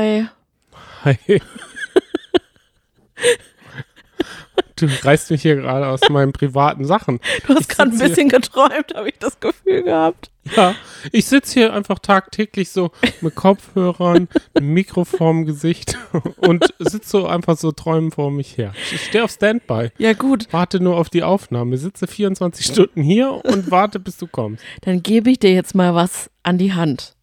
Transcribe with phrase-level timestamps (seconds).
[0.00, 0.26] Hi.
[1.04, 1.18] Hi.
[4.76, 7.20] Du reißt mich hier gerade aus meinen privaten Sachen.
[7.46, 10.30] Du hast gerade ein sitz hier- bisschen geträumt, habe ich das Gefühl gehabt.
[10.56, 10.74] Ja,
[11.12, 12.90] ich sitze hier einfach tagtäglich so
[13.20, 14.26] mit Kopfhörern,
[14.58, 15.98] Mikro vorm Gesicht
[16.38, 18.72] und sitze so einfach so träumen vor mich her.
[18.90, 23.32] Ich stehe auf Standby, Ja gut, warte nur auf die Aufnahme, sitze 24 Stunden hier
[23.44, 24.64] und warte, bis du kommst.
[24.80, 27.16] dann gebe ich dir jetzt mal was an die Hand,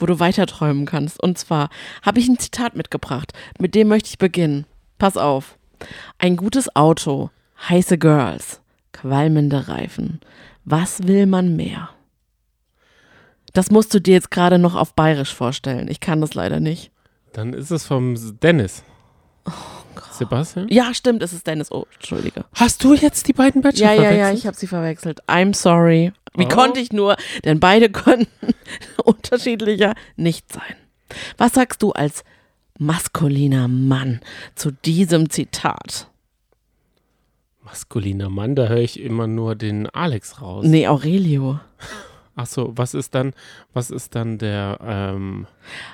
[0.00, 1.22] wo du weiter träumen kannst.
[1.22, 1.70] Und zwar
[2.02, 4.66] habe ich ein Zitat mitgebracht, mit dem möchte ich beginnen.
[4.98, 5.56] Pass auf.
[6.18, 7.30] Ein gutes Auto,
[7.68, 8.60] heiße Girls,
[8.92, 10.20] qualmende Reifen.
[10.64, 11.90] Was will man mehr?
[13.52, 15.88] Das musst du dir jetzt gerade noch auf Bayerisch vorstellen.
[15.88, 16.92] Ich kann das leider nicht.
[17.32, 18.84] Dann ist es vom Dennis.
[20.12, 20.68] Sebastian?
[20.68, 21.72] Ja, stimmt, es ist Dennis.
[21.72, 22.44] Oh, Entschuldige.
[22.54, 24.38] Hast du jetzt die beiden Bachelor Ja, ja, ja, verwechselt?
[24.38, 25.22] ich habe sie verwechselt.
[25.28, 26.12] I'm sorry.
[26.36, 26.48] Wie Oh.
[26.48, 27.16] konnte ich nur?
[27.44, 28.28] Denn beide konnten
[29.04, 30.76] unterschiedlicher nicht sein.
[31.36, 32.22] Was sagst du als
[32.78, 34.20] maskuliner Mann
[34.54, 36.08] zu diesem Zitat?
[37.62, 40.64] Maskuliner Mann, da höre ich immer nur den Alex raus.
[40.66, 41.60] Nee, Aurelio.
[42.42, 43.34] Ach so, was ist dann,
[43.74, 45.46] was ist dann der, ähm,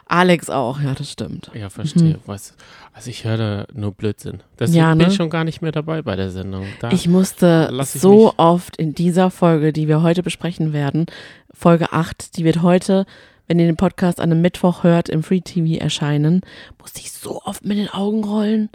[0.06, 1.50] Alex auch, ja, das stimmt.
[1.55, 2.55] ja, verstehe, was,
[2.92, 4.44] also ich höre nur Blödsinn.
[4.58, 4.88] Deswegen Mhm.
[4.88, 5.08] Ja, bin ne?
[5.08, 6.66] ich schon gar nicht mehr dabei bei der Sendung.
[6.80, 11.06] Da, Ich musste ich so mich- oft in dieser Folge, die wir heute besprechen werden,
[11.53, 13.06] Folge 8, die wird heute,
[13.48, 16.42] wenn ihr den Podcast an einem Mittwoch hört, im Free TV erscheinen,
[16.81, 18.69] musste ich so oft mit den Augen rollen.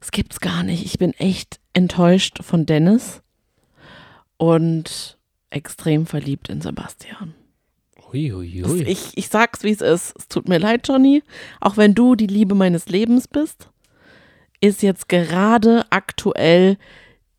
[0.00, 0.86] Das gibt's gar nicht.
[0.86, 3.20] Ich bin echt enttäuscht von Dennis
[4.38, 5.18] und
[5.50, 7.34] extrem verliebt in Sebastian.
[8.12, 8.82] ui, ui, ui.
[8.82, 10.14] ich, ich sag's, wie es ist.
[10.18, 11.22] Es tut mir leid, Johnny.
[11.60, 13.68] Auch wenn du die Liebe meines Lebens bist,
[14.60, 16.76] ist jetzt gerade aktuell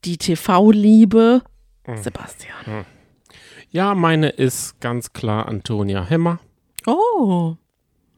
[0.06, 1.42] die TV-Liebe
[1.86, 1.98] Hm.
[1.98, 2.86] Sebastian.
[3.72, 6.40] Ja, meine ist ganz klar Antonia Hemmer.
[6.86, 7.56] Oh,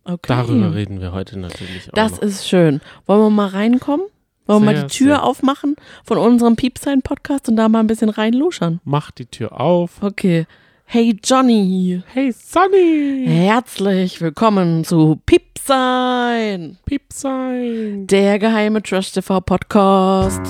[0.04, 0.28] okay.
[0.28, 2.22] Darüber reden wir heute natürlich auch Das noch.
[2.24, 2.82] ist schön.
[3.06, 4.06] Wollen wir mal reinkommen?
[4.46, 5.24] Wollen wir mal die Tür sehr.
[5.24, 8.82] aufmachen von unserem Piepsein-Podcast und da mal ein bisschen reinluschern?
[8.84, 10.02] Mach die Tür auf.
[10.04, 10.46] Okay.
[10.86, 13.24] Hey Johnny, Hey Sonny!
[13.26, 18.06] herzlich willkommen zu Piepsein, Piep sein.
[18.06, 20.42] der geheime Trash TV Podcast.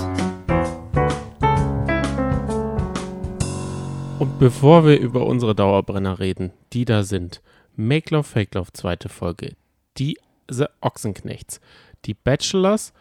[4.19, 7.41] Und bevor wir über unsere Dauerbrenner reden, die da sind,
[7.75, 9.55] Make Love, Fake Love, zweite Folge,
[9.97, 10.17] die
[10.49, 11.61] The Ochsenknechts,
[12.05, 12.91] die Bachelors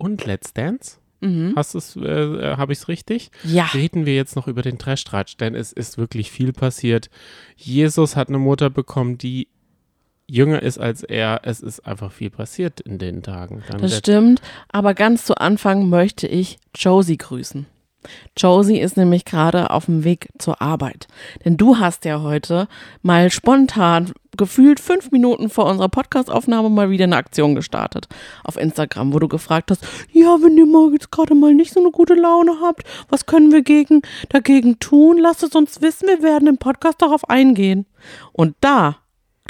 [0.00, 0.98] und Let's Dance.
[1.20, 1.52] Mhm.
[1.54, 3.30] Hast du's, äh, habe ich es richtig?
[3.44, 7.10] Ja, Reden wir jetzt noch über den Trash-Tratsch, denn es ist wirklich viel passiert.
[7.56, 9.48] Jesus hat eine Mutter bekommen, die
[10.26, 11.42] jünger ist als er.
[11.44, 13.62] Es ist einfach viel passiert in den Tagen.
[13.68, 14.40] Dann das stimmt.
[14.68, 17.66] Aber ganz zu Anfang möchte ich Josie grüßen.
[18.36, 21.08] Josie ist nämlich gerade auf dem Weg zur Arbeit.
[21.44, 22.68] Denn du hast ja heute
[23.02, 28.08] mal spontan, gefühlt fünf Minuten vor unserer Podcastaufnahme mal wieder eine Aktion gestartet
[28.44, 31.90] auf Instagram, wo du gefragt hast, ja, wenn ihr jetzt gerade mal nicht so eine
[31.90, 35.18] gute Laune habt, was können wir gegen, dagegen tun?
[35.18, 37.86] Lasst es uns wissen, wir werden im Podcast darauf eingehen.
[38.32, 38.96] Und da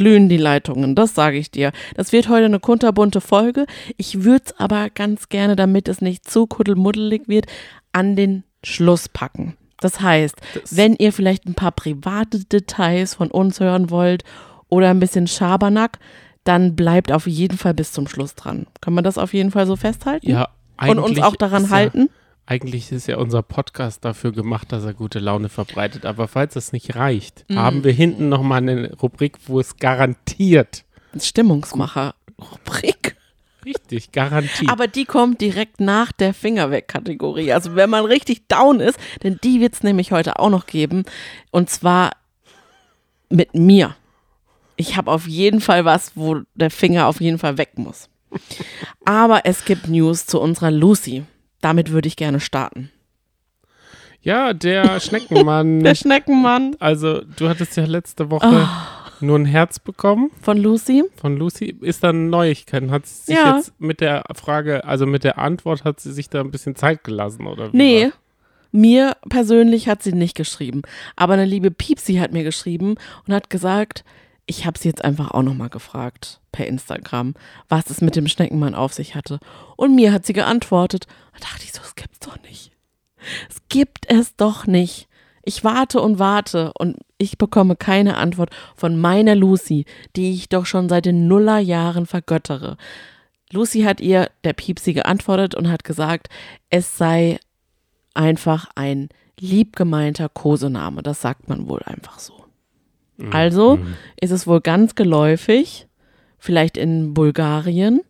[0.00, 1.72] glühen die Leitungen, das sage ich dir.
[1.94, 3.66] Das wird heute eine kunterbunte Folge.
[3.98, 7.44] Ich würde es aber ganz gerne, damit es nicht zu kuddelmuddelig wird,
[7.92, 9.58] an den Schluss packen.
[9.78, 14.24] Das heißt, Das- wenn ihr vielleicht ein paar private Details von uns hören wollt
[14.70, 15.98] oder ein bisschen Schabernack,
[16.44, 18.66] dann bleibt auf jeden Fall bis zum Schluss dran.
[18.80, 20.30] Können wir das auf jeden Fall so festhalten?
[20.30, 20.48] ja,
[20.80, 22.08] Und uns eigentlich auch daran halten?
[22.08, 22.19] Ja,
[22.50, 26.04] eigentlich ist ja unser Podcast dafür gemacht, dass er gute Laune verbreitet.
[26.04, 27.56] Aber falls das nicht reicht, Mhm.
[27.58, 30.84] haben wir hinten nochmal eine Rubrik, wo es garantiert,
[31.16, 33.16] Stimmungsmacher-Rubrik.
[33.64, 34.70] richtig, garantiert.
[34.70, 37.52] Aber die kommt direkt nach der Finger weg Kategorie.
[37.52, 41.04] Also wenn man richtig down ist, denn die wird es nämlich heute auch noch geben.
[41.50, 42.12] Und zwar
[43.28, 43.94] mit mir.
[44.76, 48.08] Ich habe auf jeden Fall was, wo der Finger auf jeden Fall weg muss.
[49.04, 51.24] Aber es gibt News zu unserer Lucy.
[51.60, 52.90] Damit würde ich gerne starten.
[54.22, 55.80] ja, der Schneckenmann.
[55.80, 58.68] Der Schneckenmann also, du hattest ja letzte Woche
[59.20, 61.04] nur ein Herz bekommen von Lucy.
[61.16, 61.76] von Lucy.
[61.82, 62.90] Ist da Neuigkeiten?
[62.90, 63.56] Hat sie sich Ja.
[63.56, 67.04] jetzt mit der Frage, also mit der Antwort, hat sie sich da ein bisschen Zeit
[67.04, 67.76] gelassen, oder wie?
[67.76, 68.12] Nee, war-
[68.72, 70.82] mir persönlich hat sie nicht geschrieben.
[71.16, 72.94] Aber eine liebe Piepsi hat mir geschrieben
[73.26, 74.04] und hat gesagt,
[74.50, 77.34] ich habe sie jetzt einfach auch nochmal gefragt per Instagram,
[77.68, 79.38] was es mit dem Schneckenmann auf sich hatte.
[79.76, 81.06] Und mir hat sie geantwortet.
[81.34, 82.72] Da dachte ich so, es gibt's doch nicht.
[83.48, 85.06] Es gibt es doch nicht.
[85.44, 89.84] Ich warte und warte und ich bekomme keine Antwort von meiner Lucy,
[90.16, 92.76] die ich doch schon seit den Nullerjahren vergöttere.
[93.52, 96.28] Lucy hat ihr, der Piepsi, geantwortet und hat gesagt,
[96.70, 97.38] es sei
[98.14, 101.04] einfach ein liebgemeinter Kosename.
[101.04, 102.39] Das sagt man wohl einfach so.
[103.32, 103.94] Also Mhm.
[104.20, 105.86] ist es wohl ganz geläufig
[106.38, 108.00] vielleicht in Bulgarien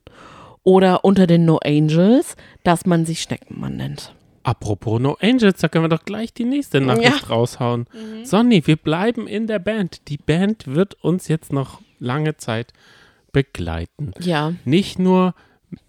[0.63, 4.15] oder unter den No Angels, dass man sich Schneckenmann nennt.
[4.43, 7.87] Apropos No Angels, da können wir doch gleich die nächste Nachricht raushauen.
[8.25, 10.09] Sonny, wir bleiben in der Band.
[10.09, 12.73] Die Band wird uns jetzt noch lange Zeit
[13.33, 14.13] begleiten.
[14.21, 15.35] Ja, Nicht nur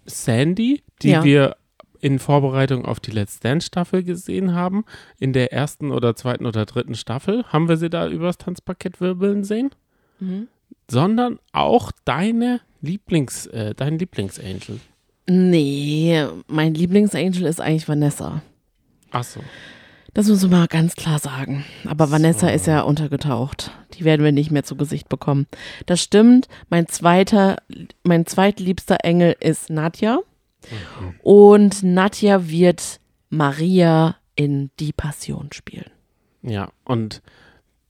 [0.04, 1.24] Sandy, die Ja.
[1.24, 1.56] wir
[2.02, 4.84] in Vorbereitung auf die Let's Dance Staffel gesehen haben,
[5.18, 9.44] in der ersten oder zweiten oder dritten Staffel, haben wir sie da übers Tanzparkett wirbeln
[9.44, 9.70] sehen,
[10.20, 10.48] Mhm.
[10.90, 14.80] sondern auch deine Lieblings, äh, dein Lieblingsangel.
[15.28, 18.42] nee, mein Lieblingsangel ist eigentlich Vanessa.
[19.10, 19.40] Achso.
[20.14, 21.64] Das muss man mal ganz klar sagen.
[21.86, 23.70] Aber Vanessa ist ja untergetaucht.
[23.94, 25.46] Die werden wir nicht mehr zu Gesicht bekommen.
[25.86, 26.48] Das stimmt.
[26.68, 27.56] Mein zweiter,
[28.04, 30.18] mein zweitliebster Engel ist Nadja.
[31.22, 33.00] Und Nadja wird
[33.30, 35.90] Maria in Die Passion spielen.
[36.42, 37.22] Ja, und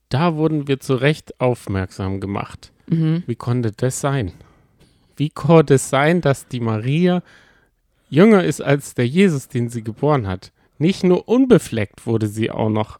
[0.09, 2.73] da wurden wir zu Recht aufmerksam gemacht.
[2.87, 3.23] Mhm.
[3.27, 4.33] Wie konnte das sein?
[5.17, 7.23] Wie konnte es sein, dass die Maria
[8.11, 10.53] jünger ist als der Jesus, den sie geboren hat?
[10.79, 12.99] Nicht nur unbefleckt wurde sie auch noch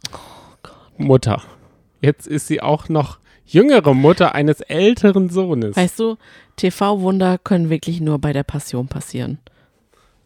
[0.97, 1.43] Mutter.
[2.01, 5.77] Jetzt ist sie auch noch jüngere Mutter eines älteren Sohnes.
[5.77, 6.17] Weißt du,
[6.57, 9.39] TV-Wunder können wirklich nur bei der Passion passieren.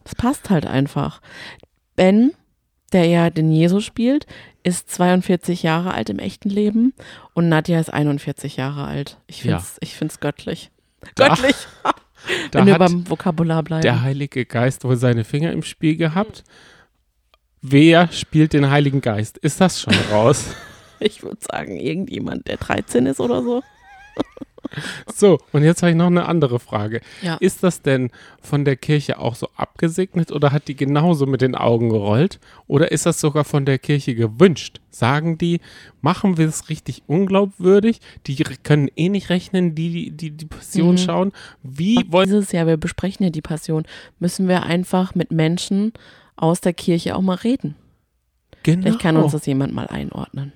[0.07, 1.21] Das passt halt einfach.
[1.97, 2.31] Ben,
[2.93, 4.25] der ja den Jesus spielt,
[4.63, 6.93] ist 42 Jahre alt im echten Leben
[7.33, 9.17] und Nadja ist 41 Jahre alt.
[9.27, 9.57] Ich Ja.
[9.57, 10.71] find's, ich find's göttlich.
[11.15, 11.55] Da- Göttlich,
[12.51, 13.81] da wenn wir hat beim Vokabular bleiben.
[13.81, 16.45] der Heilige Geist wohl seine Finger im Spiel gehabt.
[17.61, 19.37] Wer spielt den Heiligen Geist?
[19.37, 20.55] Ist das schon raus?
[21.01, 23.61] ich würde sagen, irgendjemand, der 13 ist oder so.
[25.15, 27.01] So, und jetzt habe ich noch eine andere Frage.
[27.21, 27.35] Ja.
[27.35, 28.11] Ist das denn
[28.41, 32.39] von der Kirche auch so abgesegnet oder hat die genauso mit den Augen gerollt?
[32.67, 34.79] Oder ist das sogar von der Kirche gewünscht?
[34.89, 35.59] Sagen die,
[36.01, 37.99] machen wir es richtig unglaubwürdig?
[38.27, 40.97] Die können eh nicht rechnen, die die, die Passion Mhm.
[40.97, 41.31] schauen.
[41.63, 43.83] Wie wollen Dieses Jahr, wir besprechen ja die Passion,
[44.19, 45.93] müssen wir einfach mit Menschen
[46.35, 47.75] aus der Kirche auch mal reden.
[48.63, 50.53] genau Vielleicht kann uns das jemand mal einordnen.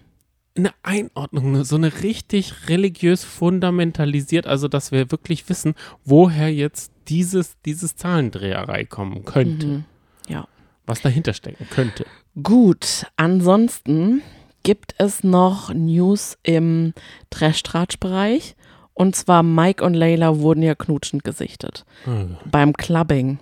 [0.55, 6.91] Eine Einordnung, ne, so eine richtig religiös fundamentalisiert, also dass wir wirklich wissen, woher jetzt
[7.07, 9.83] dieses, dieses Zahlendreherei kommen könnte, Mhm.
[10.27, 10.47] Ja.
[10.85, 12.05] was dahinter stecken könnte.
[12.43, 14.21] Gut, ansonsten
[14.63, 16.93] gibt es noch News im
[17.29, 18.55] Trash-Tratsch-Bereich.
[18.93, 23.39] Und zwar Mike und Layla wurden ja knutschend gesichtet Ah, beim Clubbing.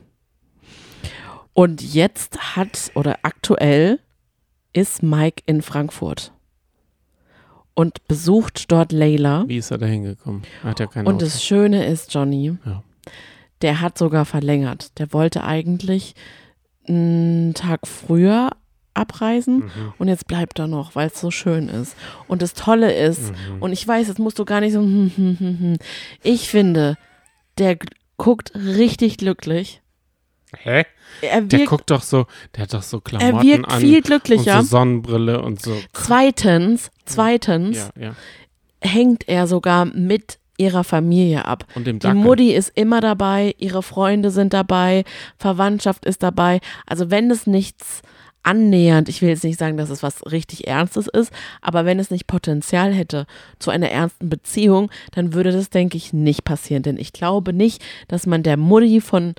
[1.54, 4.00] Und jetzt hat oder aktuell
[4.74, 6.32] ist Mike in Frankfurt
[7.80, 9.46] und besucht dort Layla.
[9.48, 10.42] Wie ist er da hingekommen?
[10.64, 11.26] Hat ja keine Und Auto.
[11.26, 12.84] das Schöne ist, Johnny, Ja.
[13.62, 15.00] der hat sogar verlängert.
[15.00, 16.14] Der wollte eigentlich
[16.88, 18.50] einen Tag früher
[18.94, 19.94] abreisen Mhm.
[19.98, 21.96] und jetzt bleibt er noch, weil es so schön ist.
[22.28, 23.62] Und das Tolle ist, Mhm.
[23.62, 25.78] und ich weiß, jetzt musst du gar nicht so, hm, hm, hm,
[26.22, 26.98] ich finde,
[27.60, 27.78] der
[28.18, 29.82] guckt richtig glücklich.
[30.58, 30.86] Hä?
[31.22, 32.26] Er Der wirkt, guckt doch so,
[32.56, 34.62] der hat doch so er Klamotten wirkt an viel und glücklicher.
[34.62, 35.76] so Sonnenbrille und so.
[35.94, 38.16] Zweitens, zweitens Ja, ja.
[38.82, 41.66] hängt er sogar mit ihrer Familie ab.
[41.76, 42.20] Und dem Die Dackel.
[42.22, 45.04] Mutti ist immer dabei, ihre Freunde sind dabei,
[45.38, 46.60] Verwandtschaft ist dabei.
[46.86, 48.02] Also wenn es nichts
[48.44, 51.32] annähernd, ich will jetzt nicht sagen, dass es was richtig Ernstes ist,
[51.62, 53.26] aber wenn es nicht Potenzial hätte
[53.60, 56.84] zu einer ernsten Beziehung, dann würde das, denke ich, nicht passieren.
[56.84, 59.36] Denn ich glaube nicht, dass man der Mutti von,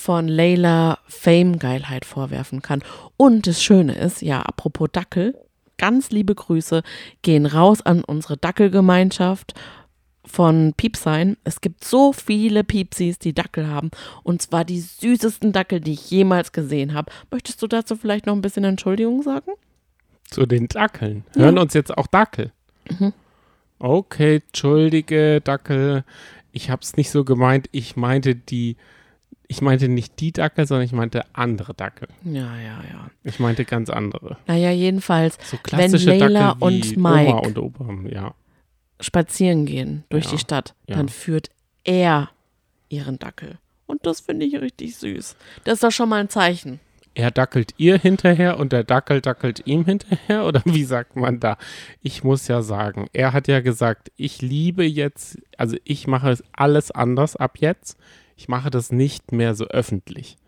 [0.00, 2.82] von Layla Fame-Geilheit vorwerfen kann.
[3.18, 5.36] Und das Schöne ist, ja, apropos Dackel,
[5.76, 6.82] ganz liebe Grüße
[7.20, 9.52] gehen raus an unsere Dackelgemeinschaft
[10.24, 11.36] von Piepsein.
[11.44, 13.90] Es gibt so viele Piepsis, die Dackel haben.
[14.22, 17.12] Und zwar die süßesten Dackel, die ich jemals gesehen habe.
[17.30, 19.52] Möchtest du dazu vielleicht noch ein bisschen Entschuldigung sagen?
[20.30, 21.24] Zu den Dackeln.
[21.34, 22.52] Hören uns jetzt auch Dackel.
[22.88, 23.12] Mhm.
[23.78, 26.04] Okay, entschuldige, Dackel.
[26.52, 27.68] Ich hab's nicht so gemeint.
[27.72, 28.76] Ich meinte die,
[29.48, 32.08] ich meinte nicht die Dackel, sondern ich meinte andere Dackel.
[32.24, 33.10] Ja, ja, ja.
[33.24, 34.36] Ich meinte ganz andere.
[34.46, 37.88] Naja, jedenfalls So klassische Layla Dackel wie und Mike- Oma und Opa.
[38.08, 38.34] Ja.
[39.00, 40.96] spazieren gehen durch Ja, die Stadt, ja.
[40.96, 41.48] dann führt
[41.84, 42.30] er
[42.88, 43.58] ihren Dackel.
[43.86, 45.36] Und das finde ich richtig süß.
[45.64, 46.78] Das ist doch schon mal ein Zeichen.
[47.14, 50.44] Er dackelt ihr hinterher und der Dackel dackelt ihm hinterher?
[50.46, 51.56] Oder wie sagt man da?
[52.02, 56.44] Ich muss ja sagen, er hat ja gesagt, ich liebe jetzt, also ich mache es
[56.52, 57.98] alles anders ab jetzt.
[58.40, 60.38] Ich mache das nicht mehr so öffentlich.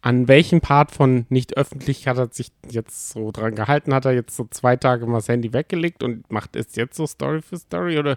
[0.00, 3.94] An welchem Part von nicht öffentlich hat er sich jetzt so dran gehalten?
[3.94, 7.06] Hat er jetzt so zwei Tage mal das Handy weggelegt und macht es jetzt so
[7.06, 7.96] Story für Story?
[8.00, 8.16] Oder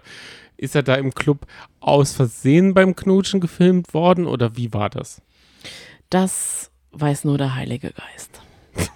[0.56, 1.46] ist er da im Club
[1.78, 4.26] aus Versehen beim Knutschen gefilmt worden?
[4.26, 5.22] Oder wie war das?
[6.10, 8.42] Das weiß nur der Heilige Geist.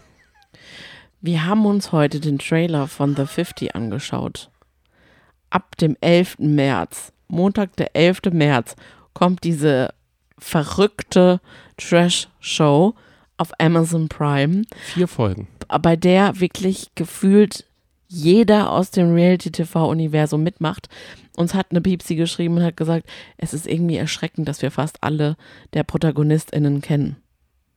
[1.21, 4.51] Wir haben uns heute den Trailer von The 50 angeschaut.
[5.51, 6.41] Ab dem 11.
[6.41, 8.23] März, Montag, der 11.
[8.33, 8.75] März,
[9.15, 9.91] kommt diese
[10.41, 11.41] verrückte
[11.77, 12.95] Trash-Show
[13.37, 14.63] auf Amazon Prime,
[14.95, 15.49] Vier Folgen.
[15.83, 17.65] bei der wirklich gefühlt
[18.09, 20.89] jeder aus dem Reality-TV-Universum mitmacht.
[21.37, 23.07] Uns hat eine Piepsi geschrieben und hat gesagt,
[23.39, 25.37] es ist irgendwie erschreckend, dass wir fast alle
[25.75, 27.17] der ProtagonistInnen kennen.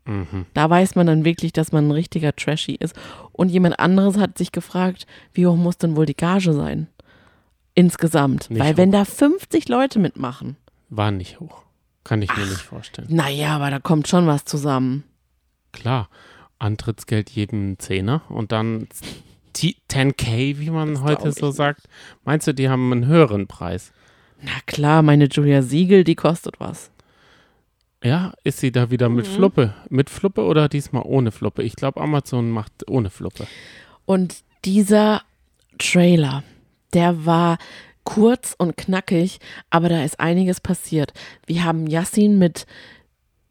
[0.05, 0.45] Mhm.
[0.53, 2.95] Da weiß man dann wirklich, dass man ein richtiger Trashy ist.
[3.31, 6.87] Und jemand anderes hat sich gefragt, wie hoch muss denn wohl die Gage sein?
[7.75, 8.49] Insgesamt.
[8.49, 8.77] Nicht Weil hoch.
[8.77, 10.57] wenn da 50 Leute mitmachen,
[10.89, 11.62] War nicht hoch.
[12.03, 13.07] Kann ich mir nicht vorstellen.
[13.09, 15.03] naja, aber da kommt schon was zusammen.
[15.71, 16.09] Klar,
[16.59, 18.87] Antrittsgeld jedem Zehner und dann
[19.53, 21.87] T 10k, wie man Das heute so ich sagt.
[22.25, 23.91] Meinst du, die haben einen höheren Preis?
[24.41, 26.91] Na klar, meine Julia Siegel, die kostet was.
[28.03, 29.31] Ja, ist sie da wieder mit Mhm.
[29.31, 29.73] Fluppe?
[29.89, 31.63] Mit Fluppe oder diesmal ohne Fluppe?
[31.63, 33.47] Ich glaube, Amazon macht ohne Fluppe.
[34.05, 35.21] Und dieser
[35.77, 36.43] Trailer,
[36.93, 37.57] der war
[38.03, 41.13] kurz und knackig, aber da ist einiges passiert.
[41.47, 42.65] Wir haben Yassin mit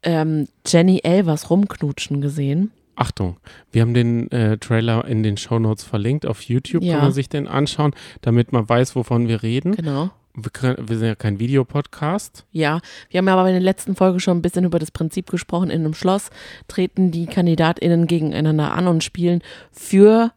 [0.03, 2.71] ähm, Jenny Elvers rumknutschen gesehen.
[2.95, 3.37] Achtung,
[3.71, 6.25] wir haben den äh, Trailer in den Shownotes verlinkt.
[6.27, 6.93] Auf YouTube Ja.
[6.95, 9.75] kann man sich den anschauen, damit man weiß, wovon wir reden.
[9.75, 10.11] Genau.
[10.35, 12.45] Wir, können, wir sind ja kein Videopodcast.
[12.51, 15.29] Ja, wir haben ja aber in der letzten Folge schon ein bisschen über das Prinzip
[15.29, 15.69] gesprochen.
[15.71, 16.29] In einem Schloss
[16.67, 19.41] treten die KandidatInnen gegeneinander an und spielen
[19.71, 20.31] für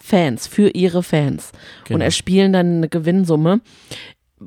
[0.00, 1.52] Fans, für ihre Fans.
[1.80, 2.04] Und Genau.
[2.04, 3.60] erspielen dann eine Gewinnsumme.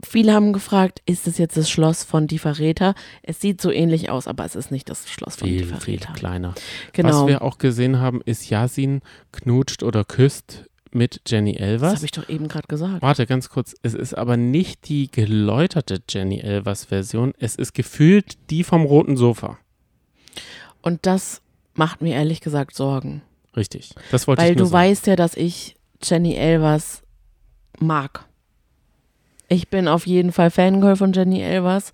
[0.08, 2.96] Viele haben gefragt, ist es jetzt das Schloss von Die Verräter?
[3.24, 5.78] Es sieht so ähnlich aus, aber es ist nicht das Schloss von Die viel, viel
[6.00, 6.14] Verräter.
[6.14, 6.56] kleiner.
[6.94, 7.10] Genau.
[7.24, 9.02] Was wir auch gesehen haben, ist Yasin
[9.34, 11.96] knutscht oder küsst mit Jenny das Elvers.
[11.96, 13.02] habe ich doch eben gerade gesagt.
[13.02, 13.76] Warte, ganz kurz.
[13.82, 17.34] Es ist aber nicht die geläuterte Jenny Elvers Version.
[17.40, 19.58] Es ist gefühlt die vom roten Sofa.
[20.82, 21.42] Und das
[21.76, 23.22] macht mir ehrlich gesagt Sorgen.
[23.56, 23.94] Richtig.
[24.12, 24.84] Das wollte Weil ich nur du sagen.
[24.84, 27.04] weißt ja, dass ich Jenny Elvers
[27.80, 28.26] mag.
[29.50, 31.92] Ich bin auf jeden Fall Fangirl von Jenny Elvers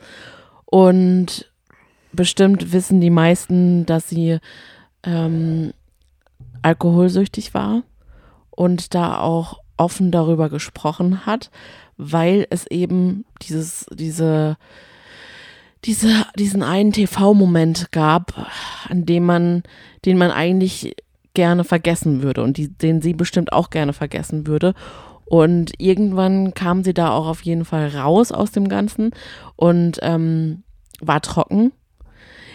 [0.66, 1.52] und
[2.14, 4.38] bestimmt wissen die meisten, dass sie
[5.04, 5.74] ähm,
[6.62, 7.84] alkoholsüchtig war
[8.52, 11.50] und da auch offen darüber gesprochen hat,
[11.98, 14.58] weil es eben dieses, diese,
[15.86, 18.48] diese, diesen einen TV-Moment gab,
[18.90, 19.64] an dem man,
[20.06, 20.96] den man eigentlich
[21.38, 24.74] gerne vergessen würde und die, den sie bestimmt auch gerne vergessen würde.
[25.24, 29.12] Und irgendwann kam sie da auch auf jeden Fall raus aus dem Ganzen
[29.56, 30.63] und ähm,
[31.00, 31.74] war trocken.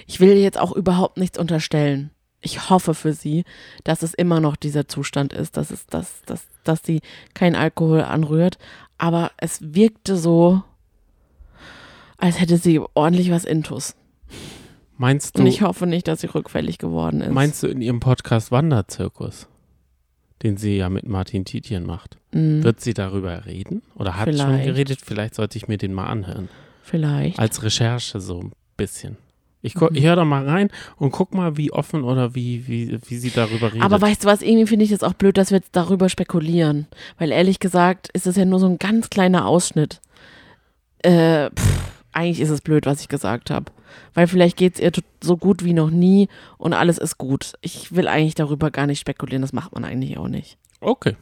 [0.09, 2.11] Ich will jetzt auch überhaupt nichts unterstellen.
[2.41, 3.45] Ich hoffe für sie,
[3.85, 7.03] dass es immer noch dieser Zustand ist, dass, es, dass, dass, dass sie
[7.35, 8.59] kein Alkohol anrührt.
[8.99, 10.65] Aber es wirkte so,
[12.17, 13.95] als hätte sie ordentlich was intus.
[15.03, 17.33] Meinst Und du, ich hoffe nicht, dass sie rückfällig geworden ist.
[17.33, 19.49] meinst du in ihrem Podcast Wanderzirkus,
[20.45, 23.83] den sie ja mit Martin Tietjen macht, Mm, wird sie darüber reden?
[23.97, 24.65] Oder hat schon Vielleicht.
[24.65, 25.01] geredet?
[25.05, 26.49] Vielleicht sollte ich mir den mal anhören.
[26.85, 27.39] vielleicht.
[27.41, 29.17] Als Recherche so ein bisschen.
[29.61, 29.97] Ich, gu- Mhm.
[29.97, 33.31] ich höre da mal rein und guck mal, wie offen oder wie, wie, wie sie
[33.31, 33.83] darüber redet.
[33.83, 36.87] Aber weißt du was, irgendwie finde ich das auch blöd, dass wir jetzt darüber spekulieren.
[37.19, 40.01] Weil ehrlich gesagt ist es ja nur so ein ganz kleiner Ausschnitt.
[41.03, 43.73] Äh, pff, eigentlich ist es blöd, was ich gesagt habe.
[44.15, 44.93] Weil vielleicht geht es ihr
[45.23, 46.29] so gut wie noch nie
[46.59, 47.53] und alles ist gut.
[47.61, 50.57] Ich will eigentlich darüber gar nicht spekulieren, das macht man eigentlich auch nicht.
[50.81, 51.17] okay,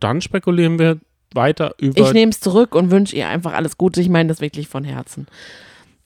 [0.00, 0.98] dann spekulieren wir
[1.34, 4.00] weiter über Ich nehme es zurück und wünsche ihr einfach alles Gute.
[4.00, 5.26] Ich meine das wirklich von Herzen.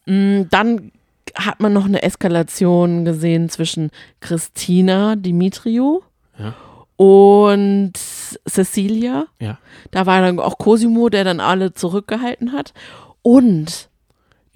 [0.07, 0.93] Mm, Dann
[1.35, 3.91] hat man noch eine Eskalation gesehen zwischen
[4.21, 6.03] Christina Dimitriou
[6.39, 6.55] Ja.
[6.97, 7.93] und
[8.49, 9.27] Cecilia.
[9.41, 9.59] Ja.
[9.91, 12.73] Da war dann auch Cosimo, der dann alle zurückgehalten hat.
[13.23, 13.89] Und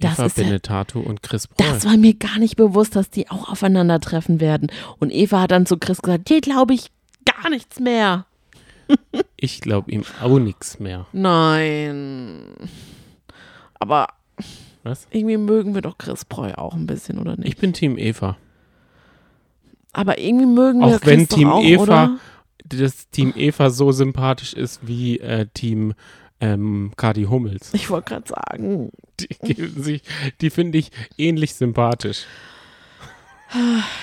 [0.03, 1.67] das Eva ist ja- Benetato und Chris Broll.
[1.67, 4.71] das war mir gar nicht bewusst, dass die auch aufeinandertreffen werden.
[4.99, 6.87] Und Eva hat dann zu Chris gesagt, dir glaube ich
[7.25, 8.25] gar nichts mehr.
[9.37, 11.05] Ich glaube ihm auch nichts mehr.
[11.11, 12.43] Nein.
[13.79, 14.07] Aber
[14.83, 15.07] Was?
[15.11, 17.47] irgendwie mögen wir doch Chris Breu auch ein bisschen, oder nicht?
[17.49, 18.37] Ich bin Team Eva.
[19.91, 22.17] Aber irgendwie mögen wir Auch Chris wenn Team auch, Eva- oder?
[22.65, 25.93] Das Team Eva so sympathisch ist wie äh, Team
[26.43, 27.73] ähm, Kadi Hummels.
[27.73, 28.91] Ich wollte gerade sagen.
[29.19, 30.01] Die, geben sich-
[30.41, 32.25] die finde ich ähnlich sympathisch.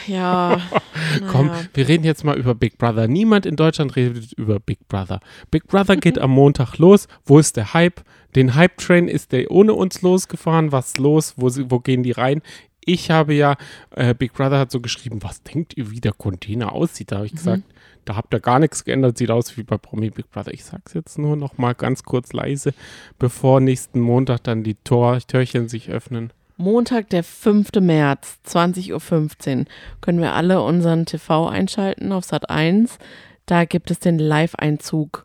[0.06, 0.60] Ja.
[1.30, 1.64] Komm, naja.
[1.74, 3.08] wir reden jetzt mal über Big Brother.
[3.08, 5.20] Niemand in Deutschland redet über Big Brother.
[5.50, 7.08] Big Brother geht am Montag los.
[7.24, 8.02] Wo ist der Hype?
[8.36, 10.70] Den Hype-Train ist der ohne uns losgefahren.
[10.72, 11.34] Was ist los?
[11.36, 12.42] Wo, wo gehen die rein?
[12.84, 13.56] Ich habe ja,
[13.90, 17.10] äh, Big Brother hat so geschrieben, was denkt ihr, wie der Container aussieht?
[17.12, 17.62] Da habe ich gesagt,
[18.04, 19.18] da habt ihr gar nichts geändert.
[19.18, 20.52] Sieht aus wie bei Promi Big Brother.
[20.52, 22.74] Ich sag's jetzt nur noch mal ganz kurz leise,
[23.18, 26.32] bevor nächsten Montag dann die Tor Türchen sich öffnen.
[26.56, 27.72] Montag, der 5.
[27.80, 29.64] März, 20.15 Uhr,
[30.00, 32.98] können wir alle unseren TV einschalten auf Sat 1.
[33.46, 35.24] Da gibt es den Live-Einzug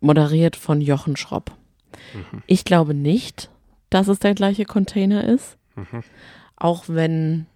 [0.00, 1.52] moderiert von Jochen Schropp.
[2.14, 2.42] Mhm.
[2.46, 3.50] Ich glaube nicht,
[3.88, 5.56] dass es der gleiche Container ist.
[5.74, 6.02] Mhm.
[6.56, 7.46] Auch wenn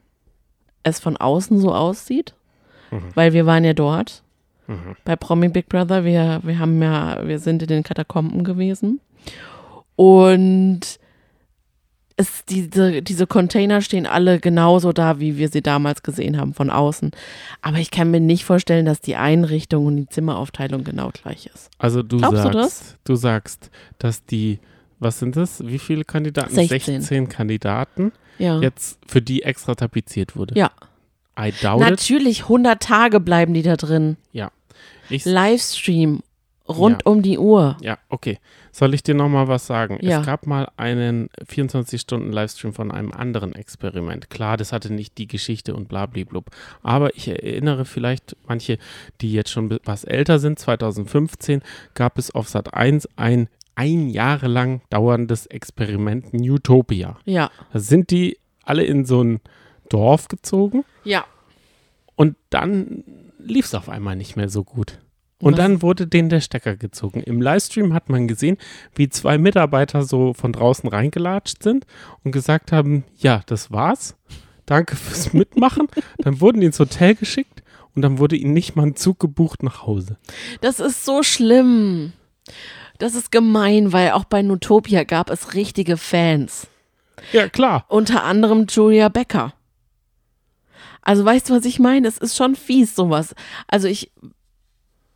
[0.82, 2.34] es von außen so aussieht.
[2.94, 3.10] Mhm.
[3.14, 4.22] Weil wir waren ja dort.
[4.66, 4.96] Mhm.
[5.04, 6.04] Bei Promi Big Brother.
[6.04, 9.00] Wir, wir haben ja, wir sind in den Katakomben gewesen.
[9.96, 10.80] Und
[12.16, 16.70] es, diese, diese Container stehen alle genauso da, wie wir sie damals gesehen haben, von
[16.70, 17.10] außen.
[17.60, 21.70] Aber ich kann mir nicht vorstellen, dass die Einrichtung und die Zimmeraufteilung genau gleich ist.
[21.78, 22.96] Also du Glaubst du sagst, das?
[23.04, 24.60] du sagst, dass die,
[25.00, 25.66] was sind das?
[25.66, 26.54] Wie viele Kandidaten?
[26.54, 27.28] 16.
[27.28, 28.60] Kandidaten Ja.
[28.60, 30.56] jetzt für die extra tapeziert wurde.
[30.56, 30.70] Ja.
[31.38, 31.88] I doubt it.
[31.90, 34.16] Natürlich, 100 Tage bleiben die da drin.
[35.10, 36.22] Ich, Livestream
[36.66, 37.12] rund Ja.
[37.12, 37.76] um die Uhr.
[37.82, 38.38] ja, okay.
[38.72, 39.98] Soll ich dir noch mal was sagen?
[40.00, 40.20] Ja.
[40.20, 44.30] Es gab mal einen 24-Stunden-Livestream von einem anderen Experiment.
[44.30, 46.46] Klar, das hatte nicht die Geschichte und blablablub.
[46.82, 48.78] Aber ich erinnere vielleicht manche,
[49.20, 50.58] die jetzt schon was älter sind.
[50.58, 51.62] 2015
[51.94, 57.18] gab es auf Sat 1 ein ein Jahre lang dauerndes Experiment Newtopia.
[57.24, 57.50] Ja.
[57.72, 59.40] Da sind die alle in so ein
[59.88, 61.24] Dorf gezogen Ja.
[62.16, 63.04] und dann
[63.38, 64.98] lief es auf einmal nicht mehr so gut.
[65.40, 65.58] Und Was?
[65.58, 67.20] dann wurde denen der Stecker gezogen.
[67.20, 68.56] Im Livestream hat man gesehen,
[68.94, 71.86] wie zwei Mitarbeiter so von draußen reingelatscht sind
[72.22, 74.16] und gesagt haben, ja, das war's.
[74.64, 75.88] Danke fürs Mitmachen.
[76.18, 77.62] dann wurden die ins Hotel geschickt
[77.94, 80.16] und dann wurde ihnen nicht mal ein Zug gebucht nach Hause.
[80.62, 82.12] Das ist so schlimm.
[82.98, 86.68] Das ist gemein, weil auch bei Nutopia gab es richtige Fans.
[87.32, 87.84] Ja, klar.
[87.88, 89.53] Unter anderem Julia Becker.
[91.04, 92.08] Also weißt du, was ich meine?
[92.08, 93.34] Es ist schon fies, sowas.
[93.68, 94.10] Also ich.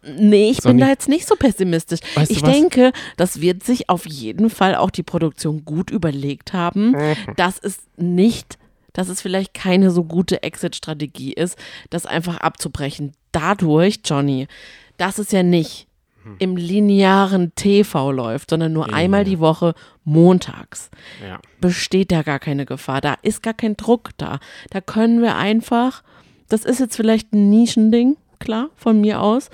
[0.02, 2.00] Nee, ich bin Sonny, da jetzt nicht so pessimistisch.
[2.14, 2.50] weißt du ich was?
[2.52, 6.92] denke, das wird sich auf jeden Fall auch die Produktion gut überlegt haben.
[6.92, 7.16] Mhm.
[7.36, 8.58] dass es nicht,
[8.92, 11.58] dass es vielleicht keine so gute Exit-Strategie ist,
[11.90, 13.12] das einfach abzubrechen.
[13.32, 14.46] Dadurch, Johnny,
[14.98, 15.87] dass es ja nicht
[16.38, 18.94] im linearen TV läuft, sondern nur Ja.
[18.94, 20.90] einmal die Woche montags,
[21.26, 21.38] Ja.
[21.60, 23.00] besteht da gar keine Gefahr.
[23.00, 24.38] Da ist gar kein Druck da.
[24.70, 26.02] Da können wir einfach,
[26.48, 29.50] das ist jetzt vielleicht ein Nischending, klar, von mir aus,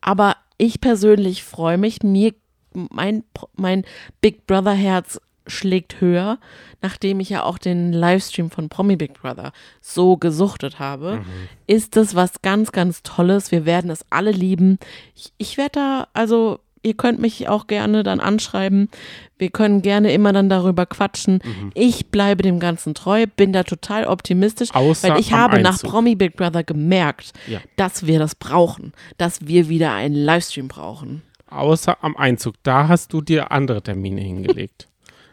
[0.00, 2.34] aber ich persönlich freue mich, mir,
[2.74, 3.24] mein,
[3.56, 3.84] mein
[4.20, 6.38] Big Brother Herz schlägt höher,
[6.82, 11.24] nachdem ich ja auch den Livestream von Promi Big Brother so gesuchtet habe,
[11.66, 13.50] ist das was ganz, ganz Tolles.
[13.52, 14.78] Wir werden es alle lieben.
[15.14, 18.88] Ich, ich werde da, also ihr könnt mich auch gerne dann anschreiben.
[19.36, 21.40] Wir können gerne immer dann darüber quatschen.
[21.74, 25.90] Ich bleibe dem Ganzen treu, bin da total optimistisch, Außer weil ich habe nach Einzug.
[25.90, 27.60] Promi Big Brother gemerkt, Ja.
[27.76, 31.22] dass wir das brauchen, dass wir wieder einen Livestream brauchen.
[31.50, 32.54] Außer am Einzug.
[32.62, 34.87] Da hast du dir andere Termine hingelegt.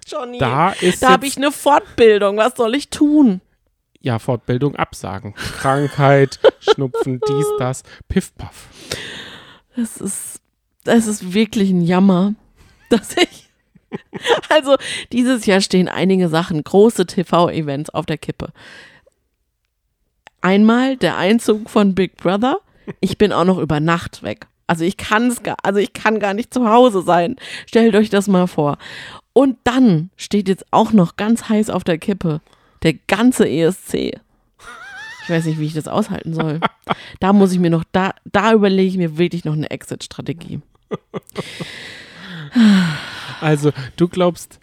[0.05, 2.37] Johnny, Da ist da habe ich eine Fortbildung.
[2.37, 3.41] Was soll ich tun?
[3.99, 5.33] Ja, Fortbildung absagen.
[5.33, 8.67] Krankheit, Schnupfen, dies, das, piff, paff.
[9.75, 10.41] Das ist,
[10.83, 12.35] das ist wirklich ein Jammer,
[12.89, 13.49] dass ich.
[14.49, 14.75] Also,
[15.11, 18.49] dieses Jahr stehen einige Sachen, große TV-Events auf der Kippe.
[20.41, 22.59] Einmal der Einzug von Big Brother.
[22.99, 24.47] Ich bin auch noch über Nacht weg.
[24.67, 27.35] Also ich kann es gar, also ich kann gar nicht zu Hause sein.
[27.67, 28.77] Stellt euch das mal vor.
[29.33, 32.41] Und dann steht jetzt auch noch ganz heiß auf der Kippe
[32.83, 33.93] der ganze ESC.
[35.23, 36.59] Ich weiß nicht, wie ich das aushalten soll.
[37.19, 40.61] Da muss ich mir noch, da, da überlege ich mir wirklich noch eine Exit-Strategie.
[43.41, 44.59] Also, du glaubst,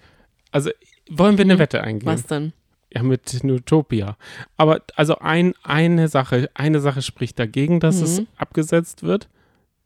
[0.50, 0.70] also
[1.10, 2.08] wollen wir eine Wette eingehen?
[2.08, 2.12] Mhm.
[2.14, 2.52] Was denn?
[2.94, 4.16] Ja, mit Nutopia.
[4.56, 8.02] Aber also ein, eine Sache, eine Sache spricht dagegen, dass Mhm.
[8.04, 9.28] es abgesetzt wird.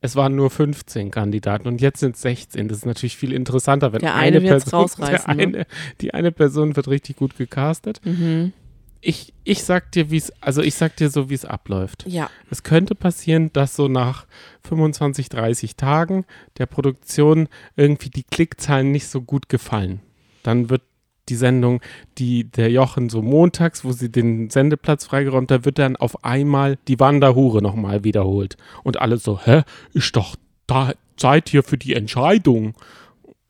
[0.07, 2.69] Es waren nur 15 Kandidaten und jetzt sind es 16.
[2.69, 5.43] Das ist natürlich viel interessanter, wenn Der eine wird's Person, rausreißen, der ne?
[5.43, 5.67] eine,
[6.01, 8.01] die eine Person wird richtig gut gecastet.
[8.05, 8.53] Mhm.
[9.01, 12.05] Ich, ich sag dir, wie es, also ich sag dir so, wie es abläuft.
[12.07, 14.27] Ja, Es könnte passieren, dass so nach
[14.69, 16.25] 25, 30 Tagen
[16.59, 20.01] der Produktion irgendwie die Klickzahlen nicht so gut gefallen.
[20.45, 20.83] Dann wird
[21.29, 21.81] die Sendung,
[22.19, 26.79] die der Jochen so montags, wo sie den Sendeplatz freigeräumt hat, wird dann auf einmal
[26.89, 28.57] die Wanderhure nochmal wiederholt.
[28.85, 29.63] Und alle so, hä,
[29.93, 30.37] ist doch
[30.67, 32.75] da Zeit hier für die Entscheidung.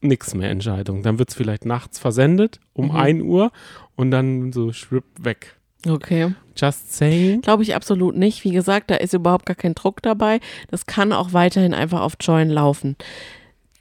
[0.01, 1.03] Nix mehr Entscheidung.
[1.03, 2.97] Dann wird es vielleicht nachts versendet um Mhm.
[2.97, 3.51] 1 Uhr
[3.97, 5.57] und dann so schwipp weg.
[5.89, 6.35] okay.
[6.57, 7.43] Just saying.
[7.43, 8.43] Glaube ich absolut nicht.
[8.45, 10.41] Wie gesagt, da ist überhaupt gar kein Druck dabei.
[10.71, 12.97] Das kann auch weiterhin einfach auf Join laufen.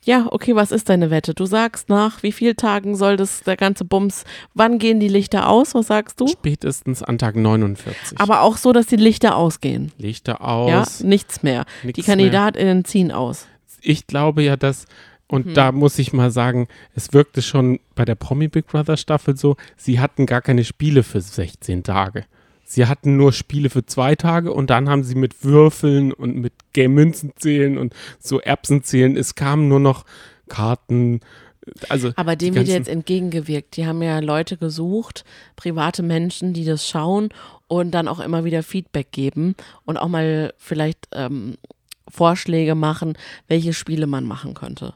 [0.06, 1.34] Ja, okay, was ist deine Wette?
[1.34, 5.50] Du sagst nach wie vielen Tagen soll das der ganze Bums, wann gehen die Lichter
[5.50, 5.74] aus?
[5.74, 6.28] Was sagst du?
[6.28, 8.20] Spätestens an Tag 49.
[8.20, 9.92] Aber auch so, dass die Lichter ausgehen.
[9.98, 11.02] Lichter Ja, aus.
[11.04, 11.66] nichts mehr.
[11.84, 13.48] nix Die KandidatInnen ziehen aus.
[13.48, 13.80] Mehr.
[13.82, 14.86] Ich glaube ja, dass,
[15.28, 15.54] und Mhm.
[15.56, 19.56] da muss ich mal sagen, es wirkte schon bei der Promi Big Brother Staffel so,
[19.76, 22.26] sie hatten gar keine Spiele für 16 Tage.
[22.66, 26.54] Sie hatten nur Spiele für zwei Tage und dann haben sie mit Würfeln und mit
[26.74, 29.16] Game Münzen zählen und so Erbsen zählen.
[29.16, 30.04] Es kamen nur noch
[30.50, 31.22] Karten,
[31.90, 33.78] Also Aber dem wird jetzt entgegengewirkt.
[33.78, 35.24] Die haben ja Leute gesucht,
[35.56, 37.30] private Menschen, die das schauen
[37.68, 41.58] und dann auch immer wieder Feedback geben und auch mal vielleicht ähm,
[42.08, 44.94] Vorschläge machen, welche Spiele man machen könnte.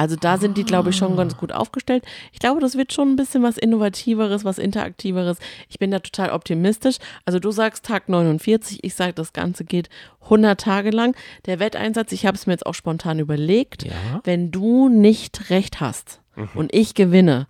[0.00, 2.04] Also da sind die, glaube ich, schon ganz gut aufgestellt.
[2.32, 5.36] Ich glaube, das wird schon ein bisschen was Innovativeres, was Interaktiveres.
[5.68, 6.96] Ich bin da total optimistisch.
[7.26, 9.90] Also du sagst Tag 49, ich sage, das Ganze geht
[10.22, 11.14] 100 Tage lang.
[11.44, 13.82] Der Wetteinsatz, ich habe es mir jetzt auch spontan überlegt.
[13.82, 13.92] Ja.
[14.24, 16.22] Wenn du nicht recht hast
[16.54, 17.46] und ich gewinne,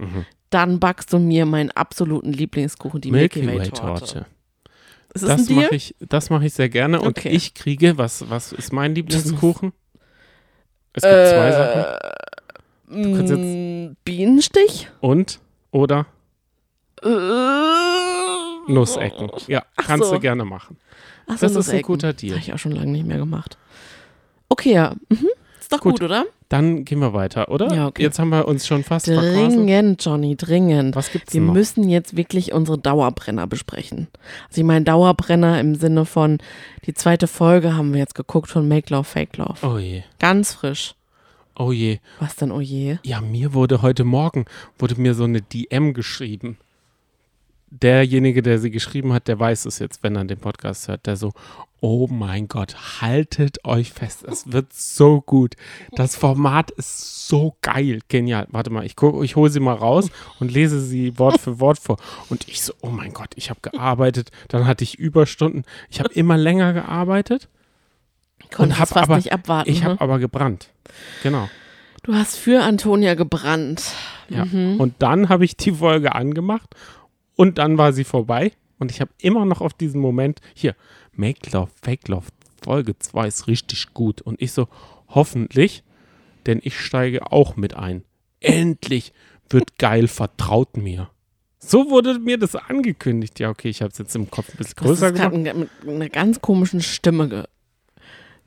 [0.51, 4.01] dann backst du mir meinen absoluten Lieblingskuchen, die Milky, Milky Way Torte.
[4.01, 4.27] Torte.
[5.15, 7.01] Das, mache ich, das mache ich sehr gerne.
[7.01, 7.29] Und Okay.
[7.29, 9.73] ich kriege, was, was ist mein Lieblingskuchen?
[10.93, 11.85] Es gibt zwei Sachen.
[12.91, 14.89] Kannst jetzt- Mm, Bienenstich?
[15.01, 15.39] Und
[15.71, 16.07] oder
[17.03, 17.09] Äh,
[18.73, 19.31] Nussecken.
[19.47, 20.15] Ja, Ach kannst so.
[20.15, 20.77] du gerne machen.
[21.27, 21.87] Ach so, Das ist ein Nussecken.
[21.87, 22.33] guter Deal.
[22.35, 23.57] Habe ich auch schon lange nicht mehr gemacht.
[24.49, 24.95] Okay, ja.
[25.09, 25.29] Mhm.
[25.61, 25.95] Ist doch Gut.
[25.95, 26.25] gut, oder?
[26.49, 27.73] Dann gehen wir weiter, oder?
[27.73, 28.03] Ja, okay.
[28.03, 29.07] Jetzt haben wir uns schon fast.
[29.07, 30.97] Dringend, Johnny, dringend.
[30.97, 31.53] Was gibt's Wir noch?
[31.55, 34.09] müssen jetzt wirklich unsere Dauerbrenner besprechen.
[34.49, 36.39] Also ich meine Dauerbrenner im Sinne von,
[36.87, 39.55] die zweite Folge haben wir jetzt geguckt von Make Love, Fake Love.
[39.65, 40.95] Oh je, Ganz frisch.
[41.61, 41.99] Oh je.
[42.19, 42.99] Was denn, oh je?
[43.03, 44.47] Ja, mir wurde heute Morgen,
[44.79, 46.57] wurde mir so eine DM geschrieben.
[47.73, 51.17] Derjenige, der sie geschrieben hat, der weiß es jetzt, wenn er den Podcast hört, der
[51.17, 51.33] so,
[51.81, 55.55] oh mein Gott, haltet euch fest, es wird so gut.
[55.93, 58.49] Das Format ist so geil, genial.
[58.51, 61.79] Warte mal, ich, guck, ich hole sie mal raus und lese sie Wort für Wort
[61.79, 61.99] vor.
[62.29, 66.13] Und ich so, oh mein Gott, ich habe gearbeitet, dann hatte ich Überstunden, ich habe
[66.13, 67.49] immer länger gearbeitet,
[68.55, 69.71] Konnte hab es fast aber- nicht abwarten.
[69.71, 69.91] ich ne?
[69.91, 70.69] habe aber gebrannt.
[71.23, 71.49] Genau.
[72.03, 73.83] Du hast für Antonia gebrannt.
[74.29, 74.45] Ja.
[74.47, 74.81] Mhm.
[74.81, 76.75] Und dann habe ich die Folge angemacht
[77.37, 78.53] und dann war sie vorbei.
[78.79, 80.75] Und ich habe immer noch auf diesen Moment, hier,
[81.13, 82.27] Make Love, Fake Love,
[82.65, 84.23] Folge 2 ist richtig gut.
[84.23, 84.69] Und ich so,
[85.09, 85.83] hoffentlich,
[86.47, 88.05] denn ich steige auch mit ein.
[88.41, 89.13] Endlich
[89.51, 91.11] wird geil, vertraut mir.
[91.59, 93.39] So wurde mir das angekündigt.
[93.39, 95.43] Ja, okay, ich habe es jetzt im Kopf ein bisschen Du hast größer es gerade
[95.43, 95.69] gemacht.
[95.85, 97.47] mit einer ganz komischen Stimme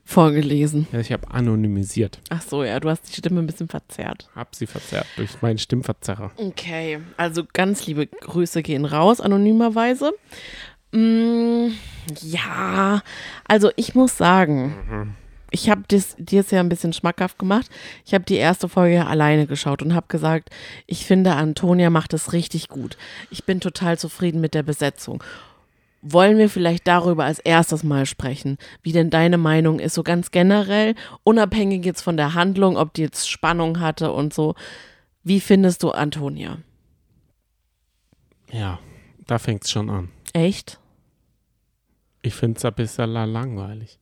[0.04, 0.86] vorgelesen.
[0.92, 2.20] Ja, ich habe anonymisiert.
[2.28, 4.28] Ach so, ja, du hast die Stimme ein bisschen verzerrt.
[4.34, 6.30] Hab sie verzerrt durch meinen Stimmverzerrer.
[6.36, 10.12] Okay, also ganz liebe Grüße gehen raus, anonymerweise.
[10.92, 11.68] Mm,
[12.20, 13.02] ja,
[13.48, 15.16] also ich muss sagen,
[15.50, 17.70] ich habe dir es ja ein bisschen schmackhaft gemacht.
[18.04, 20.50] Ich habe die erste Folge ja alleine geschaut und habe gesagt,
[20.86, 22.96] ich finde, Antonia macht es richtig gut.
[23.30, 25.22] Ich bin total zufrieden mit der Besetzung.
[26.06, 30.30] Wollen wir vielleicht darüber als erstes mal sprechen, wie denn deine Meinung ist, so ganz
[30.30, 34.54] generell, unabhängig jetzt von der Handlung, ob die jetzt Spannung hatte und so.
[35.22, 36.58] Wie findest du Antonia?
[38.52, 38.78] Ja,
[39.26, 40.10] da fängt es schon an.
[40.34, 40.78] Echt?
[42.20, 43.98] Ich finde es ein bisschen langweilig.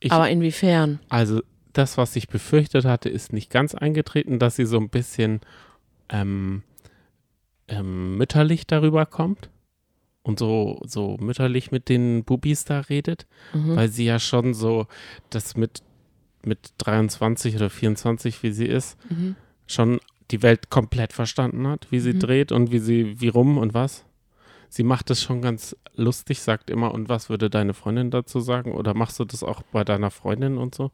[0.00, 1.00] Ich- Aber inwiefern?
[1.10, 1.42] Also
[1.74, 5.40] das, was ich befürchtet hatte, ist nicht ganz eingetreten, dass sie so ein bisschen
[6.08, 6.62] ähm,
[7.68, 9.50] ähm, mütterlich darüber kommt
[10.30, 13.76] und so, so mütterlich mit den Bubis da redet, Mhm.
[13.76, 14.86] weil sie ja schon so
[15.30, 15.82] das mit,
[16.44, 19.36] mit 23 oder 24, wie sie ist, Mhm.
[19.66, 22.20] schon die Welt komplett verstanden hat, wie sie Mhm.
[22.20, 24.04] dreht und wie sie, wie rum und was.
[24.68, 28.72] Sie macht das schon ganz lustig, sagt immer, und was würde deine Freundin dazu sagen?
[28.72, 30.92] Oder machst du das auch bei deiner Freundin und so?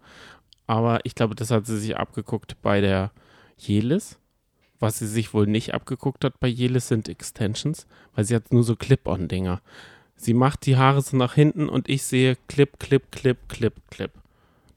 [0.66, 3.12] Aber ich glaube, das hat sie sich abgeguckt bei der
[3.59, 4.18] Jelis.
[4.78, 8.62] Was sie sich wohl nicht abgeguckt hat bei Jelis sind Extensions, weil sie hat nur
[8.62, 9.60] so Clip-on-Dinger.
[10.16, 14.10] Sie macht die Haare so nach hinten und ich sehe Clip, Clip, Clip, Clip, Clip.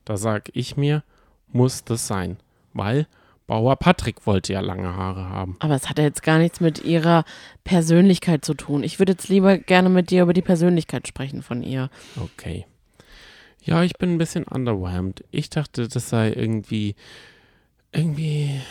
[0.06, 1.04] Da sag ich mir,
[1.48, 2.38] muss das sein.
[2.74, 3.08] Weil
[3.48, 5.56] Bauer Patrick wollte ja lange Haare haben.
[5.60, 7.26] Aber es hat ja jetzt gar nichts mit ihrer
[7.64, 8.84] Persönlichkeit zu tun.
[8.84, 11.90] Ich würde jetzt lieber gerne mit dir über die Persönlichkeit sprechen von ihr.
[12.16, 12.68] Okay.
[13.64, 15.24] Ja, ich bin ein bisschen underwhelmed.
[15.32, 16.96] Ich dachte, das sei irgendwie,
[17.92, 18.62] irgendwie,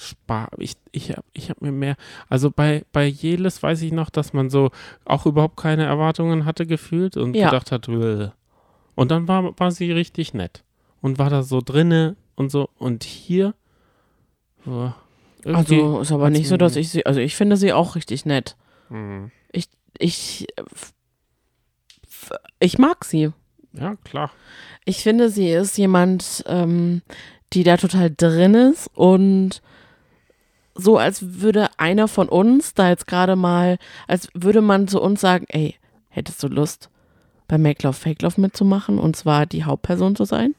[0.00, 1.96] spar ich, ich habe ich hab mir mehr,
[2.28, 4.70] also bei, bei Jelis weiß ich noch, dass man so
[5.04, 7.50] auch überhaupt keine Erwartungen hatte gefühlt und Ja.
[7.50, 8.28] gedacht hat, "Bäh."
[8.94, 10.64] und dann war, war sie richtig nett
[11.02, 13.54] und war da so drinne und so und hier,
[14.64, 14.92] so,
[15.44, 18.24] irgendwie- Also ist aber nicht so, dass ich sie, also ich finde sie auch richtig
[18.26, 18.56] nett.
[18.88, 19.30] Hm.
[19.98, 20.94] Ich, f-
[22.58, 23.32] ich mag sie.
[23.72, 24.30] ja, klar.
[24.86, 27.02] Ich finde, sie ist jemand, ähm,
[27.52, 29.60] die da total drin ist und
[30.80, 35.20] so, als würde einer von uns da jetzt gerade mal, als würde man zu uns
[35.20, 35.76] sagen, ey,
[36.08, 36.90] hättest du Lust,
[37.48, 40.54] bei Make Love Fake Love mitzumachen und zwar die Hauptperson zu sein?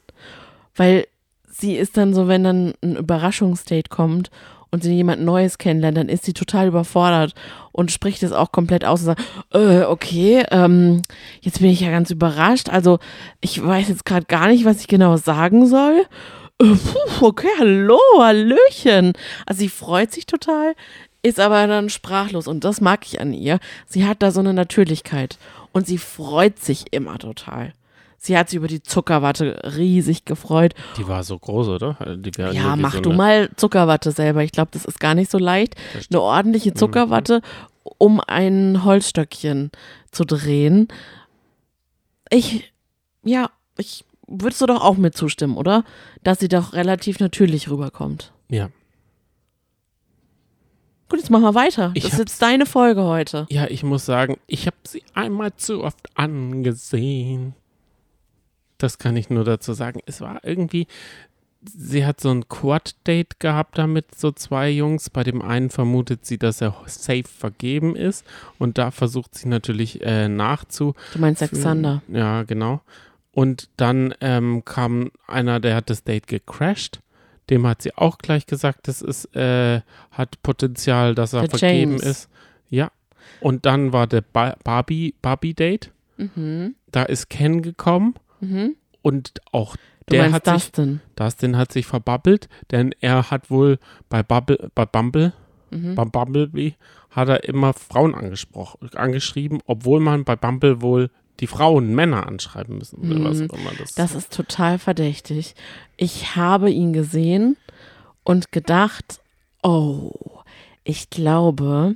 [0.75, 1.05] Weil
[1.49, 4.31] sie ist dann so, wenn dann ein Überraschungsdate kommt
[4.71, 7.35] und sie jemand Neues kennenlernt, dann ist sie total überfordert
[7.71, 9.21] und spricht es auch komplett aus und sagt,
[9.53, 11.01] äh, okay, ähm,
[11.41, 12.69] jetzt bin ich ja ganz überrascht.
[12.69, 12.99] Also
[13.41, 16.05] ich weiß jetzt gerade gar nicht, was ich genau sagen soll.
[16.61, 16.77] Äh,
[17.21, 19.13] okay, hallo, hallöchen.
[19.45, 20.75] Also sie freut sich total,
[21.23, 23.59] ist aber dann sprachlos und das mag ich an ihr.
[23.87, 25.37] Sie hat da so eine Natürlichkeit
[25.71, 27.73] und sie freut sich immer total.
[28.23, 30.75] Sie hat sich über die Zuckerwatte riesig gefreut.
[30.97, 31.97] Die war so groß, oder?
[32.17, 34.43] Die war Ja, mach so du mal Zuckerwatte selber.
[34.43, 35.73] Ich glaube, das ist gar nicht so leicht.
[36.07, 37.41] Eine ordentliche Zuckerwatte,
[37.97, 39.71] um ein Holzstöckchen
[40.11, 40.87] zu drehen.
[42.29, 42.71] Ich,
[43.23, 45.83] ja, ich würdest du doch auch mit zustimmen, oder?
[46.23, 48.31] Dass sie doch relativ natürlich rüberkommt.
[48.49, 48.69] Ja.
[51.09, 51.91] Gut, jetzt machen wir weiter.
[51.93, 53.45] Ich das ist jetzt deine Folge heute.
[53.49, 57.53] Ja, ich muss sagen, ich habe sie einmal zu oft angesehen.
[58.77, 59.99] Das kann ich nur dazu sagen.
[60.05, 60.87] Es war irgendwie,
[61.65, 65.09] sie hat so ein Quad-Date gehabt da mit so zwei Jungs.
[65.09, 68.25] Bei dem einen vermutet sie, dass er safe vergeben ist.
[68.57, 70.93] Und da versucht sie natürlich äh, nachzu.
[71.11, 72.01] Du meinst Alexander.
[72.07, 72.79] Ja, genau.
[73.33, 76.99] Und dann ähm, kam einer, der hat das Date gecrashed.
[77.49, 81.91] Dem hat sie auch gleich gesagt, das ist, äh, hat Potenzial, dass er Der vergeben
[81.91, 82.03] James.
[82.03, 82.29] ist.
[82.69, 82.91] Ja.
[83.39, 85.91] Und dann war der ba Barbie, Barbie-Date.
[86.17, 86.75] Mhm.
[86.91, 88.75] Da ist Ken gekommen Mhm.
[89.01, 89.75] und auch
[90.07, 90.99] Du der hat sich, Dustin.
[91.15, 93.77] Dustin hat sich verbabbelt, denn er hat wohl
[94.09, 95.33] bei Bubble, bei Bumble,
[95.69, 95.95] Mhm.
[95.95, 96.75] bei Bumblebee,
[97.11, 101.09] hat er immer Frauen angesprochen, angeschrieben, obwohl man bei Bumble wohl
[101.41, 105.55] die Frauen Männer anschreiben müssen oder was auch immer das, Das ist total verdächtig.
[105.97, 107.57] Ich habe ihn gesehen
[108.23, 109.21] und gedacht,
[109.63, 110.11] oh,
[110.83, 111.95] ich glaube,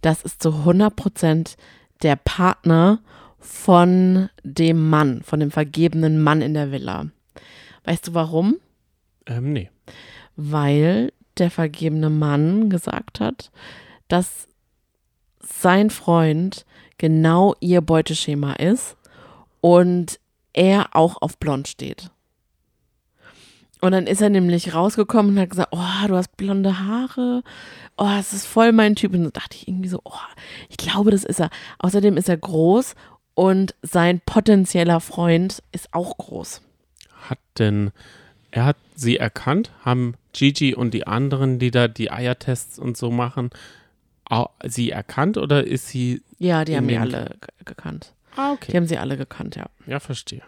[0.00, 1.56] das ist zu 100%
[2.02, 3.00] der Partner
[3.38, 7.06] von dem Mann, von dem vergebenen Mann in der Villa.
[7.84, 8.56] Weißt du warum?
[9.26, 9.70] ähm, nee.
[10.36, 13.50] Weil der vergebene Mann gesagt hat,
[14.08, 14.48] dass
[15.40, 16.66] sein Freund
[16.98, 18.96] genau ihr Beuteschema ist
[19.60, 20.18] und
[20.52, 22.10] er auch auf blond steht.
[23.80, 27.42] Und dann ist er nämlich rausgekommen und hat gesagt, oh, du hast blonde Haare,
[27.98, 29.12] oh, das ist voll mein Typ.
[29.12, 30.12] Und da dachte ich irgendwie so, oh,
[30.70, 31.50] ich glaube, das ist er.
[31.80, 32.94] Außerdem ist er groß
[33.34, 36.62] und sein potenzieller Freund ist auch groß.
[37.28, 37.90] Hat denn,
[38.50, 43.10] er hat sie erkannt, haben Gigi und die anderen, die da die Eiertests und so
[43.10, 43.50] machen,
[44.66, 48.12] sie erkannt oder ist sie, Ja, die haben den- alle ge- gekannt.
[48.36, 49.66] ah, Die haben sie alle gekannt, ja.
[49.86, 50.42] ja, verstehe.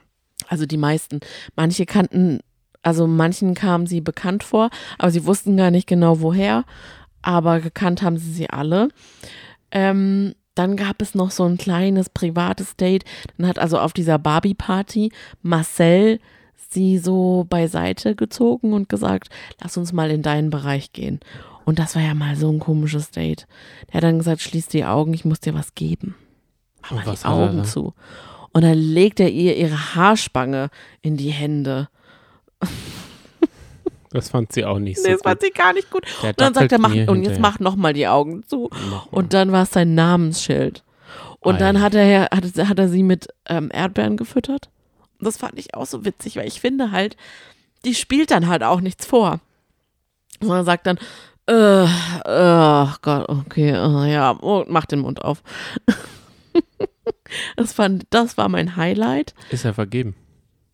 [0.48, 1.20] Also die meisten.
[1.56, 2.40] Manche kannten,
[2.82, 6.64] also manchen kamen sie bekannt vor, aber sie wussten gar nicht genau woher.
[7.22, 8.88] Aber gekannt haben sie sie alle.
[9.70, 13.04] Ähm, dann gab es noch so ein kleines privates Date.
[13.36, 15.10] Dann hat also auf dieser Barbie-Party
[15.42, 16.20] Marcel
[16.70, 19.28] sie so beiseite gezogen und gesagt,
[19.60, 21.20] lass uns mal in deinen Bereich gehen.
[21.66, 23.46] Und das war ja mal so ein komisches Date.
[23.88, 26.14] Der hat dann gesagt, schließ die Augen, ich muss dir was geben.
[26.80, 27.92] Mach mal die Augen zu.
[28.52, 30.70] Und dann legt er ihr ihre Haarspange
[31.02, 31.88] in die Hände.
[34.10, 35.28] Das fand sie auch nicht so Nee, das gut.
[35.28, 36.04] fand sie gar nicht gut.
[36.22, 37.40] Der Und dann sagt er, mach, und jetzt hinterher.
[37.40, 38.70] mach noch mal die Augen zu.
[38.72, 39.08] Nochmal.
[39.10, 40.84] Und dann war es sein Namensschild.
[41.40, 41.80] Und dann Ei.
[41.80, 44.70] hat er, hat, hat er sie mit ähm, Erdbeeren gefüttert.
[45.18, 47.16] Und das fand ich auch so witzig, weil ich finde halt,
[47.84, 49.40] die spielt dann halt auch nichts vor.
[50.40, 50.98] Und er sagt dann,
[51.48, 55.42] äh, äh, Gott, okay, äh, ja, oh, mach den Mund auf.
[57.56, 59.34] das, fand, das war mein Highlight.
[59.50, 60.14] Ist er vergeben?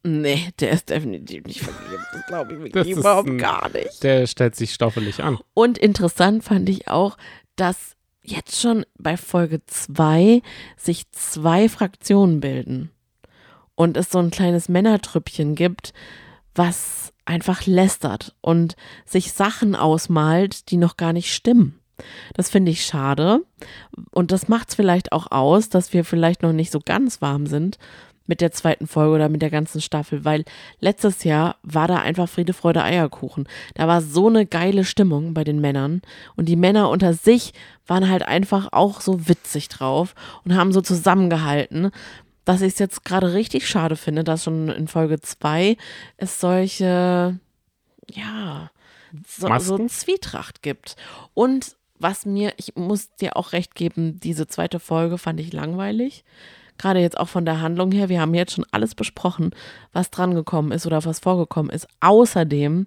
[0.05, 2.03] Nee, der ist definitiv nicht vergeben.
[2.13, 4.03] Das glaube ich wirklich überhaupt ein- gar nicht.
[4.03, 5.39] Der stellt sich stoffelig an.
[5.55, 7.17] Und interessant fand ich auch,
[7.57, 10.43] dass jetzt schon bei Folge 2
[10.77, 12.91] sich zwei Fraktionen bilden.
[13.75, 15.93] Und es so ein kleines Männertrüppchen gibt,
[16.55, 21.79] was einfach lästert und sich Sachen ausmalt, die noch gar nicht stimmen.
[22.35, 23.41] Das finde ich schade.
[24.11, 27.47] Und das macht es vielleicht auch aus, dass wir vielleicht noch nicht so ganz warm
[27.47, 27.79] sind
[28.27, 30.45] mit der zweiten Folge oder mit der ganzen Staffel, weil
[30.81, 33.49] letztes Jahr war da einfach Friede, Freude, Eierkuchen.
[33.75, 36.03] Da war so eine geile Stimmung bei den Männern
[36.37, 37.53] und die Männer unter sich
[37.87, 41.91] waren halt einfach auch so witzig drauf und haben so zusammengehalten,
[42.45, 45.77] dass ich es jetzt gerade richtig schade finde, dass schon in Folge 2
[46.17, 47.39] es solche,
[48.11, 48.71] ja,
[49.27, 49.89] so, so Masken?
[49.89, 50.97] Zwietracht gibt.
[51.35, 56.25] Und was mir, ich muss dir auch recht geben, diese zweite Folge fand ich langweilig.
[56.79, 58.09] Gerade jetzt auch von der Handlung her.
[58.09, 59.51] Wir haben jetzt schon alles besprochen,
[59.93, 61.87] was drangekommen ist oder was vorgekommen ist.
[62.01, 62.87] Außerdem,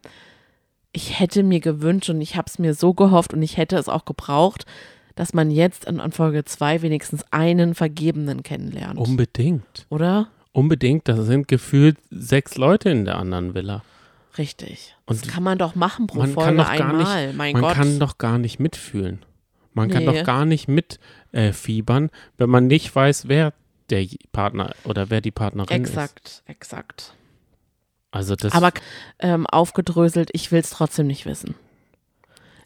[0.92, 3.88] ich hätte mir gewünscht und ich habe es mir so gehofft und ich hätte es
[3.88, 4.66] auch gebraucht,
[5.16, 9.00] dass man jetzt an Folge 2 wenigstens einen Vergebenen kennenlernt.
[9.00, 9.86] Unbedingt.
[9.90, 10.28] oder?
[10.52, 11.08] Unbedingt.
[11.08, 13.84] Das sind gefühlt sechs Leute in der anderen Villa.
[14.38, 14.96] Richtig.
[15.06, 17.28] Und das kann man doch machen pro man Folge kann doch gar einmal.
[17.28, 17.74] nicht, mein man Gott.
[17.76, 19.20] kann doch gar nicht mitfühlen.
[19.74, 20.14] Man kann Nee.
[20.20, 23.54] doch gar nicht mitfiebern, äh, wenn man nicht weiß, wer
[23.90, 25.90] der Partner oder wer die Partnerin ist.
[25.90, 27.14] exakt, exakt.
[28.12, 28.72] Also das Aber
[29.20, 31.56] ähm, aufgedröselt, ich will es trotzdem nicht wissen.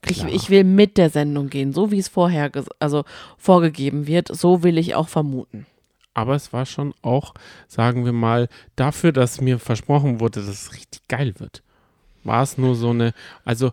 [0.07, 3.03] Ich, ich will mit der Sendung gehen, so wie es vorher, also
[3.37, 5.65] vorgegeben wird, so will ich auch vermuten.
[6.13, 7.33] Aber es war schon auch,
[7.67, 11.63] sagen wir mal, dafür, dass mir versprochen wurde, dass es richtig geil wird,
[12.23, 13.13] war es nur so eine,
[13.45, 13.71] also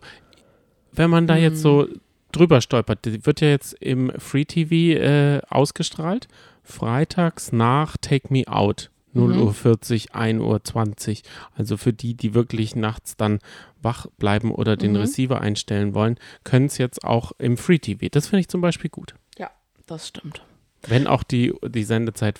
[0.91, 1.87] wenn man da jetzt so
[2.31, 6.27] drüber stolpert, die wird ja jetzt im Free TV äh, ausgestrahlt,
[6.63, 8.89] freitags nach Take Me Out.
[9.17, 11.23] 0 Uhr 40, 1 Uhr 20.
[11.55, 13.39] Also für die, die wirklich nachts dann
[13.81, 14.97] wach bleiben oder den Mhm.
[14.97, 18.07] Receiver einstellen wollen, können es jetzt auch im Free TV.
[18.11, 19.15] Das finde ich zum Beispiel gut.
[19.37, 19.51] Ja,
[19.85, 20.43] das stimmt.
[20.87, 22.39] Wenn auch die, die Sendezeit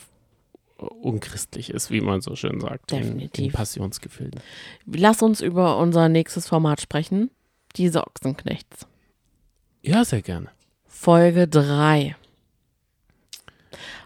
[0.78, 2.92] unchristlich ist, wie man so schön sagt.
[2.92, 3.54] In, in Definitiv.
[3.54, 4.40] Passionsgefilden.
[4.86, 7.32] Lass uns über unser nächstes Format sprechen.
[7.76, 8.86] Diese Ochsenknechts.
[9.82, 10.50] Ja, sehr gerne.
[10.86, 12.16] Folge 3.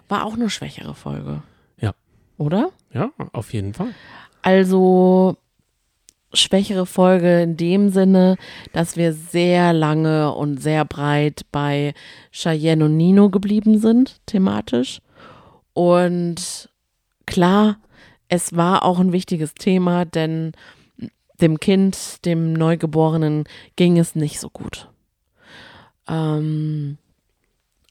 [0.07, 1.43] War auch eine schwächere Folge.
[2.41, 2.71] Oder?
[2.91, 3.93] Ja, auf jeden Fall.
[4.41, 5.37] Also
[6.33, 8.35] schwächere Folge in dem Sinne,
[8.73, 11.93] dass wir sehr lange und sehr breit bei
[12.31, 15.01] Cheyenne und Nino geblieben sind, thematisch.
[15.73, 16.67] Und
[17.27, 17.77] klar,
[18.27, 20.53] es war auch ein wichtiges Thema, denn
[21.41, 23.43] dem Kind, dem Neugeborenen,
[23.75, 24.89] ging es nicht so gut.
[26.07, 26.97] Ähm,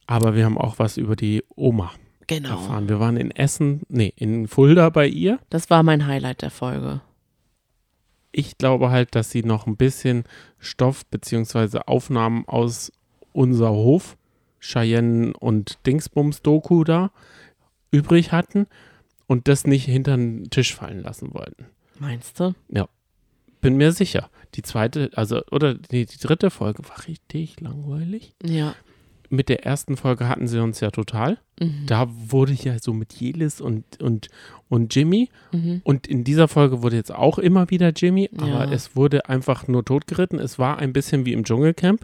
[0.06, 1.92] Aber wir haben auch was über die Oma
[2.30, 2.50] genau.
[2.50, 2.88] erfahren.
[2.88, 5.38] Wir waren in Essen, nee, in Fulda bei ihr.
[5.50, 7.02] Das war mein Highlight der Folge.
[8.32, 10.24] Ich glaube halt, dass sie noch ein bisschen
[10.58, 12.92] Stoff beziehungsweise Aufnahmen aus
[13.32, 14.16] unser Hof,
[14.60, 17.10] Cheyenne und Dingsbums Doku da
[17.90, 18.66] übrig hatten
[19.26, 21.66] und das nicht hinter den Tisch fallen lassen wollten.
[21.98, 22.54] Meinst du?
[23.60, 24.30] Bin mir sicher.
[24.54, 28.34] Die zweite, also, oder die, die dritte Folge war richtig langweilig.
[28.42, 28.74] Ja.
[29.32, 31.38] Mit der ersten Folge hatten sie uns ja total.
[31.60, 31.86] Mhm.
[31.86, 34.28] Da wurde ja so mit Jelis und, und,
[34.68, 35.30] und Jimmy.
[35.52, 35.80] Mhm.
[35.84, 38.72] Und in dieser Folge wurde jetzt auch immer wieder Jimmy, aber Ja.
[38.72, 40.38] es wurde einfach nur totgeritten.
[40.40, 42.02] Es war ein bisschen wie im Dschungelcamp.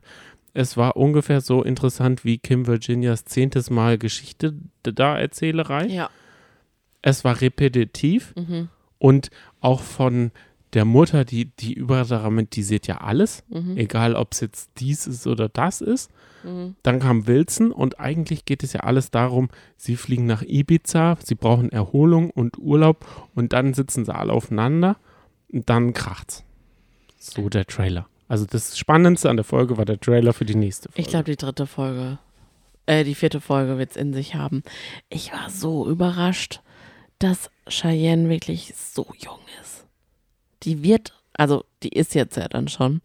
[0.54, 5.86] Es war ungefähr so interessant wie Kim Virginias zehntes Mal Geschichte da Erzählerei.
[5.86, 6.08] Ja.
[7.02, 8.68] Es war repetitiv Mhm.
[8.98, 10.30] und auch von
[10.76, 13.76] der Mutter, die, die überdramatisiert ja alles, Mhm.
[13.76, 16.10] egal ob es jetzt dies ist oder das ist.
[16.44, 16.76] Mhm.
[16.82, 21.34] Dann kam Wilson und eigentlich geht es ja alles darum, sie fliegen nach Ibiza, sie
[21.34, 24.96] brauchen Erholung und Urlaub und dann sitzen sie alle aufeinander
[25.50, 26.44] und dann kracht's.
[27.18, 28.06] So der Trailer.
[28.28, 31.00] Also das Spannendste an der Folge war der Trailer für die nächste Folge.
[31.00, 32.18] Ich glaube, die dritte Folge,
[32.86, 34.62] äh, die vierte Folge wird es in sich haben.
[35.08, 36.60] Ich war so überrascht,
[37.18, 39.75] dass Cheyenne wirklich so jung ist.
[40.62, 43.00] Die wird, also die ist jetzt ja dann schon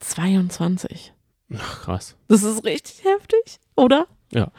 [0.00, 1.12] 22.
[1.54, 2.16] Ach, krass.
[2.28, 4.06] Das ist richtig heftig, oder?
[4.32, 4.50] Ja.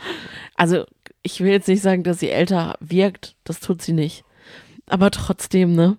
[0.55, 0.85] Also,
[1.21, 4.23] ich will jetzt nicht sagen, dass sie älter wirkt, das tut sie nicht.
[4.87, 5.97] Aber trotzdem, ne?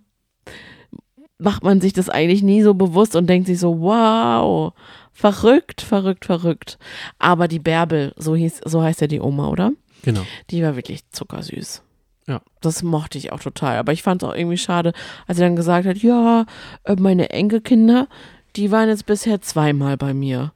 [1.37, 4.73] Macht man sich das eigentlich nie so bewusst und denkt sich so, wow,
[5.13, 6.79] verrückt, verrückt, verrückt.
[7.19, 9.73] Aber die Bärbel, so hieß, so heißt ja die Oma, oder?
[10.03, 10.23] Genau.
[10.51, 11.83] Die war wirklich zuckersüß.
[12.29, 12.43] Ja.
[12.61, 13.79] Das mochte ich auch total.
[13.79, 14.93] Aber ich fand es auch irgendwie schade,
[15.27, 16.45] als sie dann gesagt hat, ja,
[16.85, 18.07] äh, meine Enkelkinder,
[18.55, 20.53] die waren jetzt bisher zweimal bei mir.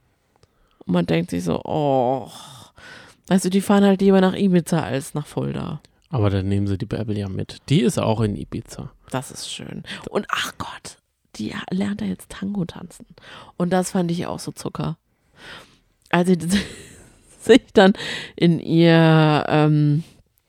[0.86, 2.28] Und man denkt sich so, oh,
[3.28, 5.80] du, die fahren halt lieber nach Ibiza als nach Fulda.
[6.10, 7.58] Aber dann nehmen sie die Bärbel ja mit.
[7.70, 8.92] Die ist auch in Ibiza.
[9.10, 9.82] Das ist schön.
[10.10, 10.98] Und ach Gott,
[11.36, 13.06] die lernt ja jetzt Tango tanzen.
[13.56, 14.98] Und das fand ich auch so Zucker.
[16.10, 16.36] Als sie
[17.40, 17.94] sich dann
[18.36, 20.04] in ihr ähm,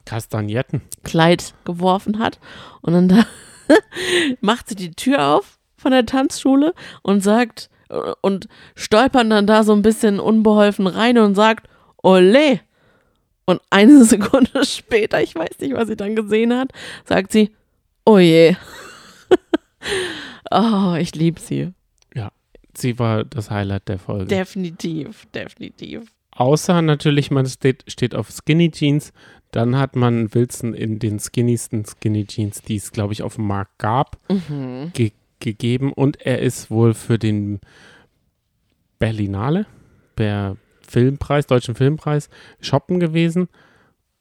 [0.06, 0.82] Kastagnetten.
[1.04, 2.40] Kleid geworfen hat
[2.82, 3.26] und dann da
[4.42, 7.70] macht sie die Tür auf von der Tanzschule und sagt
[8.22, 11.68] und stolpern dann da so ein bisschen unbeholfen rein und sagt
[12.02, 12.62] Ole
[13.46, 16.72] und eine Sekunde später, ich weiß nicht, was sie dann gesehen hat,
[17.06, 17.56] sagt sie
[18.06, 18.56] Oh je.
[20.52, 21.74] oh, ich liebe sie.
[22.76, 24.26] Sie war das Highlight der Folge.
[24.26, 26.12] Definitiv, definitiv.
[26.32, 29.14] Außer natürlich, man steht, steht auf Skinny Jeans.
[29.54, 33.46] Dann hat man Wilson in den skinnysten Skinny Jeans, die es, glaube ich, auf dem
[33.46, 34.92] Markt gab, Mhm.
[34.94, 35.92] ge gegeben.
[35.94, 37.60] Und er ist wohl für den
[39.00, 39.66] Berlinale,
[40.18, 42.30] der Filmpreis, Deutschen Filmpreis,
[42.62, 43.50] shoppen gewesen.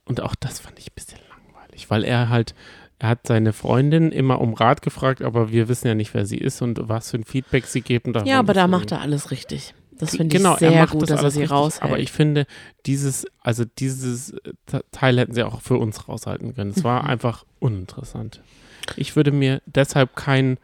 [0.05, 2.55] Und auch das fand ich ein bisschen langweilig, weil er halt,
[2.99, 6.39] er hat seine Freundin immer um Rat gefragt, aber wir wissen ja nicht, wer sie
[6.39, 7.85] ist und was für ein Feedback sie.
[8.05, 9.75] Und Ja, aber da macht er alles richtig.
[10.03, 11.83] Das finde genau, ich sehr er macht gut, das dass er sie richtig, raushält.
[11.83, 12.47] Aber ich finde,
[12.87, 16.71] dieses, also dieses äh, Te- Teil hätten sie auch für uns raushalten können.
[16.71, 17.09] Es war Mhm.
[17.11, 18.43] einfach uninteressant.
[18.97, 20.59] Ich würde mir deshalb kein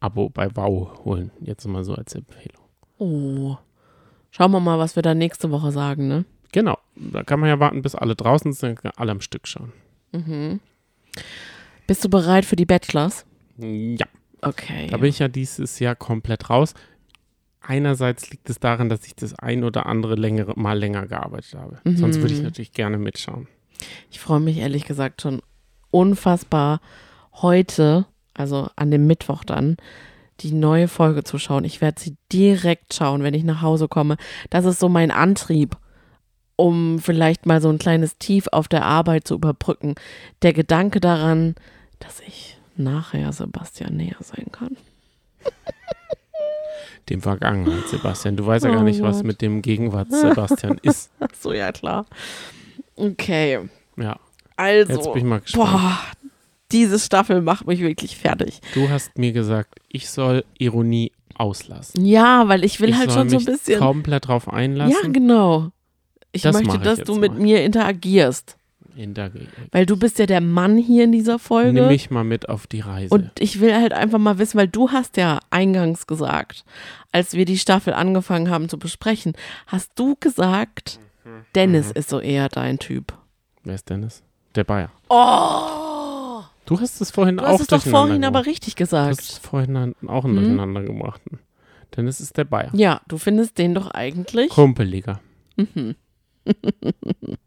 [0.00, 1.30] Abo bei Wow holen.
[1.40, 2.62] Jetzt mal so als Empfehlung.
[2.98, 3.56] oh.
[4.30, 6.24] Schauen wir mal, was wir da nächste Woche sagen, ne?
[6.52, 9.72] Genau, da kann man ja warten, bis alle draußen sind, dann alle am Stück schauen.
[10.12, 10.58] Mhm.
[11.86, 13.24] Bist du bereit für die Bachelors?
[13.58, 14.06] Ja,
[14.42, 14.88] Okay.
[14.90, 16.74] Da bin ich ja dieses Jahr komplett raus.
[17.66, 21.78] Einerseits liegt es daran, dass ich das ein oder andere längere, mal länger gearbeitet habe.
[21.84, 21.96] Mhm.
[21.96, 23.48] Sonst würde ich natürlich gerne mitschauen.
[24.10, 25.40] Ich freue mich ehrlich gesagt schon
[25.90, 26.80] unfassbar
[27.32, 28.04] heute,
[28.34, 29.76] also an dem Mittwoch dann,
[30.40, 31.64] die neue Folge zu schauen.
[31.64, 34.16] Ich werde sie direkt schauen, wenn ich nach Hause komme.
[34.50, 35.76] Das ist so mein Antrieb,
[36.56, 39.94] um vielleicht mal so ein kleines Tief auf der Arbeit zu überbrücken.
[40.42, 41.54] Der Gedanke daran,
[41.98, 44.76] dass ich nachher Sebastian näher sein kann.
[47.10, 48.36] Dem Vergangenheit, Sebastian.
[48.36, 49.26] Du weißt ja gar Oh nicht, was Gott.
[49.26, 51.10] mit dem Gegenwart Sebastian ist.
[51.40, 52.06] So, ja klar.
[52.96, 53.60] Okay,
[53.96, 54.18] Ja,
[54.56, 54.92] also.
[54.92, 55.70] jetzt bin ich mal gespannt.
[55.72, 55.98] Boah,
[56.72, 58.60] diese Staffel macht mich wirklich fertig.
[58.74, 62.04] Du hast mir gesagt, ich soll Ironie auslassen.
[62.04, 63.78] Ja, weil ich will ich halt schon so ein mich bisschen.
[63.80, 64.96] komplett drauf einlassen.
[65.02, 65.70] Ja, genau.
[66.32, 67.40] Ich Das möchte, ich dass jetzt du mit mal.
[67.42, 68.56] mir interagierst.
[68.96, 69.30] In der
[69.72, 71.82] Weil du bist ja der Mann hier in dieser Nimm Folge.
[71.86, 73.12] mich mal mit auf die Reise.
[73.14, 76.64] Und ich will halt einfach mal wissen, weil du hast ja eingangs gesagt,
[77.12, 79.32] als wir die Staffel angefangen haben zu besprechen,
[79.66, 81.44] hast du gesagt, Mhm.
[81.54, 83.14] Dennis ist so eher dein Typ.
[83.62, 84.22] Wer ist Dennis?
[84.54, 84.90] Der Bayer.
[85.08, 86.42] Oh!
[86.66, 88.46] Du hast es vorhin Du auch hast es doch vorhin aber gemacht.
[88.46, 89.46] richtig Du hast es gesagt.
[89.46, 90.36] vorhin auch Mhm.
[90.36, 91.20] durcheinander gebracht.
[91.96, 92.70] Dennis ist der Bayer.
[92.74, 94.50] Ja, du findest den doch eigentlich.
[94.50, 95.20] Kumpeliger.
[95.56, 95.94] Mhm.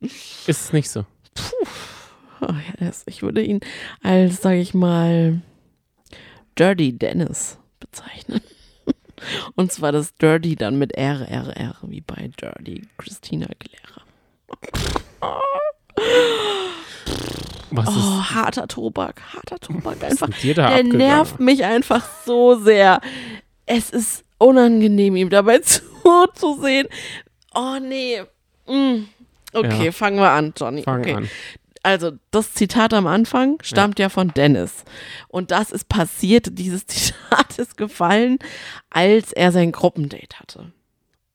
[0.00, 1.04] Ist es nicht so?
[2.40, 3.60] Oh, ja, das- ich würde ihn
[4.02, 5.40] als, sage ich mal,
[6.58, 8.40] Dirty Dennis bezeichnen.
[9.56, 14.02] Und zwar das Dirty dann mit R, R, R, wie bei Dirty Christina Aguilera.
[17.70, 20.28] Was ist Oh, harter Tobak, harter Tobak einfach.
[20.42, 20.96] Der abgegangen?
[20.96, 23.00] nervt mich einfach so sehr.
[23.66, 25.58] Es ist unangenehm, ihm dabei
[26.04, 26.88] zuzusehen.
[27.54, 28.22] Oh, nee.
[28.66, 29.04] Mm.
[29.52, 29.92] Okay, Ja.
[29.92, 30.82] fangen wir an, Johnny.
[30.82, 31.14] Fang okay.
[31.14, 31.30] an.
[31.82, 34.08] Also, das Zitat am Anfang stammt ja.
[34.08, 34.84] von Dennis.
[35.28, 38.38] Und das ist passiert, dieses Zitat ist gefallen,
[38.90, 40.72] als er sein Gruppendate hatte.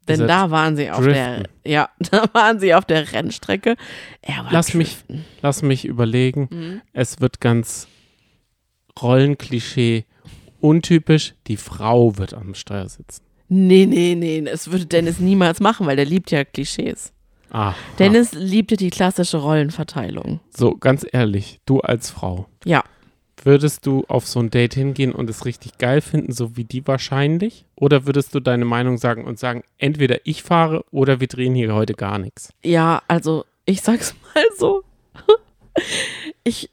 [0.07, 1.53] Denn da waren sie auf der, driften.
[1.65, 3.77] ja, da waren sie auf der Rennstrecke.
[4.21, 4.97] Er war Lass mich,
[5.41, 6.49] lass mich überlegen.
[6.51, 6.81] Mhm.
[6.91, 7.87] Es wird ganz
[9.01, 10.05] Rollenklischee
[10.59, 11.35] untypisch.
[11.47, 13.23] Die Frau wird am Steuer sitzen.
[13.47, 17.13] Nee, nee, nee, das würde Dennis niemals machen, weil der liebt ja Klischees.
[17.53, 20.39] Ah, Dennis liebte die klassische Rollenverteilung.
[20.49, 22.83] so ganz ehrlich, du als Frau, Ja,
[23.43, 26.85] würdest du auf so ein Date hingehen und es richtig geil finden, so wie die
[26.87, 27.65] wahrscheinlich?
[27.75, 31.73] Oder würdest du deine Meinung sagen und sagen, entweder ich fahre oder wir drehen hier
[31.73, 32.49] heute gar nichts?
[32.63, 34.83] ja, also ich sag's mal so.
[36.43, 36.69] Ich,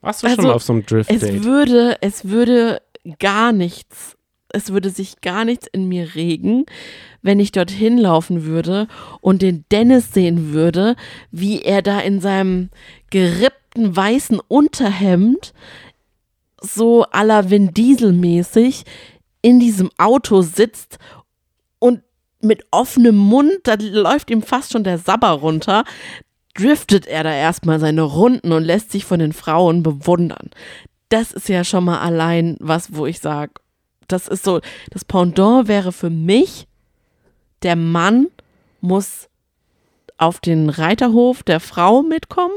[0.00, 1.44] Warst du Also, schon mal auf so einem Es Drift-Date?
[1.44, 2.82] würde, es würde
[3.20, 4.16] gar nichts,
[4.48, 6.66] es würde sich gar nichts in mir regen,
[7.22, 8.88] wenn ich dorthin laufen würde
[9.20, 10.96] und den Dennis sehen würde,
[11.30, 12.70] wie er da in seinem
[13.10, 15.54] gerippten weißen Unterhemd
[16.60, 18.84] so à la Vin Diesel mäßig
[19.40, 20.98] in diesem Auto sitzt
[21.78, 22.02] und
[22.40, 25.84] mit offenem Mund, da läuft ihm fast schon der Sabber runter,
[26.54, 30.50] driftet er da erstmal seine Runden und lässt sich von den Frauen bewundern.
[31.08, 33.52] Das ist ja schon mal allein was, wo ich sage,
[34.08, 34.60] das ist so,
[34.90, 36.66] das Pendant wäre für mich,
[37.62, 38.28] der Mann
[38.80, 39.28] muss
[40.18, 42.54] auf den Reiterhof der Frau mitkommen.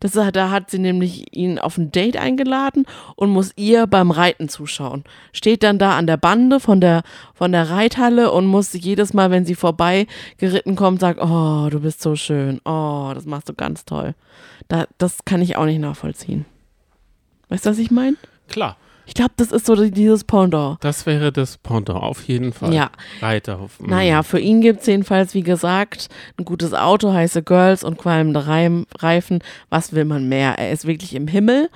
[0.00, 4.48] Das, da hat sie nämlich ihn auf ein Date eingeladen und muss ihr beim Reiten
[4.48, 5.02] zuschauen.
[5.32, 7.02] Steht dann da an der Bande von der,
[7.34, 10.06] von der Reithalle und muss jedes Mal, wenn sie vorbei
[10.36, 12.60] geritten kommt, sagt, oh, du bist so schön.
[12.64, 14.14] Oh, das machst du ganz toll.
[14.68, 16.44] Da, das kann ich auch nicht nachvollziehen.
[17.48, 18.16] Weißt du, was ich meine?
[18.48, 18.76] Klar,
[19.08, 20.76] Ich glaube, das ist so dieses Pendant.
[20.84, 22.74] das wäre das Pendant, auf jeden Fall.
[22.74, 22.90] Ja.
[23.22, 23.80] Reiterhof.
[23.80, 23.86] mm.
[23.88, 28.46] Naja, für ihn gibt es jedenfalls, wie gesagt, ein gutes Auto, heiße Girls und qualmende
[28.46, 29.38] Reim- Reifen.
[29.70, 30.58] Was will man mehr?
[30.58, 31.70] Er ist wirklich im Himmel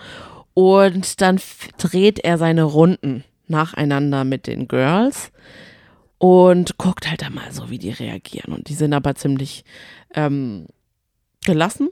[0.53, 1.41] und dann
[1.79, 5.33] dreht er seine Runden nacheinander mit den Girls
[6.19, 8.53] und guckt halt da mal so, wie die reagieren.
[8.55, 9.65] Und die sind aber ziemlich
[10.15, 10.67] ähm,
[11.47, 11.89] gelassen.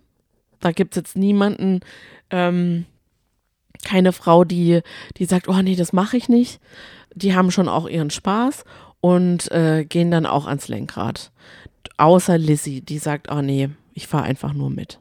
[0.61, 1.81] Da gibt es jetzt niemanden,
[2.31, 2.85] ähm,
[3.85, 4.81] keine Frau, die,
[5.17, 6.61] die sagt, oh nee, das mache ich nicht.
[7.15, 8.65] Die haben schon auch ihren Spaß
[9.01, 11.33] und äh, gehen dann auch ans Lenkrad.
[11.97, 15.01] Außer Lizzie, die sagt, oh nee, ich fahre einfach nur mit.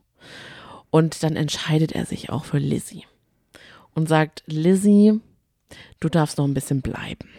[0.92, 3.06] Und dann entscheidet er sich auch für Lizzie
[3.94, 5.20] und sagt, Lizzie,
[6.00, 7.30] du darfst noch ein bisschen bleiben.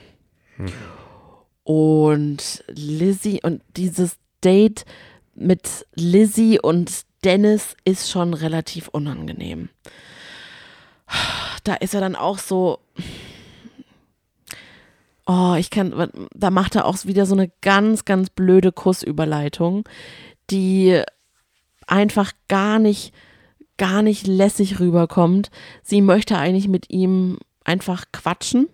[1.64, 4.84] Und Lizzie und dieses Date
[5.34, 9.68] mit Lizzie und Dennis ist schon relativ unangenehm.
[11.64, 12.78] Da ist er dann auch so,
[15.32, 19.88] Oh, ich kann, da macht er auch wieder so eine ganz, ganz blöde Kussüberleitung,
[20.50, 21.02] die
[21.86, 23.14] einfach gar nicht,
[23.76, 25.52] gar nicht lässig rüberkommt.
[25.84, 28.68] Sie möchte eigentlich mit ihm einfach quatschen.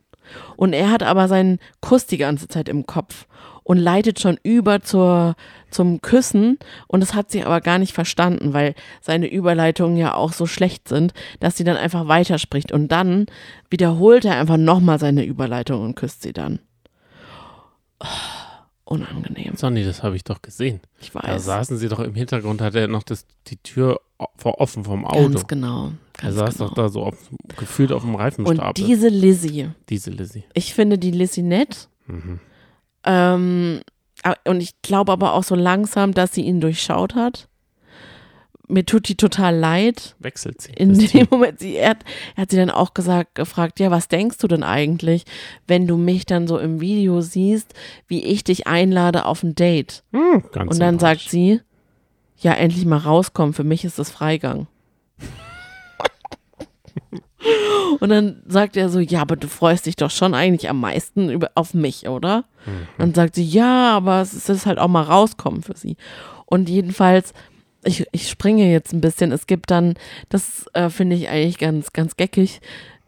[0.57, 3.27] Und er hat aber seinen Kuss die ganze Zeit im Kopf
[3.67, 5.35] und leitet schon über zur,
[5.73, 6.57] zum Küssen.
[6.87, 10.87] Und das hat sie aber gar nicht verstanden, weil seine Überleitungen ja auch so schlecht
[10.87, 12.71] sind, dass sie dann einfach weiterspricht.
[12.71, 13.27] Und dann
[13.69, 16.61] wiederholt er einfach nochmal seine Überleitung und küsst sie dann.
[17.99, 18.07] Oh,
[18.85, 19.57] unangenehm.
[19.57, 20.81] Sonny, das habe ich doch gesehen.
[21.01, 21.45] Ich Da weiß.
[21.45, 24.01] saßen sie doch im Hintergrund, hat er noch das, die Tür
[24.45, 25.29] offen vom Auto.
[25.31, 25.93] Ganz genau.
[26.19, 26.69] er Ganz saß genau.
[26.69, 27.17] doch da so auf,
[27.59, 28.85] gefühlt auf dem Und Reifenstapel.
[28.87, 30.45] diese Lizzie, diese Lizzie.
[30.55, 31.89] ich finde die Lizzie nett.
[32.07, 32.39] Mhm.
[33.07, 33.81] Ähm,
[34.47, 37.49] und ich glaube aber auch so langsam, dass sie ihn durchschaut hat.
[38.69, 40.17] Mir tut die total leid.
[40.19, 40.73] Wechselt sie.
[40.73, 41.27] In dem Team.
[41.31, 41.99] Moment, sie, er, hat,
[42.35, 45.25] er hat sie dann auch gesagt, gefragt, ja, was denkst du denn eigentlich,
[45.69, 47.75] wenn du mich dann so im Video siehst,
[48.09, 50.03] wie ich dich einlade auf ein Date?
[50.13, 51.61] Hm, Und dann sagt sie,
[52.39, 54.67] ja, endlich mal rauskommen, für mich ist das Freigang.
[58.01, 61.31] Und dann sagt er so, ja, aber du freust dich doch schon eigentlich am meisten
[61.31, 62.45] über, auf mich, oder?
[62.67, 62.87] Mhm.
[62.99, 65.97] Dann sagt sie, ja, aber es ist halt auch mal rauskommen für sie.
[66.45, 67.33] Und jedenfalls,
[67.85, 69.95] ich, ich springe jetzt ein bisschen, es gibt dann,
[70.29, 72.61] das äh, finde ich eigentlich ganz, ganz geckig,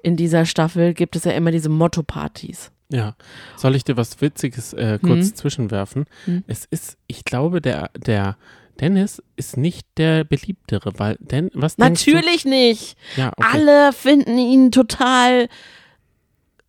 [0.03, 2.71] in dieser Staffel gibt es ja immer diese Motto-Partys.
[2.91, 3.17] Ja.
[3.57, 5.35] Soll ich dir was Witziges äh, kurz Mhm.
[5.35, 6.05] zwischenwerfen?
[6.27, 6.45] Mhm.
[6.47, 8.37] Es ist, ich glaube, der, der
[8.81, 12.97] Dennis ist nicht der beliebtere, weil, denn, was Natürlich nicht.
[13.17, 13.49] Ja, okay.
[13.53, 15.49] Alle finden ihn total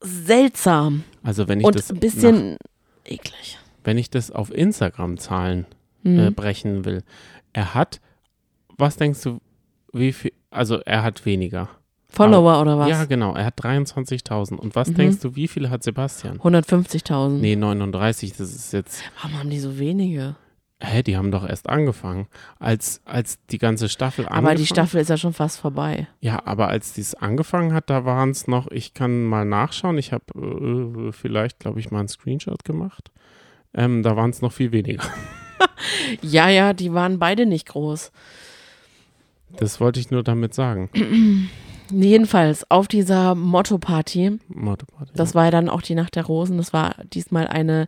[0.01, 2.57] seltsam Also wenn ich und das ein nach, bisschen
[3.05, 3.57] eklig.
[3.83, 5.65] wenn ich das auf Instagram-Zahlen
[6.03, 6.19] Mhm.
[6.19, 7.03] äh, brechen will,
[7.51, 7.99] er hat,
[8.77, 9.39] was denkst du,
[9.91, 11.67] wie viel, also er hat weniger.
[12.07, 12.89] Follower oder was?
[12.89, 14.55] Ja, genau, er hat 23.000.
[14.57, 14.95] Und was Mhm.
[14.95, 16.39] denkst du, wie viele hat Sebastian?
[16.39, 17.41] 150.000.
[17.41, 20.37] Nee, 39, das ist jetzt, Warum haben die so wenige?
[20.81, 22.27] Hä, die haben doch erst angefangen.
[22.57, 26.07] Als, als die ganze Staffel angefangen Aber die Staffel ist ja schon fast vorbei.
[26.21, 30.13] Ja, aber als dies angefangen hat, da waren es noch, ich kann mal nachschauen, ich
[30.13, 33.11] habe äh, vielleicht, glaube ich, mal einen Screenshot gemacht.
[33.73, 35.03] Ähm, da waren es noch viel weniger.
[36.21, 38.11] Ja, ja, die waren beide nicht groß.
[39.57, 40.89] Das wollte ich nur damit sagen.
[41.91, 46.71] Jedenfalls auf dieser Motto-Party, Motto-Party, das war ja dann auch die Nacht der Rosen, das
[46.71, 47.87] war diesmal eine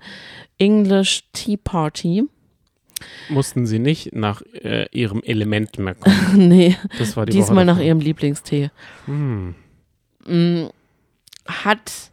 [0.58, 2.24] English Tea Party.
[3.30, 6.18] Mussten sie nicht nach äh, ihrem Element mehr kommen.
[6.48, 8.72] nee, Das war die diesmal nach ihrem Lieblingstee.
[9.06, 9.56] Hm.
[10.26, 10.68] Mm,
[11.48, 12.12] hat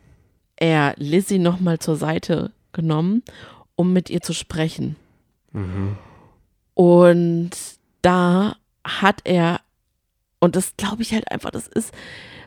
[0.57, 3.23] er Lizzie nochmal zur Seite genommen,
[3.77, 4.97] um mit ihr zu sprechen.
[5.53, 5.97] Mhm.
[6.75, 7.51] Und
[8.03, 9.61] da hat er,
[10.41, 11.93] und das glaube ich halt einfach, das ist,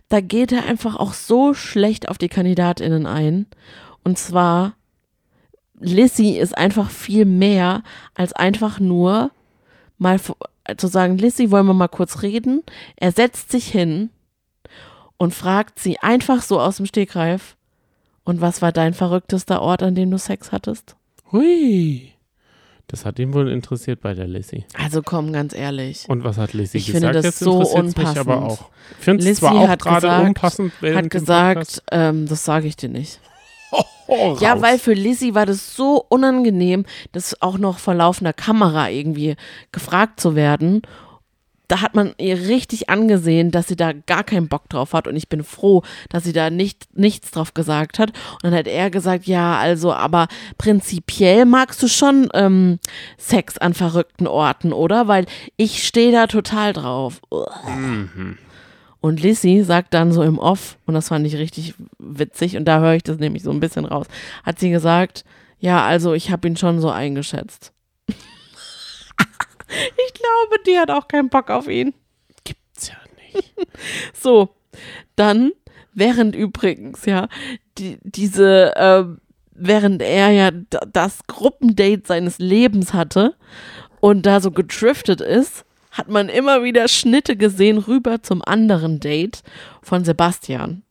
[0.10, 3.46] da geht er einfach auch so schlecht auf die KandidatInnen ein.
[4.04, 4.74] Und zwar,
[5.82, 7.84] Lissy ist einfach viel mehr
[8.16, 9.32] als einfach nur
[9.98, 10.20] mal
[10.78, 12.64] zu sagen, Lissy, wollen wir mal kurz reden?
[12.96, 14.10] Er setzt sich hin
[15.18, 17.56] und fragt sie einfach so aus dem Stegreif,
[18.24, 20.96] und was war dein verrücktester Ort, an dem du Sex hattest?
[21.32, 22.12] Hui.
[22.88, 24.64] Das hat ihn wohl interessiert bei der Lissy.
[24.78, 26.06] Also komm, ganz ehrlich.
[26.08, 27.02] Und was hat Lissy Ich gesagt?
[27.04, 28.62] finde das Jetzt so interessiert's mich aber unpassend.
[28.62, 28.70] auch.
[29.00, 30.74] Ich finde es Lissy zwar auch hat gerade gesagt- unpassend.
[30.84, 33.20] hat gesagt, ähm, das sage ich dir nicht.
[34.14, 34.62] Oh, Ja, raus.
[34.62, 39.36] weil für Lizzie war das so unangenehm, das auch noch vor laufender Kamera irgendwie
[39.72, 40.82] gefragt zu werden.
[41.70, 45.16] Da hat man ihr richtig angesehen, dass sie da gar keinen Bock drauf hat und
[45.16, 48.10] ich bin froh, dass sie da nicht, nichts drauf gesagt hat.
[48.10, 52.80] Und dann hat er gesagt, ja, also, aber prinzipiell magst du schon ähm,
[53.18, 55.08] Sex an verrückten Orten, oder?
[55.08, 57.22] Weil ich stehe da total drauf.
[57.66, 58.38] Mhm.
[59.02, 62.80] Und Lissy sagt dann so im Off, und das fand ich richtig witzig, und da
[62.80, 64.06] höre ich das nämlich so ein bisschen raus,
[64.44, 65.26] hat sie gesagt,
[65.60, 67.74] ja, also ich habe ihn schon so eingeschätzt.
[68.08, 68.16] ich
[70.14, 71.94] glaube, die hat auch keinen Bock auf ihn.
[72.44, 72.96] Gibt's ja
[73.34, 73.54] nicht.
[74.14, 74.50] So,
[75.16, 75.52] dann,
[75.94, 77.28] während übrigens, ja,
[77.78, 79.20] die, diese, ähm,
[79.54, 83.36] während er ja das Gruppendate seines Lebens hatte
[84.00, 89.44] und da so gedriftet ist, hat man immer wieder Schnitte gesehen rüber zum anderen Date
[89.82, 90.84] von Sebastian.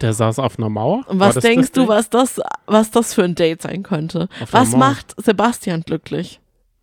[0.00, 1.04] Der saß auf einer Mauer.
[1.08, 4.28] Und was denkst du, was das, was das für ein Date sein könnte?
[4.42, 6.40] Auf Was macht Sebastian glücklich?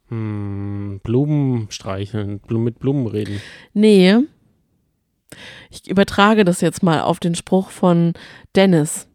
[0.10, 3.42] Hm, Blumen streicheln, mit Blumen reden.
[3.74, 4.18] Nee.
[5.70, 8.14] Ich übertrage das jetzt mal auf den Spruch von
[8.56, 9.08] Dennis.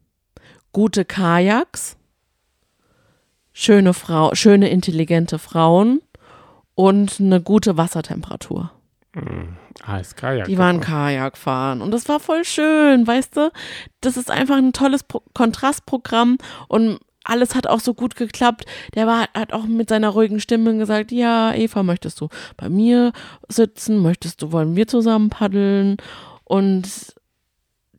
[0.72, 1.96] Gute Kajaks,
[3.52, 6.00] schöne Frau, schöne intelligente Frauen
[6.78, 8.70] und eine gute Wassertemperatur.
[9.84, 10.44] ASK, ja.
[10.44, 13.50] Die waren Kajak fahren und das war voll schön, weißt du?
[14.00, 18.64] Das ist einfach ein tolles Pro Kontrastprogramm und alles hat auch so gut geklappt.
[18.94, 23.12] Der war, hat auch mit seiner ruhigen Stimme gesagt, ja, Eva, möchtest du bei mir
[23.48, 23.98] sitzen?
[23.98, 25.96] Möchtest du, wollen wir zusammen paddeln?
[26.44, 27.12] Und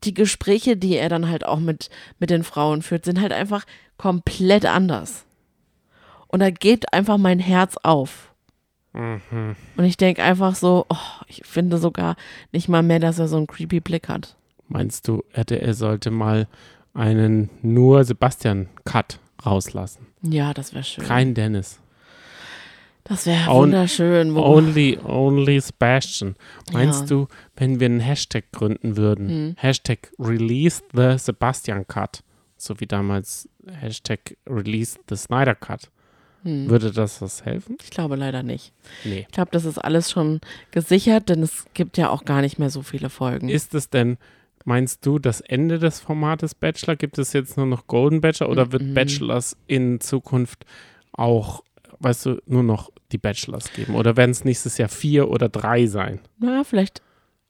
[0.06, 3.66] die Gespräche, die er dann halt auch mit, mit den Frauen führt, sind halt einfach
[3.98, 5.26] komplett anders.
[6.28, 8.29] Und da geht einfach mein Herz auf.
[8.94, 9.56] Mhm.
[9.78, 10.96] Und ich denke einfach so, oh,
[11.28, 12.16] ich finde sogar
[12.52, 14.36] nicht mal mehr, dass er so einen creepy Blick hat.
[14.68, 16.48] Meinst du, er sollte mal
[16.94, 20.08] einen nur Sebastian-Cut rauslassen?
[20.22, 21.04] Ja, das wäre schön.
[21.06, 21.80] Kein Dennis.
[23.04, 24.36] das wäre wunderschön.
[24.36, 26.36] Only, only Sebastian.
[26.72, 27.08] Meinst Ja.
[27.08, 29.30] du, wenn wir einen Hashtag gründen würden?
[29.30, 29.56] Hm.
[29.58, 32.22] Hashtag Release the Sebastian Cut.
[32.58, 33.48] So wie damals
[33.80, 35.90] Hashtag Release the Snyder Cut.
[36.44, 37.78] Hm, Würde das was helfen?
[37.84, 38.74] ich glaube leider nicht.
[39.04, 39.26] Nee.
[39.28, 40.40] Ich glaube, das ist alles schon
[40.72, 43.50] gesichert, denn es gibt ja auch gar nicht mehr so viele Folgen.
[43.50, 44.18] Ist es denn,
[44.66, 46.96] meinst du, das Ende des Formates Bachelor?
[46.96, 48.94] Gibt es jetzt nur noch Golden Bachelor oder wird Mhm.
[48.94, 50.66] Bachelors in Zukunft
[51.12, 51.64] auch,
[52.00, 53.96] weißt du, nur noch die Bachelors geben?
[53.96, 56.20] Oder werden es nächstes Jahr vier oder drei sein?
[56.38, 57.02] Na, vielleicht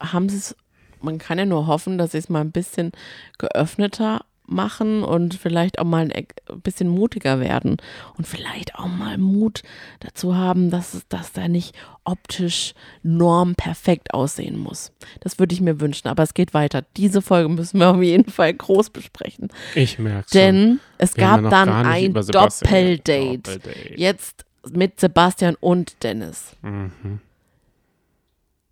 [0.01, 0.55] haben sie es,
[1.01, 2.91] man kann ja nur hoffen, dass sie es mal ein bisschen
[3.37, 6.25] geöffneter machen und vielleicht auch mal ein
[6.61, 7.77] bisschen mutiger werden
[8.17, 9.63] und vielleicht auch mal Mut
[9.99, 12.73] dazu haben, dass es dass da nicht optisch
[13.03, 14.91] normperfekt aussehen muss.
[15.21, 16.83] Das würde ich mir wünschen, aber es geht weiter.
[16.97, 21.43] Diese Folge müssen wir auf jeden Fall groß besprechen, Ich merke denn es Wir haben
[21.43, 22.13] gab dann ein.
[22.13, 23.37] Doppeldate.
[23.37, 23.93] Doppeldate.
[23.95, 26.55] Jetzt mit Sebastian und Dennis.
[26.61, 27.19] Mhm.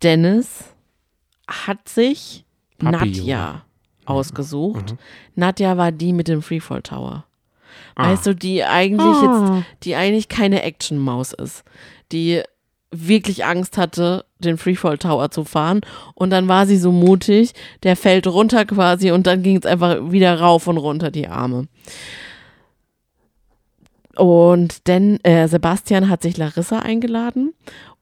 [0.02, 0.64] Dennis
[1.48, 2.44] hat sich
[2.78, 3.64] Papi Nadja
[4.08, 4.92] ausgesucht.
[4.92, 4.98] Mhm.
[5.36, 7.24] Nadja war die mit dem Freefall Tower.
[7.94, 8.10] Ah.
[8.10, 11.64] Weißt du, die eigentlich jetzt, die eigentlich keine Action-Maus ist,
[12.12, 12.42] die
[12.90, 15.80] wirklich Angst hatte, den Freefall Tower zu fahren.
[16.14, 17.52] Und dann war sie so mutig,
[17.82, 21.66] der fällt runter quasi und dann ging es einfach wieder rauf und runter die Arme.
[24.16, 27.54] Und denn äh, Sebastian hat sich Larissa eingeladen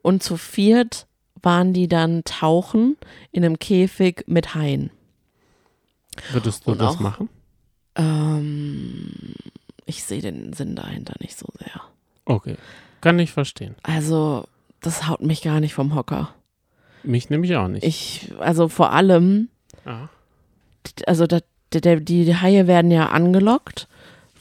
[0.02, 1.06] und zu viert
[1.42, 2.96] waren die dann tauchen
[3.30, 4.90] in einem Käfig mit Haien.
[6.32, 7.28] Würdest du Und das auch- machen?
[7.94, 9.12] Ähm,
[9.86, 11.80] ich sehe den Sinn dahinter nicht so sehr.
[12.24, 12.56] Okay.
[13.00, 13.74] Kann ich verstehen.
[13.82, 14.46] Also,
[14.80, 16.34] das haut mich gar nicht vom Hocker.
[17.02, 17.84] Mich nämlich auch nicht.
[17.84, 19.48] Ich, also vor allem,
[19.84, 20.08] ja.
[21.06, 21.38] also da,
[21.72, 23.88] der, die Haie werden ja angelockt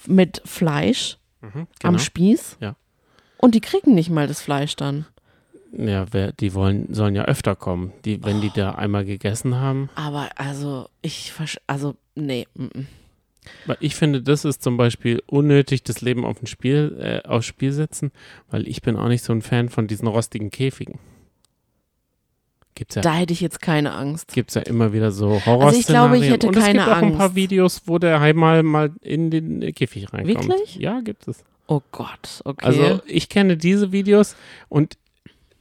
[0.07, 1.97] mit Fleisch Mhm, am genau.
[1.99, 2.57] Spieß.
[2.59, 2.75] Ja.
[3.37, 5.05] Und die kriegen nicht mal das Fleisch dann.
[5.77, 7.91] Ja, wer, die wollen, sollen ja öfter kommen.
[8.05, 9.89] Die, wenn die da einmal gegessen haben.
[9.95, 11.33] Aber also, ich,
[11.67, 12.47] also, nee.
[12.55, 12.87] mm, mm.
[13.65, 17.45] Weil ich finde, das ist zum Beispiel unnötig, das Leben auf ein Spiel, äh, aufs
[17.45, 18.11] Spiel setzen,
[18.49, 20.99] weil ich bin auch nicht so ein Fan von diesen rostigen Käfigen.
[22.73, 24.33] Gibt's ja, Da hätte ich jetzt keine Angst.
[24.33, 26.89] gibt's ja immer wieder so Horror Also ich glaube, ich hätte Und es keine gibt
[26.89, 27.35] auch ein paar Angst.
[27.35, 30.49] Videos, wo der Hai mal, in den Käfig reinkommt.
[30.49, 30.75] Wirklich?
[30.75, 31.43] Ja, gibt es.
[31.67, 32.65] Oh Gott, okay.
[32.65, 34.35] Also ich kenne diese Videos
[34.69, 34.97] und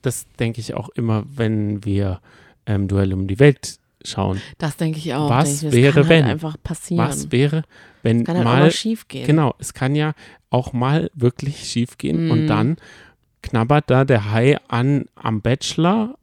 [0.04, 2.20] das denke ich auch immer, wenn wir
[2.66, 4.40] ähm, Duell um die Welt schauen.
[4.58, 5.30] das denke ich auch.
[5.30, 6.24] was ich, das wäre, kann wenn?
[6.24, 7.06] Halt einfach passieren.
[7.08, 7.62] Was wäre,
[8.02, 9.26] wenn kann halt mal mal schief gehen.
[9.26, 10.12] Genau, es kann ja
[10.50, 12.30] auch mal wirklich schief gehen Mhm.
[12.30, 12.76] und dann
[13.42, 16.16] knabbert da der Hai an am Bachelor,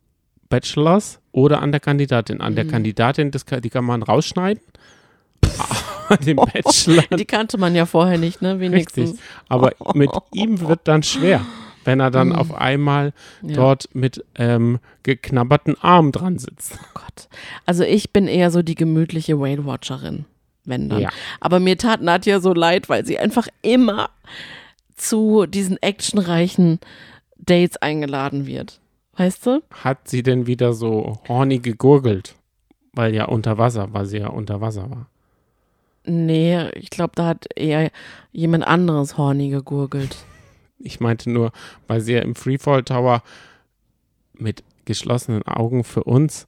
[0.50, 2.40] Bachelors oder an der Kandidatin.
[2.42, 2.70] An der Mhm.
[2.72, 4.62] Kandidatin, das die kann man rausschneiden.
[6.26, 8.60] Den Bachelor, Die kannte man ja vorher nicht, ne?
[8.60, 9.12] Wenigstens.
[9.12, 9.26] richtig.
[9.48, 11.42] Aber mit ihm wird dann schwer,
[11.86, 12.36] wenn er dann Mhm.
[12.36, 13.56] auf einmal Ja.
[13.56, 16.74] dort mit ähm, geknabberten Arm dran sitzt.
[16.76, 17.28] Oh Gott.
[17.66, 20.26] Also ich bin eher so die gemütliche Whale Watcherin,
[20.66, 21.02] wenn dann.
[21.02, 21.10] Ja.
[21.40, 24.10] Aber mir tat Nadja so leid, weil sie einfach immer
[24.96, 26.80] zu diesen actionreichen
[27.38, 28.80] Dates eingeladen wird.
[29.18, 29.62] Weißt du?
[29.72, 32.36] Hat sie denn wieder so horny gegurgelt?
[32.94, 35.08] Weil ja unter Wasser, weil sie ja unter Wasser war.
[36.06, 37.92] Nee, ich glaube, da hat eher
[38.32, 40.18] jemand anderes horny gegurgelt.
[40.84, 41.52] Ich meinte nur,
[41.88, 43.24] weil sie ja im Freefall Tower
[44.34, 46.48] mit geschlossenen Augen für uns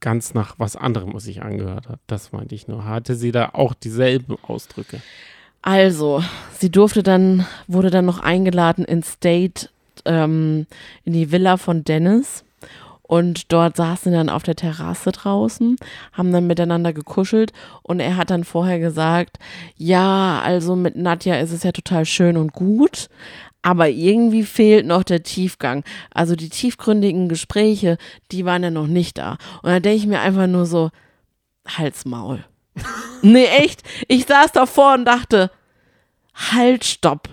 [0.00, 2.00] ganz nach was anderem sich angehört hat.
[2.06, 2.84] Das meinte ich nur.
[2.84, 5.00] Hatte sie da auch dieselben Ausdrücke?
[5.62, 6.22] Also,
[6.56, 9.68] sie durfte dann, wurde dann noch eingeladen in State,
[10.04, 10.66] ähm,
[11.04, 12.44] in die Villa von Dennis.
[13.02, 15.76] Und dort saßen sie dann auf der Terrasse draußen,
[16.12, 17.52] haben dann miteinander gekuschelt
[17.82, 19.38] und er hat dann vorher gesagt,
[19.76, 23.08] ja, also mit Nadja ist es ja total schön und gut,
[23.66, 25.82] aber irgendwie fehlt noch der Tiefgang.
[26.14, 27.98] Also die tiefgründigen Gespräche,
[28.30, 29.38] die waren ja noch nicht da.
[29.60, 30.90] Und da denke ich mir einfach nur so,
[31.66, 32.44] Halsmaul.
[33.22, 33.82] nee, echt.
[34.06, 35.50] Ich saß davor und dachte,
[36.32, 37.28] halt, stopp,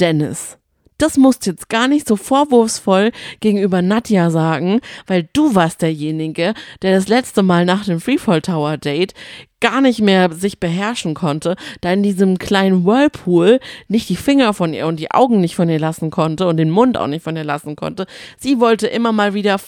[0.00, 0.58] Dennis.
[1.00, 6.54] Das musst du jetzt gar nicht so vorwurfsvoll gegenüber Nadja sagen, weil du warst derjenige,
[6.82, 9.14] der das letzte Mal nach dem Freefall Tower Date
[9.60, 14.72] gar nicht mehr sich beherrschen konnte, da in diesem kleinen Whirlpool nicht die Finger von
[14.72, 17.36] ihr und die Augen nicht von ihr lassen konnte und den Mund auch nicht von
[17.36, 18.06] ihr lassen konnte.
[18.38, 19.58] Sie wollte immer mal wieder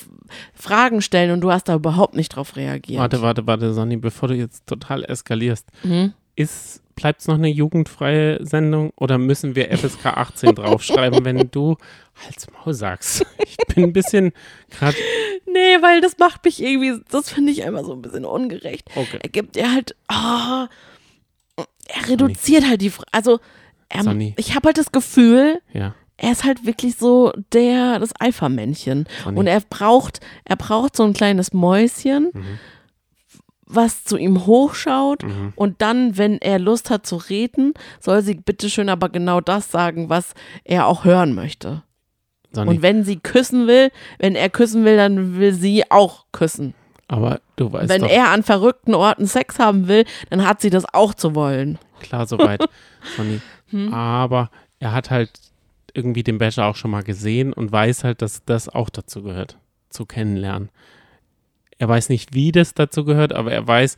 [0.55, 3.01] Fragen stellen und du hast da überhaupt nicht drauf reagiert.
[3.01, 5.68] Warte, warte, warte, Sonny, bevor du jetzt total eskalierst.
[5.83, 6.14] Mhm.
[6.35, 11.76] Ist bleibt es noch eine jugendfreie Sendung oder müssen wir FSK 18 draufschreiben, wenn du
[12.24, 13.24] Hals Maul sagst?
[13.38, 14.32] Ich bin ein bisschen
[14.70, 14.97] gerade.
[15.47, 18.88] Nee, weil das macht mich irgendwie, das finde ich einfach so ein bisschen ungerecht.
[18.95, 19.18] Okay.
[19.22, 20.66] Er gibt er halt, oh,
[21.86, 22.70] er reduziert Sonny.
[22.70, 23.40] halt die, also
[23.88, 24.05] er,
[24.36, 25.95] ich habe halt das Gefühl, ja.
[26.16, 29.07] er ist halt wirklich so der, das Alpha-Männchen.
[29.26, 32.30] Und er braucht, er braucht so ein kleines Mäuschen.
[32.32, 32.59] Mhm
[33.74, 35.52] was zu ihm hochschaut mhm.
[35.56, 40.08] und dann, wenn er Lust hat zu reden, soll sie bitteschön aber genau das sagen,
[40.08, 41.82] was er auch hören möchte.
[42.52, 42.70] Sonny.
[42.70, 46.74] Und wenn sie küssen will, wenn er küssen will, dann will sie auch küssen.
[47.08, 50.70] Aber du weißt Wenn doch, er an verrückten Orten Sex haben will, dann hat sie
[50.70, 51.78] das auch zu wollen.
[52.00, 52.64] Klar, soweit,
[53.16, 53.40] Sonny.
[53.68, 53.92] Hm?
[53.92, 54.50] Aber
[54.80, 55.30] er hat halt
[55.94, 59.58] irgendwie den Bachelor auch schon mal gesehen und weiß halt, dass das auch dazu gehört,
[59.90, 60.70] zu kennenlernen.
[61.83, 63.97] Er weiß nicht, wie das dazu gehört, aber er weiß,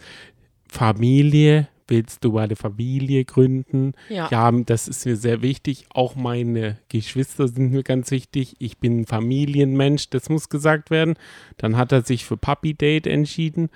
[0.66, 3.93] Familie, willst du eine Familie gründen?
[4.09, 4.26] Ja.
[4.30, 5.85] ja, das ist mir sehr wichtig.
[5.91, 8.57] Auch meine Geschwister sind mir ganz wichtig.
[8.59, 11.16] Ich bin ein Familienmensch, das muss gesagt werden.
[11.59, 13.68] Dann hat er sich für Puppy Date entschieden.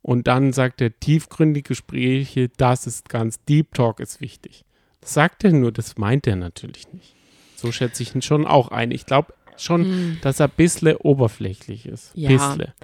[0.00, 4.64] Und dann sagt er, tiefgründige Gespräche, das ist ganz, Deep Talk ist wichtig.
[5.00, 7.14] Das sagt er nur, das meint er natürlich nicht.
[7.54, 8.90] So schätze ich ihn schon auch ein.
[8.90, 10.18] Ich glaube schon, hm.
[10.22, 12.12] dass er ein bisschen oberflächlich ist.
[12.14, 12.28] Ja.
[12.28, 12.74] Bissle.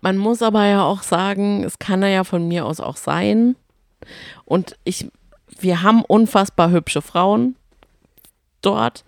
[0.00, 3.56] Man muss aber ja auch sagen, es kann er ja von mir aus auch sein.
[4.44, 5.08] Und ich,
[5.58, 7.56] wir haben unfassbar hübsche Frauen
[8.60, 9.04] dort.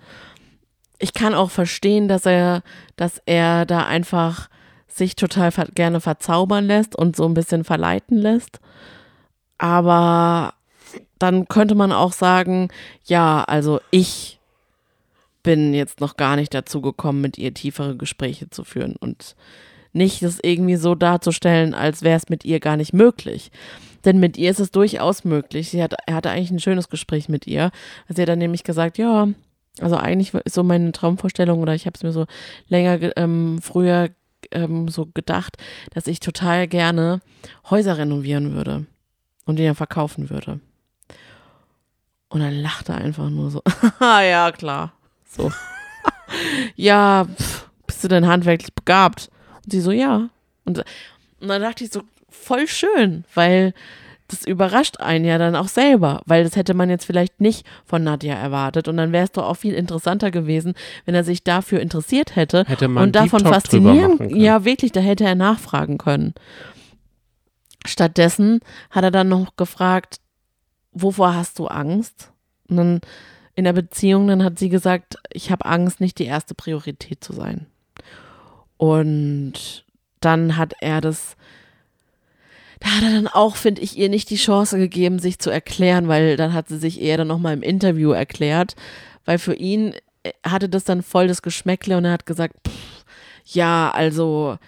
[0.98, 2.62] Ich kann auch verstehen, dass er,
[2.96, 4.48] dass er da einfach
[4.88, 8.60] sich total ver gerne verzaubern lässt und so ein bisschen verleiten lässt.
[9.58, 10.54] Aber
[11.18, 12.68] dann könnte man auch sagen,
[13.04, 14.35] ja, also ich
[15.46, 18.96] bin jetzt noch gar nicht dazu gekommen, mit ihr tiefere Gespräche zu führen.
[18.96, 19.36] Und
[19.92, 23.52] nicht das irgendwie so darzustellen, als wäre es mit ihr gar nicht möglich.
[24.04, 25.70] Denn mit ihr ist es durchaus möglich.
[25.70, 27.70] Sie hat, er hatte eigentlich ein schönes Gespräch mit ihr.
[28.08, 29.28] Sie hat dann nämlich gesagt, ja,
[29.80, 32.26] also eigentlich ist so meine Traumvorstellung oder ich habe es mir so
[32.66, 34.10] länger ähm, früher
[34.50, 35.58] ähm, so gedacht,
[35.94, 37.20] dass ich total gerne
[37.70, 38.86] Häuser renovieren würde
[39.44, 40.58] und die dann verkaufen würde.
[42.30, 43.62] Und dann lachte er einfach nur so,
[44.00, 44.95] ja klar,
[45.36, 45.52] so.
[46.76, 49.30] ja, pff, bist du denn handwerklich begabt?
[49.64, 50.28] Und sie so, ja.
[50.64, 50.78] Und,
[51.40, 53.72] und dann dachte ich so, voll schön, weil
[54.28, 58.02] das überrascht einen ja dann auch selber, weil das hätte man jetzt vielleicht nicht von
[58.02, 60.74] Nadja erwartet und dann wäre es doch auch viel interessanter gewesen,
[61.04, 65.24] wenn er sich dafür interessiert hätte, hätte man und davon faszinieren, ja wirklich, da hätte
[65.24, 66.34] er nachfragen können.
[67.84, 68.60] Stattdessen
[68.90, 70.18] hat er dann noch gefragt,
[70.92, 72.32] wovor hast du Angst?
[72.68, 73.00] Und dann
[73.56, 77.32] in der Beziehung, dann hat sie gesagt, ich habe Angst, nicht die erste Priorität zu
[77.32, 77.66] sein.
[78.76, 79.84] Und
[80.20, 81.36] dann hat er das,
[82.80, 86.06] da hat er dann auch, finde ich, ihr nicht die Chance gegeben, sich zu erklären,
[86.06, 88.76] weil dann hat sie sich eher dann nochmal im Interview erklärt,
[89.24, 93.04] weil für ihn äh, hatte das dann voll das Geschmäckle und er hat gesagt, pff,
[93.46, 94.58] ja, also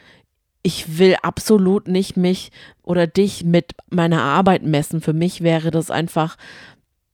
[0.62, 2.50] ich will absolut nicht mich
[2.82, 5.00] oder dich mit meiner Arbeit messen.
[5.00, 6.36] Für mich wäre das einfach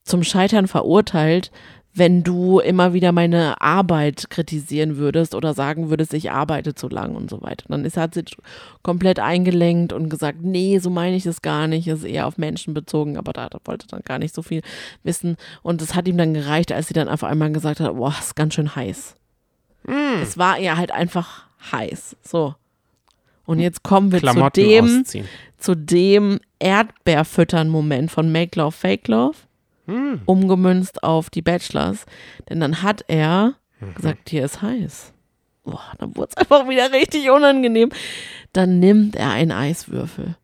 [0.04, 1.50] zum Scheitern verurteilt,
[1.96, 7.14] wenn du immer wieder meine Arbeit kritisieren würdest oder sagen würdest, ich arbeite zu lang
[7.14, 7.66] und so weiter.
[7.68, 8.24] Dann ist, hat sie
[8.82, 12.74] komplett eingelenkt und gesagt, nee, so meine ich das gar nicht, ist eher auf Menschen
[12.74, 14.62] bezogen, aber da, da wollte dann gar nicht so viel
[15.04, 15.36] wissen.
[15.62, 18.34] Und es hat ihm dann gereicht, als sie dann auf einmal gesagt hat, boah, ist
[18.34, 19.14] ganz schön heiß.
[19.86, 20.20] Mm.
[20.20, 22.16] Es war ihr halt einfach heiß.
[22.22, 22.56] So.
[23.46, 25.04] Und jetzt kommen wir zu dem,
[25.58, 29.36] zu dem Erdbeerfüttern-Moment von Make Love, Fake Love
[29.86, 30.22] hm.
[30.26, 32.06] umgemünzt auf die Bachelors.
[32.48, 33.94] Denn dann hat er mhm.
[33.94, 35.12] gesagt, hier ist heiß.
[35.64, 37.90] Boah, dann wurde es einfach wieder richtig unangenehm.
[38.52, 40.36] Dann nimmt er einen Eiswürfel.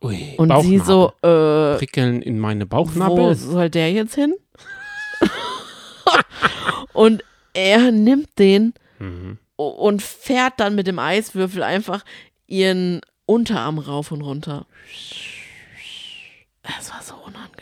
[0.00, 0.78] Ui, und Bauchnabel.
[0.78, 3.16] sie so, äh, Prickeln in meine Bauchnabel.
[3.16, 4.34] Wo soll der jetzt hin?
[6.92, 9.38] und er nimmt den mhm.
[9.56, 12.04] und fährt dann mit dem Eiswürfel einfach
[12.46, 14.66] ihren Unterarm rauf und runter.
[16.78, 17.57] Es war so unangenehm.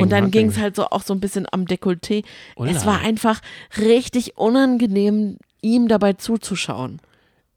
[0.00, 2.24] Und dann ging es halt so auch so ein bisschen am Dekolleté.
[2.56, 2.70] Ulla.
[2.70, 3.40] Es war einfach
[3.78, 7.00] richtig unangenehm, ihm dabei zuzuschauen.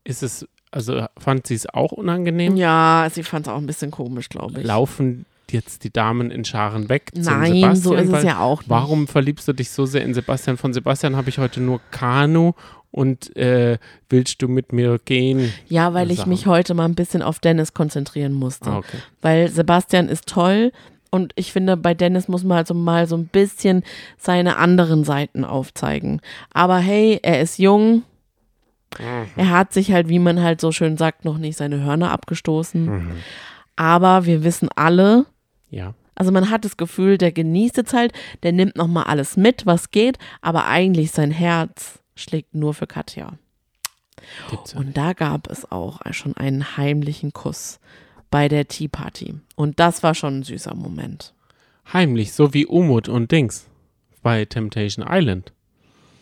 [0.03, 2.55] Ist es, also fand sie es auch unangenehm?
[2.55, 4.67] Ja, sie fand es auch ein bisschen komisch, glaube ich.
[4.67, 7.11] Laufen jetzt die Damen in Scharen weg.
[7.13, 8.69] zum Nein, Sebastian, so ist es ja auch nicht.
[8.69, 10.57] Warum verliebst du dich so sehr in Sebastian?
[10.57, 12.53] Von Sebastian habe ich heute nur Kanu
[12.91, 13.77] und äh,
[14.09, 15.53] willst du mit mir gehen?
[15.67, 18.69] Ja, weil ich mich heute mal ein bisschen auf Dennis konzentrieren musste.
[18.69, 18.97] Ah, okay.
[19.21, 20.71] Weil Sebastian ist toll
[21.11, 23.83] und ich finde, bei Dennis muss man also mal so ein bisschen
[24.17, 26.21] seine anderen Seiten aufzeigen.
[26.53, 28.03] Aber hey, er ist jung.
[29.35, 32.85] Er hat sich halt, wie man halt so schön sagt, noch nicht seine Hörner abgestoßen.
[32.85, 33.11] Mhm.
[33.75, 35.25] Aber wir wissen alle,
[35.69, 35.93] Ja.
[36.15, 39.91] also man hat das Gefühl, der genießt jetzt halt, der nimmt nochmal alles mit, was
[39.91, 43.33] geht, aber eigentlich sein Herz schlägt nur für Katja.
[44.75, 47.79] Und da gab es auch schon einen heimlichen Kuss
[48.29, 49.35] bei der Tea Party.
[49.55, 51.33] Und das war schon ein süßer Moment.
[51.91, 53.65] Heimlich, so wie Umut und Dings
[54.21, 55.51] bei Temptation Island.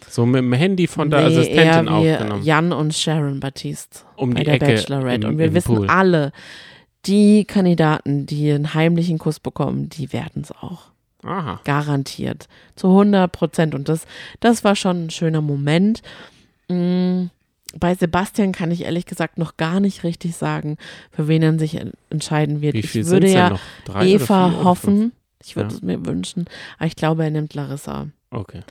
[0.09, 2.43] So mit dem Handy von der Nee, Assistentin eher wie aufgenommen.
[2.43, 5.27] Jan und Sharon Baptiste Um bei der Ecke Bachelorette.
[5.27, 5.89] im- und wir wissen Pool.
[5.89, 6.31] alle,
[7.05, 10.83] die Kandidaten, die einen heimlichen Kuss bekommen, die werden es auch.
[11.23, 11.59] Aha.
[11.65, 12.47] Garantiert.
[12.75, 13.75] Zu 100 Prozent.
[13.75, 14.05] Und das,
[14.39, 16.01] das war schon ein schöner Moment.
[16.69, 17.25] Mm,
[17.77, 20.77] Bei Sebastian kann ich ehrlich gesagt noch gar nicht richtig sagen,
[21.11, 22.73] für wen er sich en- entscheiden wird.
[22.75, 23.59] Wie ich viel sind würde ja
[24.01, 25.11] Eva hoffen.
[25.43, 25.75] Ich würde Ja.
[25.75, 26.45] es mir wünschen.
[26.77, 28.07] Aber ich glaube, er nimmt Larissa.
[28.31, 28.61] Okay.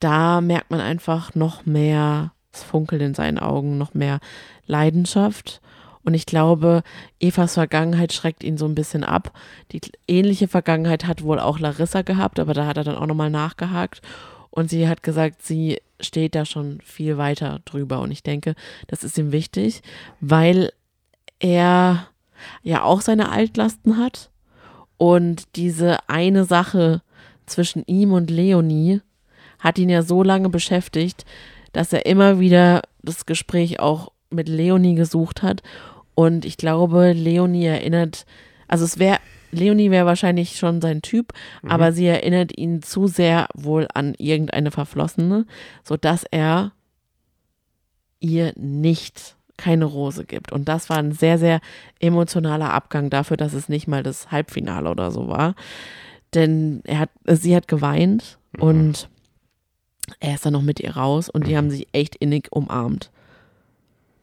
[0.00, 4.20] Da merkt man einfach noch mehr das Funkeln in seinen Augen, noch mehr
[4.66, 5.60] Leidenschaft.
[6.04, 6.82] Und ich glaube,
[7.20, 9.32] Evas Vergangenheit schreckt ihn so ein bisschen ab.
[9.72, 13.30] Die ähnliche Vergangenheit hat wohl auch Larissa gehabt, aber da hat er dann auch nochmal
[13.30, 14.00] nachgehakt.
[14.50, 18.00] Und sie hat gesagt, sie steht da schon viel weiter drüber.
[18.00, 18.54] Und ich denke,
[18.86, 19.82] das ist ihm wichtig,
[20.20, 20.72] weil
[21.38, 22.08] er
[22.62, 24.30] ja auch seine Altlasten hat.
[24.96, 27.02] Und diese eine Sache
[27.46, 29.00] zwischen ihm und Leonie
[29.58, 31.24] hat ihn ja so lange beschäftigt,
[31.72, 35.62] dass er immer wieder das Gespräch auch mit Leonie gesucht hat.
[36.14, 38.26] Und ich glaube, Leonie erinnert,
[38.66, 39.18] also es wäre,
[39.50, 41.32] Leonie wäre wahrscheinlich schon sein Typ,
[41.66, 45.46] aber sie erinnert ihn zu sehr wohl an irgendeine Verflossene,
[45.84, 46.72] sodass er
[48.20, 50.52] ihr nicht keine Rose gibt.
[50.52, 51.60] Und das war ein sehr, sehr
[52.00, 55.54] emotionaler Abgang dafür, dass es nicht mal das Halbfinale oder so war.
[56.34, 59.08] Denn er hat, sie hat geweint und
[60.20, 63.10] er ist dann noch mit ihr raus und die haben sich echt innig umarmt.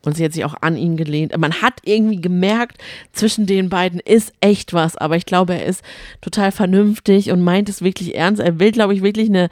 [0.06, 1.36] Und sie hat sich auch an ihn gelehnt.
[1.38, 2.78] Man hat irgendwie gemerkt,
[3.12, 5.84] zwischen den beiden ist echt was, aber ich glaube, er ist
[6.22, 8.42] total vernünftig und meint es wirklich ernst.
[8.42, 9.50] Er will, glaube ich, wirklich eine,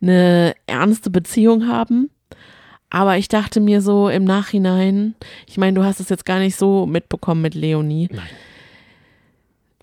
[0.00, 2.10] eine ernste Beziehung haben.
[2.88, 6.56] Aber ich dachte mir so im Nachhinein, ich meine, du hast es jetzt gar nicht
[6.56, 8.08] so mitbekommen mit Leonie.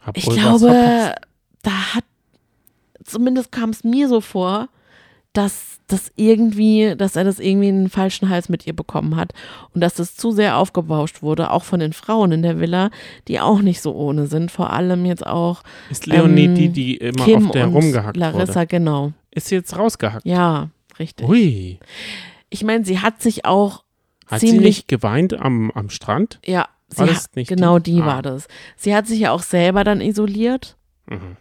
[0.01, 1.13] Hab Ich glaube,
[1.63, 2.05] da hat,
[3.03, 4.69] zumindest kam es mir so vor,
[5.33, 9.33] dass das irgendwie, dass er das irgendwie in den falschen Hals mit ihr bekommen hat
[9.73, 12.89] und dass das zu sehr aufgebauscht wurde, auch von den Frauen in der Villa,
[13.27, 16.97] die auch nicht so ohne sind, vor allem jetzt auch Ist Leonie ähm, die, die
[16.97, 18.67] immer Kim auf der rumgehackt Larissa, wurde?
[18.67, 19.11] genau.
[19.31, 20.25] Ist sie jetzt rausgehackt?
[20.25, 20.69] Ja,
[20.99, 21.27] richtig.
[21.27, 21.79] Ui.
[22.49, 23.83] Ich meine, sie hat sich auch
[24.27, 26.39] Hat sie ziemlich nicht geweint am, am Strand?
[26.45, 27.95] Ja, sie War hat, das nicht genau die?
[27.95, 28.05] die, Ah.
[28.05, 28.47] war das.
[28.77, 30.77] Sie hat sich ja auch selber dann isoliert,
[31.07, 31.35] Mhm.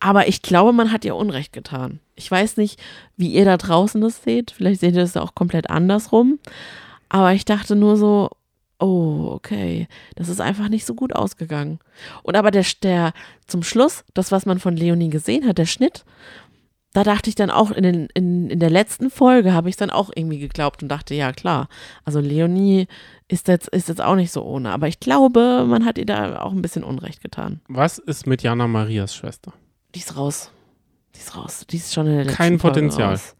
[0.00, 2.00] aber ich glaube, man hat ihr Unrecht getan.
[2.22, 2.80] Ich weiß nicht,
[3.16, 4.52] wie ihr da draußen das seht.
[4.52, 6.38] Vielleicht seht ihr das auch komplett andersrum.
[7.08, 8.30] Aber ich dachte nur so,
[8.78, 11.78] oh, okay, das ist einfach nicht so gut ausgegangen.
[12.22, 13.12] Und aber der, der
[13.46, 16.04] zum Schluss, das, was man von Leonie gesehen hat, der Schnitt,
[16.92, 19.90] da dachte ich dann auch in, den, in, in der letzten Folge, habe ich dann
[19.90, 21.68] auch irgendwie geglaubt und dachte, ja klar,
[22.04, 22.86] also Leonie
[23.28, 24.70] ist jetzt, ist jetzt auch nicht so ohne.
[24.70, 27.60] Aber ich glaube, man hat ihr da auch ein bisschen Unrecht getan.
[27.68, 29.54] Was ist mit Jana Marias Schwester?
[29.94, 30.50] Die ist raus.
[31.14, 31.64] Die ist raus.
[31.70, 33.10] Die ist schon in der letzten Kein Folge Potenzial.
[33.10, 33.34] Raus.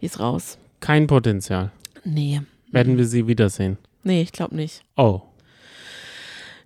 [0.00, 0.58] Die ist raus.
[0.80, 1.70] Kein Potenzial.
[2.04, 2.40] Nee.
[2.70, 3.78] Werden wir sie wiedersehen?
[4.04, 4.82] Nee, ich glaube nicht.
[4.96, 5.22] Oh.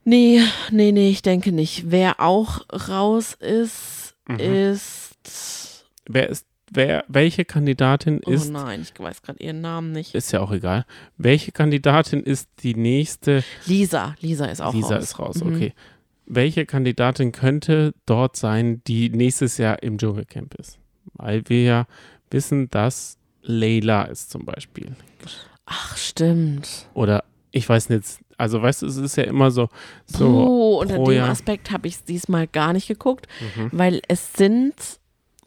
[0.04, 0.40] Nee,
[0.70, 1.90] nee, nee, ich denke nicht.
[1.90, 4.38] Wer auch raus ist, Mhm.
[4.38, 5.84] ist.
[6.08, 10.14] Wer ist, wer, welche Kandidatin Oh ist, nein, ich weiß gerade ihren Namen nicht.
[10.14, 10.84] ist ja auch egal.
[11.16, 13.44] Welche Kandidatin ist die nächste?
[13.66, 14.16] Lisa.
[14.20, 15.04] Lisa ist auch Lisa raus.
[15.04, 15.54] ist raus, Mhm.
[15.54, 15.74] okay.
[16.26, 20.78] Welche Kandidatin könnte dort sein, die nächstes Jahr im Dschungelcamp ist?
[21.14, 21.86] Weil wir ja
[22.30, 24.94] wissen, dass Leila ist zum Beispiel.
[25.66, 26.86] Ach, stimmt.
[26.94, 28.04] Oder ich weiß nicht,
[28.38, 29.68] also weißt du, es ist ja immer so,
[30.06, 31.28] so Puh, unter dem Jahr.
[31.28, 33.68] Aspekt habe ich es diesmal gar nicht geguckt, Mhm.
[33.72, 34.74] weil es sind,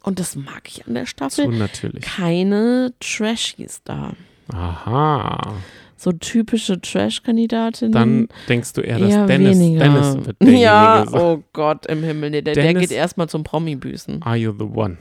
[0.02, 2.04] und das mag ich an der Staffel, natürlich.
[2.04, 4.12] keine Trashies da.
[4.52, 5.54] Aha.
[5.96, 7.92] So typische Trash-Kandidatinnen.
[7.92, 9.80] Dann denkst du eher, dass eher Dennis, weniger.
[9.84, 11.20] Dennis wird derjenige Ja, sein.
[11.20, 12.30] oh Gott im Himmel.
[12.30, 14.22] Nee, der, der Dennis- geht erstmal zum Promi-Büßen.
[14.22, 14.98] Are you the one?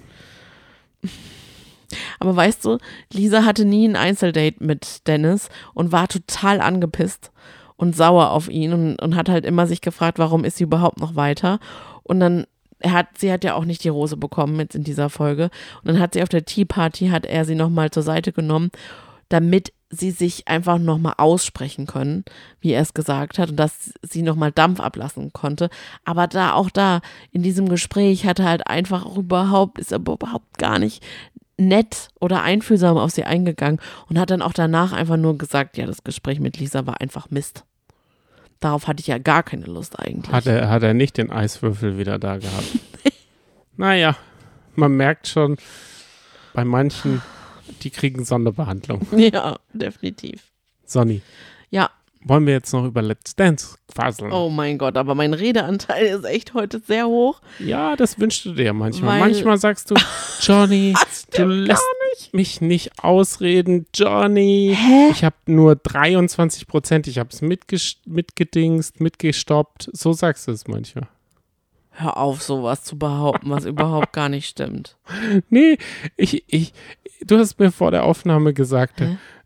[2.19, 2.77] Aber weißt du,
[3.13, 7.31] Lisa hatte nie ein Einzeldate mit Dennis und war total angepisst.
[7.77, 10.99] und sauer auf ihn und, und hat halt immer sich gefragt, warum ist sie überhaupt
[11.01, 11.59] noch weiter.
[12.03, 12.45] Und dann
[12.79, 15.45] er hat, sie hat ja auch nicht die Rose bekommen jetzt in dieser Folge.
[15.81, 18.69] Und dann hat sie auf der Tea Party, hat er sie nochmal zur Seite genommen,
[19.29, 22.25] damit sie sich einfach nochmal aussprechen können,
[22.59, 25.69] wie er es gesagt hat, und dass sie nochmal Dampf ablassen konnte.
[26.03, 29.99] Aber da, auch da, in diesem Gespräch hat er halt einfach auch überhaupt, ist er
[29.99, 31.03] überhaupt gar nicht
[31.57, 33.79] nett oder einfühlsam auf sie eingegangen
[34.09, 37.29] und hat dann auch danach einfach nur gesagt, ja, das Gespräch mit Lisa war einfach
[37.29, 37.63] Mist.
[38.59, 40.31] Darauf hatte ich ja gar keine Lust eigentlich.
[40.31, 42.79] Hat er, hat er nicht den Eiswürfel wieder da gehabt?
[43.77, 44.15] naja,
[44.75, 45.57] man merkt schon,
[46.53, 47.21] bei manchen,
[47.85, 49.07] die kriegen Sonderbehandlung.
[49.17, 50.43] Ja, definitiv.
[50.85, 51.21] Sonny.
[51.69, 51.89] Ja.
[52.27, 54.31] Wollen wir jetzt noch über Let's Dance quasseln?
[54.31, 57.39] Oh mein Gott, aber mein Redeanteil ist echt heute sehr hoch.
[57.59, 59.21] Ja, das wünschst du dir manchmal.
[59.21, 59.95] Weil- manchmal sagst du,
[60.41, 60.95] Johnny,
[61.35, 61.83] du lässt
[62.15, 62.33] nicht.
[62.33, 64.75] mich nicht ausreden, Johnny.
[64.75, 65.11] Hä?
[65.11, 67.05] Ich habe nur 23 Prozent.
[67.05, 67.41] Ich habe es
[68.05, 69.91] mitgedingst, mitgestoppt.
[69.93, 71.07] So sagst du es manchmal.
[71.97, 74.97] Hör auf, sowas zu behaupten, was überhaupt gar nicht stimmt.
[75.49, 75.77] Nee,
[76.17, 76.73] ich, ich,
[77.25, 79.01] du hast mir vor der Aufnahme gesagt,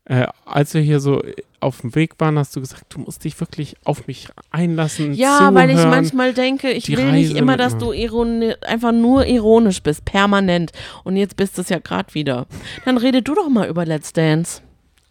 [0.05, 1.21] äh, als wir hier so
[1.59, 5.13] auf dem Weg waren, hast du gesagt, du musst dich wirklich auf mich einlassen.
[5.13, 5.55] Ja, zuhören.
[5.55, 10.05] weil ich manchmal denke, ich will nicht Reise immer, dass du einfach nur ironisch bist,
[10.05, 10.71] permanent.
[11.03, 12.47] Und jetzt bist du es ja gerade wieder.
[12.85, 14.61] Dann rede du doch mal über Let's Dance.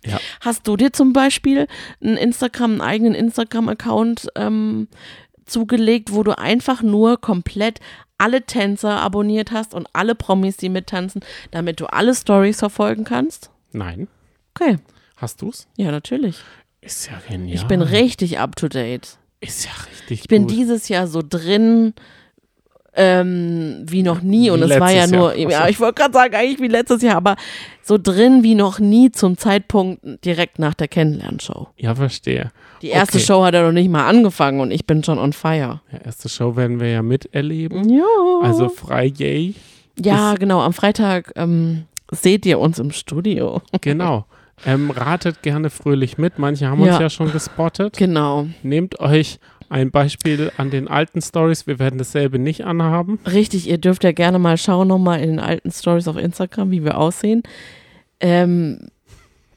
[0.05, 0.19] Ja.
[0.41, 1.67] Hast du dir zum Beispiel
[2.03, 4.89] einen Instagram, einen eigenen Instagram-Account ähm,
[5.51, 7.81] zugelegt, wo du einfach nur komplett
[8.19, 13.51] alle Tänzer abonniert hast und alle Promis, die mittanzen, damit du alle Stories verfolgen kannst?
[13.73, 14.09] Nein.
[14.55, 14.79] Okay,
[15.17, 15.67] Hast du's?
[15.77, 16.37] ja, natürlich.
[16.81, 17.55] Ist ja genial.
[17.57, 19.19] Ich bin richtig up to date.
[19.41, 20.51] Ist ja richtig Ich bin gut.
[20.53, 21.93] dieses Jahr so drin
[22.99, 25.51] ähm, wie noch nie und es war ja nur, Jahr.
[25.51, 27.37] Ja, ich wollte gerade sagen, eigentlich wie letztes Jahr, aber
[27.83, 31.69] so drin wie noch nie zum Zeitpunkt direkt nach der Kennenlernshow.
[31.77, 32.51] Ja, verstehe.
[32.83, 33.25] Die erste Okay.
[33.27, 35.81] Show hat ja noch nicht mal angefangen und ich bin schon on fire.
[35.93, 37.89] Ja, erste Show werden wir ja miterleben.
[37.89, 38.05] Ja.
[38.43, 39.55] Also frei yay.
[40.01, 43.63] ja, genau, am Freitag ähm, seht ihr uns im Studio.
[43.81, 44.27] Genau.
[44.67, 46.39] ähm, ratet gerne fröhlich mit.
[46.41, 47.01] Manche haben uns Ja.
[47.03, 47.97] ja schon gespottet.
[47.97, 48.49] Genau.
[48.65, 49.39] Nehmt euch
[49.69, 51.67] ein Beispiel an den alten Stories.
[51.67, 53.19] Wir werden dasselbe nicht anhaben.
[53.27, 56.85] Richtig, ihr dürft ja gerne mal schauen nochmal in den alten Stories auf Instagram, wie
[56.85, 57.43] wir aussehen.
[58.21, 58.89] Ähm,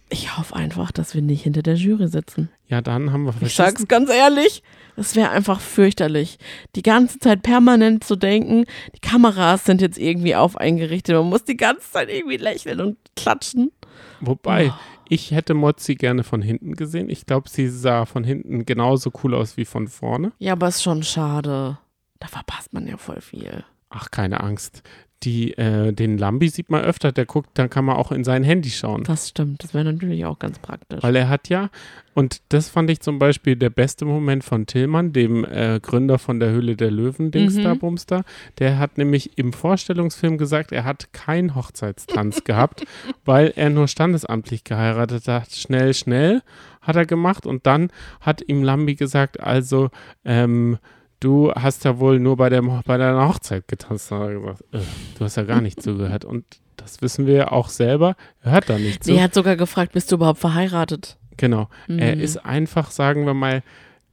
[0.10, 2.50] ich hoffe einfach, dass wir nicht hinter der Jury sitzen.
[2.68, 4.62] Ja, dann haben wir Ich sag's ganz ehrlich,
[4.98, 6.38] es wäre einfach fürchterlich.
[6.76, 11.46] Die ganze Zeit permanent zu denken, die Kameras sind jetzt irgendwie auf eingerichtet, man muss
[11.46, 13.72] die ganze Zeit irgendwie lächeln und klatschen.
[14.20, 14.74] Wobei, Oh.
[15.12, 17.10] Ich hätte Mozzi gerne von hinten gesehen.
[17.10, 20.32] Ich glaube, sie sah von hinten genauso cool aus wie von vorne.
[20.40, 21.78] Ja, aber ist schon schade.
[22.20, 23.66] Da verpasst man ja voll viel.
[23.90, 24.84] Ach, keine Angst.
[25.24, 28.44] Die, äh, den Lambi sieht man öfter, der guckt, dann kann man auch in sein
[28.44, 29.04] Handy schauen.
[29.04, 31.04] Das stimmt, das wäre natürlich auch ganz praktisch.
[31.04, 31.70] Weil er hat ja,
[32.16, 36.40] und das fand ich zum Beispiel der beste Moment von Tillmann, dem äh, Gründer von
[36.40, 37.78] der Höhle der Löwen, Dings Mhm.
[37.78, 38.24] Bumster.
[38.58, 42.84] Der hat nämlich im Vorstellungsfilm gesagt, er hat keinen Hochzeitstanz gehabt,
[43.24, 45.52] weil er nur standesamtlich geheiratet hat.
[45.52, 46.42] Schnell, schnell
[46.82, 47.92] hat er gemacht und dann
[48.22, 49.90] hat ihm Lambi gesagt, also,
[50.26, 50.80] ähm,
[51.22, 54.12] du hast ja wohl nur bei, der, bei deiner Hochzeit getanzt.
[54.12, 54.80] Hat er gesagt, äh,
[55.18, 56.26] du hast ja gar nicht zugehört.
[56.26, 56.44] Und
[56.76, 59.14] das wissen wir ja auch selber, er hört da nicht zu.
[59.14, 61.18] Sie hat sogar gefragt, bist du überhaupt verheiratet?
[61.38, 61.70] Genau.
[61.88, 62.22] Er Mhm.
[62.22, 63.64] ist einfach, sagen wir mal,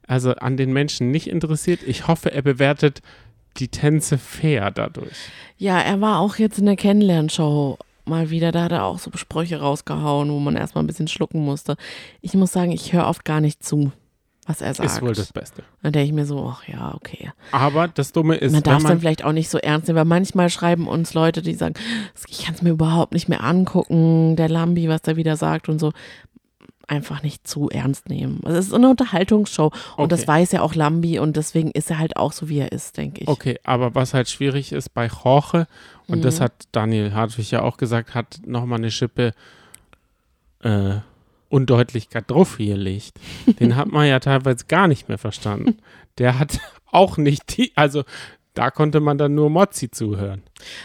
[0.07, 1.81] also an den Menschen nicht interessiert.
[1.85, 3.01] Ich hoffe, er bewertet
[3.57, 5.17] die Tänze fair dadurch.
[5.57, 8.51] Ja, er war auch jetzt in der Kennenlernshow mal wieder.
[8.51, 11.75] Da hat er auch so Sprüche rausgehauen, wo man erstmal ein bisschen schlucken musste.
[12.21, 13.91] Ich muss sagen, ich höre oft gar nicht zu,
[14.49, 14.89] was er sagt.
[14.89, 15.63] Ist wohl das Beste.
[15.83, 17.31] Dann denke ich mir so, ach ja, okay.
[17.51, 20.05] Aber das Dumme ist, man darf es dann vielleicht auch nicht so ernst nehmen, weil
[20.05, 21.75] manchmal schreiben uns Leute, die sagen,
[22.27, 25.77] ich kann es mir überhaupt nicht mehr angucken, der Lambi, was der wieder sagt und
[25.79, 25.93] so.
[26.87, 28.39] Einfach nicht zu ernst nehmen.
[28.43, 30.27] Also es ist eine Unterhaltungsshow und das Okay.
[30.29, 33.21] weiß ja auch Lambi und deswegen ist er halt auch so, wie er ist, denke
[33.21, 33.27] ich.
[33.27, 35.67] okay, aber was halt schwierig ist bei Jorge,
[36.07, 36.21] und Mhm.
[36.23, 39.33] das hat Daniel Hartwig ja auch gesagt, hat nochmal eine Schippe
[40.63, 40.95] äh,
[41.49, 43.19] Undeutlichkeit drauf gelegt.
[43.59, 45.77] Den hat man ja teilweise gar nicht mehr verstanden.
[46.17, 48.03] Der hat auch nicht die, also
[48.53, 50.43] da konnte man dann nur Mozzi zuhören.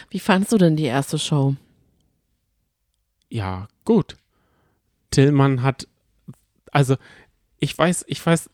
[0.09, 1.55] Wie fandst du denn die erste Show?
[3.29, 4.15] Ja, gut.
[5.11, 5.87] Tillmann hat,
[6.71, 6.95] also
[7.59, 8.49] ich weiß, ich weiß,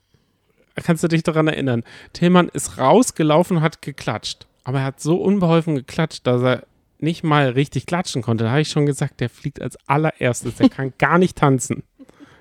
[0.76, 1.84] kannst du dich daran erinnern?
[2.14, 4.47] Tillmann ist rausgelaufen und hat geklatscht.
[4.64, 6.68] Aber er hat so unbeholfen geklatscht, dass er
[6.99, 8.43] nicht mal richtig klatschen konnte.
[8.43, 10.55] Da habe ich schon gesagt, der fliegt als allererstes.
[10.55, 11.84] Der kann gar nicht tanzen.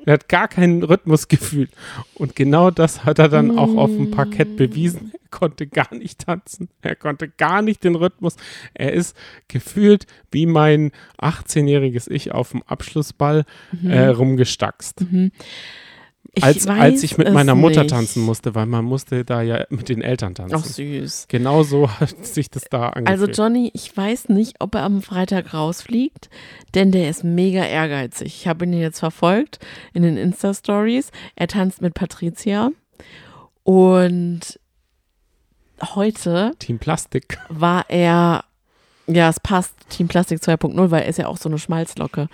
[0.06, 1.68] Er hat gar keinen Rhythmusgefühl.
[2.14, 5.12] Und genau das hat er dann auch auf dem Parkett bewiesen.
[5.12, 6.68] Er konnte gar nicht tanzen.
[6.82, 8.36] Er konnte gar nicht den Rhythmus.
[8.74, 9.16] Er ist
[9.48, 10.90] gefühlt wie mein
[11.20, 13.44] 18-jähriges Ich auf dem Abschlussball
[13.84, 15.04] äh, rumgestackst.
[16.32, 17.90] Ich als, als ich mit meiner Mutter nicht.
[17.90, 20.54] tanzen musste, weil man musste da ja mit den Eltern tanzen.
[20.56, 21.26] Ach, süß.
[21.28, 23.08] Genau so hat sich das da angefühlt.
[23.08, 26.30] Also Johnny, ich weiß nicht, ob er am Freitag rausfliegt,
[26.74, 28.28] denn der ist mega ehrgeizig.
[28.28, 29.58] Ich habe ihn jetzt verfolgt
[29.92, 31.10] in den Insta-Stories.
[31.34, 32.70] Er tanzt mit Patricia
[33.64, 34.60] und
[35.82, 37.38] heute Team Plastik.
[37.48, 38.44] war er,
[39.08, 42.28] ja, es passt, Team Plastik 2.0, weil er ist ja auch so eine Schmalzlocke.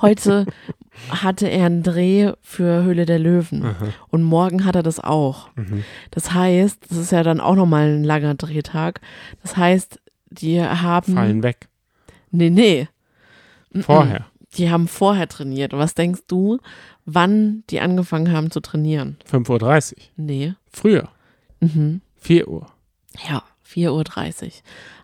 [0.00, 0.46] Heute
[1.10, 3.74] hatte er einen Dreh für Höhle der Löwen
[4.08, 5.48] und morgen hat er das auch.
[5.56, 5.84] Mhm.
[6.10, 9.00] Das heißt, das ist ja dann auch nochmal ein langer Drehtag.
[9.42, 11.14] Das heißt, die haben.
[11.14, 11.68] Fallen weg.
[12.30, 12.88] Nee, nee.
[13.80, 14.26] Vorher.
[14.54, 15.72] Die haben vorher trainiert.
[15.72, 16.58] Was denkst du,
[17.06, 19.16] wann die angefangen haben zu trainieren?
[19.30, 20.02] 5.30 Uhr.
[20.16, 20.54] Nee.
[20.70, 21.08] Früher.
[21.60, 22.02] Mhm.
[22.16, 22.66] 4 Uhr.
[23.28, 24.52] Ja, 4.30 Uhr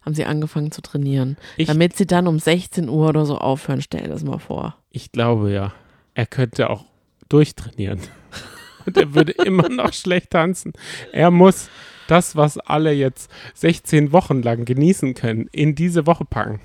[0.08, 1.36] haben sie angefangen zu trainieren.
[1.56, 4.76] Ich- damit sie dann um 16 Uhr oder so aufhören, stell das mal vor.
[4.90, 5.72] Ich glaube ja,
[6.14, 6.84] er könnte auch
[7.28, 8.00] durchtrainieren.
[8.86, 10.72] Und er würde immer noch schlecht tanzen.
[11.12, 11.68] Er muss
[12.06, 16.60] das, was alle jetzt 16 Wochen lang genießen können, in diese Woche packen.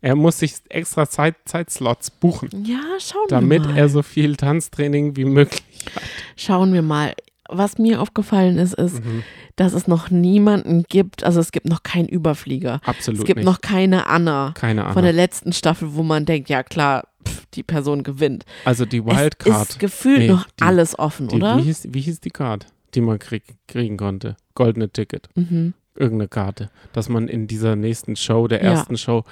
[0.00, 3.78] Er muss sich extra Zeit, Zeitslots buchen, Ja, schauen damit wir mal.
[3.78, 5.62] er so viel Tanztraining wie möglich
[5.96, 6.02] hat.
[6.36, 7.12] Schauen wir mal.
[7.52, 9.22] Was mir aufgefallen ist, ist, Mhm.
[9.56, 12.80] dass es noch niemanden gibt, also es gibt noch keinen Überflieger.
[12.84, 13.46] Absolut es gibt nicht.
[13.46, 17.62] noch keine Anna Keine von der letzten Staffel, wo man denkt, ja klar, pff, die
[17.62, 18.44] Person gewinnt.
[18.64, 19.68] Also die Es Wildcard.
[19.70, 21.58] ist gefühlt Nee, noch die- alles offen, Die, oder?
[21.58, 24.36] wie, hieß, wie hieß die Card, die man krieg, kriegen konnte?
[24.54, 25.28] Goldene Ticket.
[25.34, 25.74] Mhm.
[25.94, 26.70] Irgendeine Karte.
[26.94, 28.70] Dass man in dieser nächsten Show, der Ja.
[28.70, 29.24] ersten Show,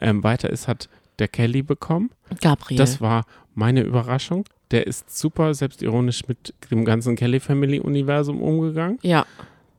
[0.00, 0.88] ähm, weiter ist, hat
[1.20, 2.10] der Kelly bekommen.
[2.40, 2.76] Gabriel.
[2.76, 3.24] Das war
[3.54, 4.44] meine Überraschung.
[4.70, 8.98] Der ist super selbstironisch mit dem ganzen Kelly Family Universum umgegangen.
[9.02, 9.24] ja,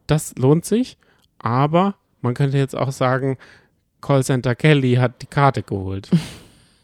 [0.08, 0.98] Das lohnt sich.
[1.38, 3.38] Aber man könnte jetzt auch sagen,
[4.02, 6.10] Callcenter Kelly hat die Karte geholt.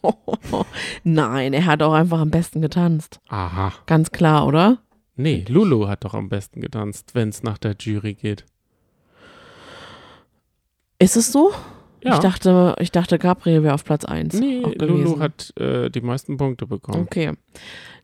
[1.03, 3.19] nein, er hat auch einfach am besten getanzt.
[3.27, 3.73] Aha.
[3.87, 4.79] Ganz klar, oder?
[5.15, 8.45] Nee, Lulu hat doch am besten getanzt, wenn es nach der Jury geht.
[10.99, 11.53] Ist es so?
[12.05, 12.13] Ja.
[12.13, 14.39] Ich dachte, ich dachte, Gabriel wäre auf Platz 1.
[14.39, 17.01] nee, Lulu hat äh, die meisten Punkte bekommen.
[17.01, 17.31] Okay.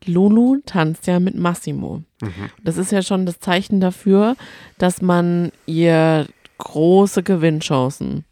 [0.05, 2.01] Lulu tanzt ja mit Massimo.
[2.19, 2.49] Mhm.
[2.63, 4.35] Das ist ja schon das Zeichen dafür,
[4.79, 6.25] dass man ihr
[6.57, 8.25] große Gewinnchancen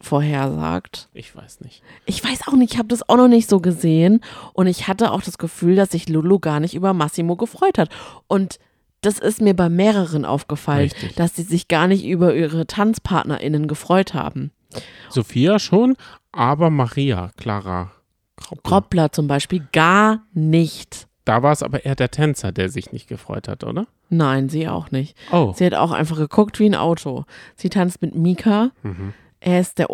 [0.00, 1.08] vorhersagt.
[1.12, 1.82] Ich weiß nicht.
[2.06, 4.20] Ich weiß auch nicht, ich habe das auch noch nicht so gesehen
[4.52, 7.88] und ich hatte auch das Gefühl, dass sich Lulu gar nicht über Massimo gefreut hat.
[8.28, 8.60] Und
[9.02, 11.14] das ist mir bei mehreren aufgefallen, Richtig.
[11.16, 14.50] dass sie sich gar nicht über ihre TanzpartnerInnen gefreut haben.
[15.10, 15.96] Sophia schon,
[16.32, 17.92] aber Maria, Clara
[18.36, 18.62] Kroppler.
[18.62, 21.06] Kroppler zum Beispiel gar nicht.
[21.24, 23.86] Da war es aber eher der Tänzer, der sich nicht gefreut hat, oder?
[24.08, 25.16] Nein, sie auch nicht.
[25.30, 25.52] Oh.
[25.56, 27.24] Sie hat auch einfach geguckt wie ein Auto.
[27.54, 28.70] Sie tanzt mit Mika.
[28.82, 29.14] Mhm.
[29.40, 29.88] Er ist der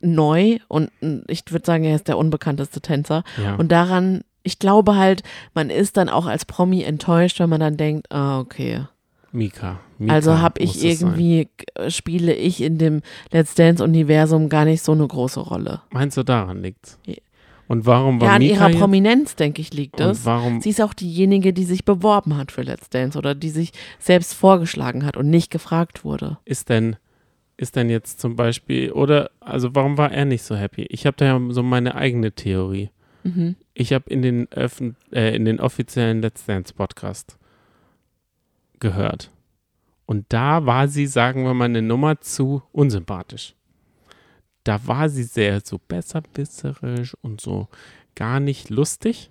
[0.00, 0.90] neu und
[1.28, 3.22] ich würde sagen, er ist der unbekannteste Tänzer.
[3.42, 3.56] Ja.
[3.56, 5.22] Und daran, ich glaube halt,
[5.54, 8.86] man ist dann auch als Promi enttäuscht, wenn man dann denkt, ah, okay.
[9.32, 9.80] Mika.
[9.98, 10.90] Mika also habe ich sein.
[10.90, 15.82] irgendwie, äh, spiele ich in dem Let's Dance-Universum gar nicht so eine große Rolle.
[15.90, 16.98] Meinst du, daran liegt's?
[17.68, 18.78] Und warum war ja, an Mika ihrer?
[18.78, 20.24] Prominenz, denke ich, liegt Und es.
[20.26, 23.70] warum Sie ist auch diejenige, die sich beworben hat für Let's Dance oder die sich
[24.00, 26.38] selbst vorgeschlagen hat und nicht gefragt wurde.
[26.44, 26.96] ist denn,
[27.56, 30.82] ist denn jetzt zum Beispiel, oder, also warum war er nicht so happy?
[30.88, 32.90] Ich habe da ja so meine eigene Theorie.
[33.22, 33.54] Mhm.
[33.80, 37.38] Ich habe in den äh, in den offiziellen Let's Dance Podcast
[38.78, 39.30] gehört.
[40.04, 43.54] Und da war sie, sagen wir mal, eine Nummer zu unsympathisch.
[44.64, 47.68] Da war sie sehr so besserwisserisch und so
[48.14, 49.30] gar nicht lustig.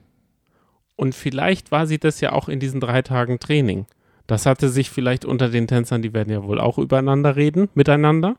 [0.95, 3.85] Und vielleicht war sie das ja auch in diesen drei Tagen Training.
[4.25, 8.35] Das hatte sich vielleicht unter den Tänzern, die werden ja wohl auch übereinander reden, miteinander,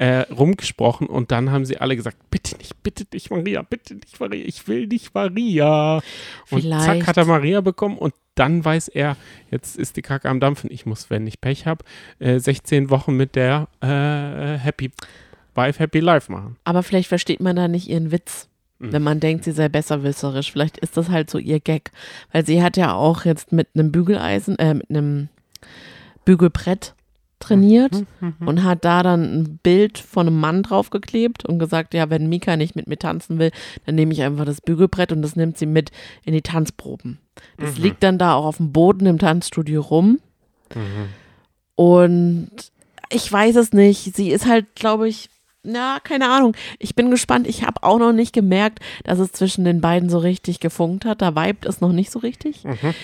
[0.00, 4.20] äh, rumgesprochen und dann haben sie alle gesagt, bitte nicht, bitte nicht Maria, bitte nicht
[4.20, 5.96] Maria, ich will nicht Maria.
[6.50, 9.16] Und zack Vielleicht- hat er Maria bekommen und dann weiß er,
[9.50, 11.84] jetzt ist die Kacke am Dampfen, ich muss, wenn ich Pech habe,
[12.20, 14.92] äh, 16 Wochen mit der äh, Happy
[15.56, 16.56] Wife, Happy Life machen.
[16.62, 18.48] Aber vielleicht versteht man da nicht ihren Witz,
[18.78, 18.92] Mhm.
[18.92, 20.52] wenn man denkt, sie sei besserwisserisch.
[20.52, 21.90] Vielleicht ist das halt so ihr Gag.
[22.30, 25.28] Weil sie hat ja auch jetzt mit einem Bügeleisen, äh, mit einem
[26.24, 26.94] Bügelbrett
[27.40, 28.34] trainiert Mhm.
[28.46, 32.56] und hat da dann ein Bild von einem Mann draufgeklebt und gesagt, ja, wenn Mika
[32.56, 33.50] nicht mit mir tanzen will,
[33.86, 35.90] dann nehme ich einfach das Bügelbrett und das nimmt sie mit
[36.24, 37.18] in die Tanzproben.
[37.56, 37.82] Das Mhm.
[37.84, 40.18] liegt dann da auch auf dem Boden im Tanzstudio rum
[40.74, 41.08] Mhm.
[41.76, 42.50] und
[43.10, 44.14] ich weiß es nicht.
[44.16, 45.30] Sie ist halt, glaube ich,
[45.62, 46.54] na, keine Ahnung.
[46.78, 47.46] Ich bin gespannt.
[47.46, 51.20] Ich habe auch noch nicht gemerkt, dass es zwischen den beiden so richtig gefunkt hat.
[51.22, 52.64] Da vibet es noch nicht so richtig.
[52.64, 52.94] Mhm.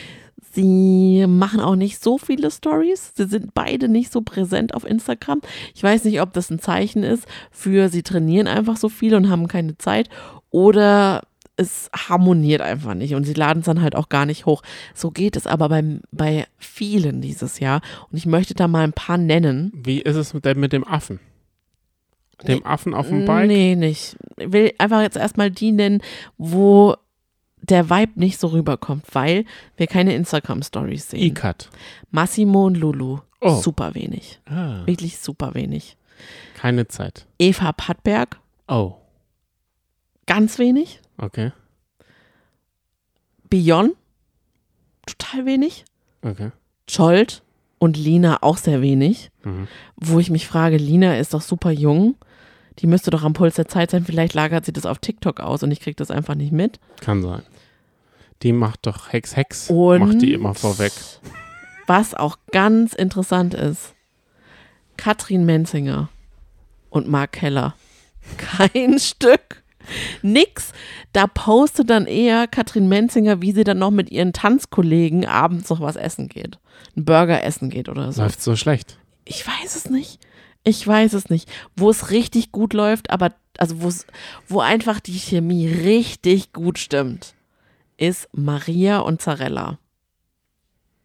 [0.55, 3.13] Sie machen auch nicht so viele Stories.
[3.17, 5.41] Sie sind beide nicht so präsent auf Instagram.
[5.75, 9.31] Ich weiß nicht, ob das ein Zeichen ist für, sie trainieren einfach so viel und
[9.31, 10.09] haben keine Zeit
[10.51, 11.23] oder
[11.57, 14.63] es harmoniert einfach nicht und sie laden es dann halt auch gar nicht hoch.
[14.95, 18.93] So geht es aber bei, bei vielen dieses Jahr und ich möchte da mal ein
[18.93, 19.73] paar nennen.
[19.75, 21.21] Wie ist es mit dem, mit dem Affen?
[22.47, 23.47] Dem Affen auf dem Bike?
[23.47, 24.17] Nee, nicht.
[24.37, 26.03] Ich will einfach jetzt erstmal die nennen,
[26.37, 26.97] wo
[27.69, 29.45] der Vibe nicht so rüberkommt, weil
[29.77, 31.23] wir keine Instagram-Stories sehen.
[31.23, 31.71] E-Cut.
[32.11, 33.61] Massimo und Lulu, Oh.
[33.61, 34.41] super wenig.
[34.47, 35.97] Ah, Wirklich super wenig.
[36.57, 37.27] keine Zeit.
[37.39, 38.39] Eva Pattberg,
[38.69, 38.95] Oh,
[40.27, 41.01] ganz wenig.
[41.19, 41.53] okay.
[43.51, 43.93] Beyond,
[45.07, 45.85] total wenig.
[46.23, 46.51] Okay.
[46.89, 47.43] Scholt
[47.79, 49.31] und Lina auch sehr wenig.
[49.45, 49.69] Mhm.
[49.97, 52.17] Wo ich mich frage, Lina ist doch super jung.
[52.81, 54.05] Die müsste doch am Puls der Zeit sein.
[54.05, 56.81] Vielleicht lagert sie das auf TikTok aus und ich kriege das einfach nicht mit.
[57.01, 57.43] Kann sein.
[58.43, 59.71] Die macht doch Hex Hex.
[59.71, 60.93] Und Macht die immer vorweg.
[61.87, 63.95] Was auch ganz interessant ist,
[64.97, 66.09] Katrin Menzinger
[66.91, 67.75] und Mark Keller.
[68.37, 69.63] Kein Stück.
[70.23, 70.73] Nix.
[71.13, 75.81] Da postet dann eher Katrin Menzinger, wie sie dann noch mit ihren Tanzkollegen abends noch
[75.81, 76.59] was essen geht.
[76.97, 78.23] Ein Burger essen geht oder so.
[78.23, 78.99] Läuft so schlecht.
[79.25, 80.21] Ich weiß es nicht.
[80.65, 81.51] Ich weiß es nicht.
[81.77, 84.07] Wo es richtig gut läuft, aber also wo es,
[84.49, 87.35] wo einfach die Chemie richtig gut stimmt,
[87.97, 89.79] ist Maria und Zarella.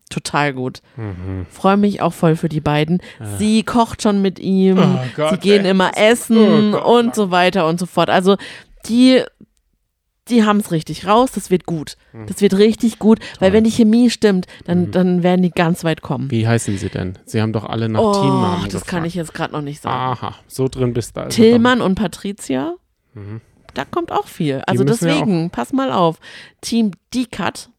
[0.10, 0.82] Total gut.
[0.98, 1.46] Mhm.
[1.52, 3.00] Freue mich auch voll für die beiden.
[3.38, 4.80] Sie kocht schon mit ihm.
[4.80, 5.72] Oh Gott, sie gehen ey.
[5.72, 8.10] immer essen Oh und so weiter und so fort.
[8.10, 8.36] Also
[8.88, 9.22] die,
[10.30, 11.30] die haben es richtig raus.
[11.36, 11.96] Das wird gut.
[12.26, 14.92] Das wird richtig gut, weil wenn die Chemie stimmt, dann, Mhm.
[14.92, 16.32] dann werden die ganz weit kommen.
[16.32, 17.20] Wie heißen sie denn?
[17.26, 18.88] Sie haben doch alle nach Oh, Teamnamen das gefragt.
[18.88, 19.96] kann ich jetzt gerade noch nicht sagen.
[19.96, 21.22] Aha, so drin bist du.
[21.22, 22.74] Also Tillmann und Patricia,
[23.14, 23.42] Mhm.
[23.74, 24.62] Da kommt auch viel.
[24.68, 26.20] Also ja deswegen, pass mal auf.
[26.62, 27.70] Team D-Cut,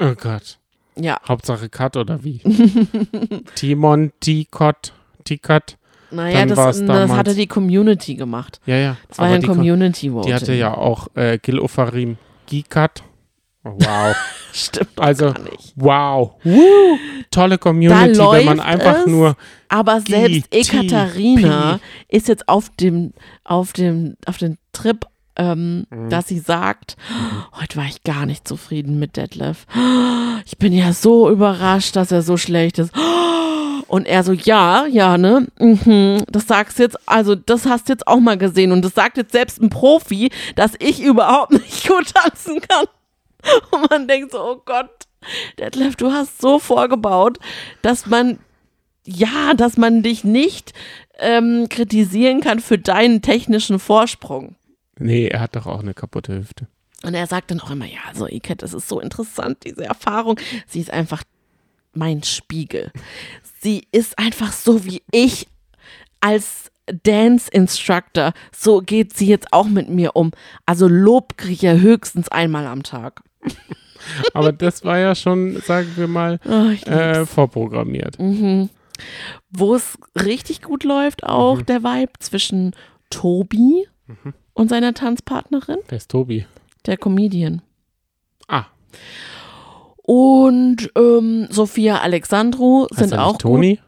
[0.00, 0.58] Oh Gott.
[0.96, 2.38] ja, Hauptsache Cut oder wie?
[3.54, 4.92] Timon, T-Cut,
[5.24, 5.76] T-Cut.
[6.10, 8.60] naja, das, das hatte die Community gemacht.
[8.66, 8.96] Ja, ja.
[9.08, 10.28] Das war ja ein Community Voting.
[10.30, 13.02] die hatte ja auch äh, Gil Ofarim, G-Cut.
[13.64, 14.16] Oh, wow.
[14.52, 15.32] Stimmt Also,
[15.76, 16.32] wow.
[16.42, 16.98] Woo.
[17.30, 19.06] Tolle Community, Da wenn man einfach es.
[19.06, 19.36] nur
[19.68, 21.78] Aber selbst Ekaterina
[22.08, 23.12] ist jetzt auf dem,
[23.44, 25.06] auf dem, auf dem Trip,
[25.36, 26.10] ähm, Mhm.
[26.10, 26.96] dass sie sagt,
[27.60, 29.66] heute war ich gar nicht zufrieden mit Detlef.
[30.44, 32.92] Ich bin ja so überrascht, dass er so schlecht ist.
[33.88, 35.48] Und er so, ja, ja, ne?
[35.58, 38.72] Mhm, das sagst jetzt, also das hast jetzt auch mal gesehen.
[38.72, 42.86] Und das sagt jetzt selbst ein Profi, dass ich überhaupt nicht gut tanzen kann.
[43.70, 44.90] Und man denkt so, oh Gott,
[45.58, 47.38] Detlef, du hast so vorgebaut,
[47.82, 48.38] dass man,
[49.04, 50.72] ja, dass man dich nicht
[51.18, 54.54] ähm, kritisieren kann für deinen technischen Vorsprung.
[54.98, 56.66] Nee, er hat doch auch eine kaputte Hüfte.
[57.04, 60.38] Und er sagt dann auch immer, ja, also Iket, das ist so interessant, diese Erfahrung.
[60.68, 61.22] Sie ist einfach
[61.94, 62.92] mein Spiegel.
[63.60, 65.46] Sie ist einfach so wie ich
[66.20, 66.70] als
[67.02, 68.32] Dance Instructor.
[68.54, 70.30] So geht sie jetzt auch mit mir um.
[70.66, 73.22] Also Lob kriege ich ja höchstens einmal am Tag.
[74.34, 78.18] Aber das war ja schon, sagen wir mal, Oh, äh, vorprogrammiert.
[78.18, 78.68] mhm.
[79.50, 81.66] Wo es richtig gut läuft, auch Mhm.
[81.66, 82.74] der Vibe zwischen
[83.10, 83.86] Tobi
[84.54, 86.46] und seiner Tanzpartnerin, Wer ist Tobi?
[86.86, 87.62] der Comedian.
[88.48, 88.66] Ah,
[89.96, 93.76] Und ähm, Sophia Alexandru heißt sind er auch Toni?
[93.76, 93.84] Gut.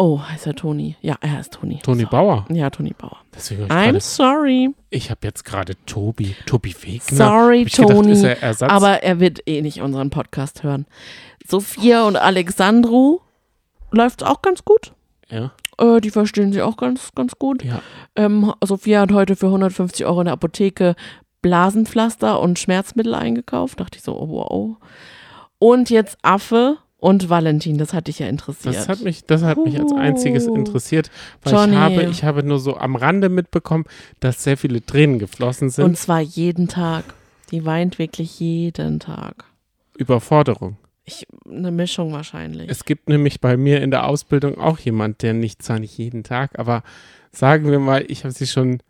[0.00, 0.94] Oh, heißt er Toni?
[1.00, 1.80] Ja, er heißt Toni.
[1.82, 2.10] Toni Sorry.
[2.10, 2.46] Bauer.
[2.50, 3.16] Ja, Toni Bauer.
[3.34, 4.70] Deswegen hab ich I'm gerade- sorry.
[4.90, 7.16] Ich habe jetzt gerade Tobi, Tobi Wegner.
[7.16, 8.22] Sorry, gedacht, Toni.
[8.22, 8.70] er?
[8.70, 10.86] Aber er wird eh nicht unseren Podcast hören.
[11.44, 13.20] Sophia und Alexandru
[13.90, 14.92] läuft auch ganz gut.
[15.30, 17.64] ja, Äh, die verstehen sie auch ganz, ganz gut.
[17.64, 17.80] ja.
[18.16, 20.94] Ähm, Sophia hat heute für 150 Euro in der Apotheke
[21.42, 23.80] Blasenpflaster und Schmerzmittel eingekauft.
[23.80, 24.76] Dachte ich so, oh, wow.
[25.58, 28.74] Und jetzt Affe und Valentin, das hat dich ja interessiert.
[28.74, 31.10] Das hat mich, das hat mich als einziges interessiert,
[31.42, 31.72] weil Johnny.
[31.72, 33.84] ich habe, ich habe nur so am Rande mitbekommen,
[34.18, 35.84] dass sehr viele Tränen geflossen sind.
[35.84, 37.04] Und zwar jeden Tag.
[37.50, 39.44] Die weint wirklich jeden Tag.
[39.96, 40.76] Überforderung.
[41.08, 42.70] Ich, eine Mischung wahrscheinlich.
[42.70, 46.22] Es gibt nämlich bei mir in der Ausbildung auch jemand, der nicht, zwar nicht jeden
[46.22, 46.82] Tag, aber
[47.32, 48.80] sagen wir mal, ich habe sie schon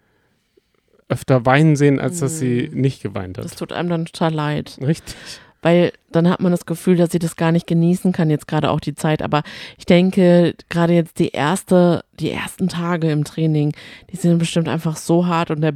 [1.08, 3.40] öfter weinen sehen, als dass sie nicht geweint Mm.
[3.42, 3.58] das hat.
[3.60, 4.78] tut einem dann total leid.
[4.82, 5.14] Richtig.
[5.62, 8.70] Weil dann hat man das Gefühl, dass sie das gar nicht genießen kann, jetzt gerade
[8.70, 9.22] auch die Zeit.
[9.22, 9.42] Aber
[9.78, 13.72] ich denke, gerade jetzt die erste, die ersten Tage im Training,
[14.12, 15.74] die sind bestimmt einfach so hart und der,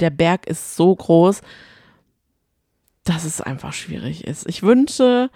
[0.00, 1.40] der Berg ist so groß,
[3.04, 4.48] dass es einfach schwierig ist.
[4.48, 5.30] Ich wünsche,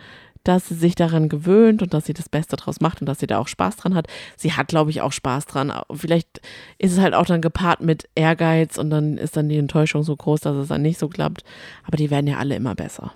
[0.49, 3.27] dass sie sich daran gewöhnt und dass sie das Beste draus macht und dass sie
[3.27, 4.07] da auch Spaß dran hat.
[4.37, 5.73] Sie hat, glaube ich, auch Spaß dran.
[5.93, 6.41] Vielleicht
[6.79, 10.17] ist es halt auch dann gepaart mit Ehrgeiz und dann ist dann die Enttäuschung so
[10.17, 11.45] groß, dass es dann nicht so klappt.
[11.85, 13.13] Aber die werden ja alle immer besser.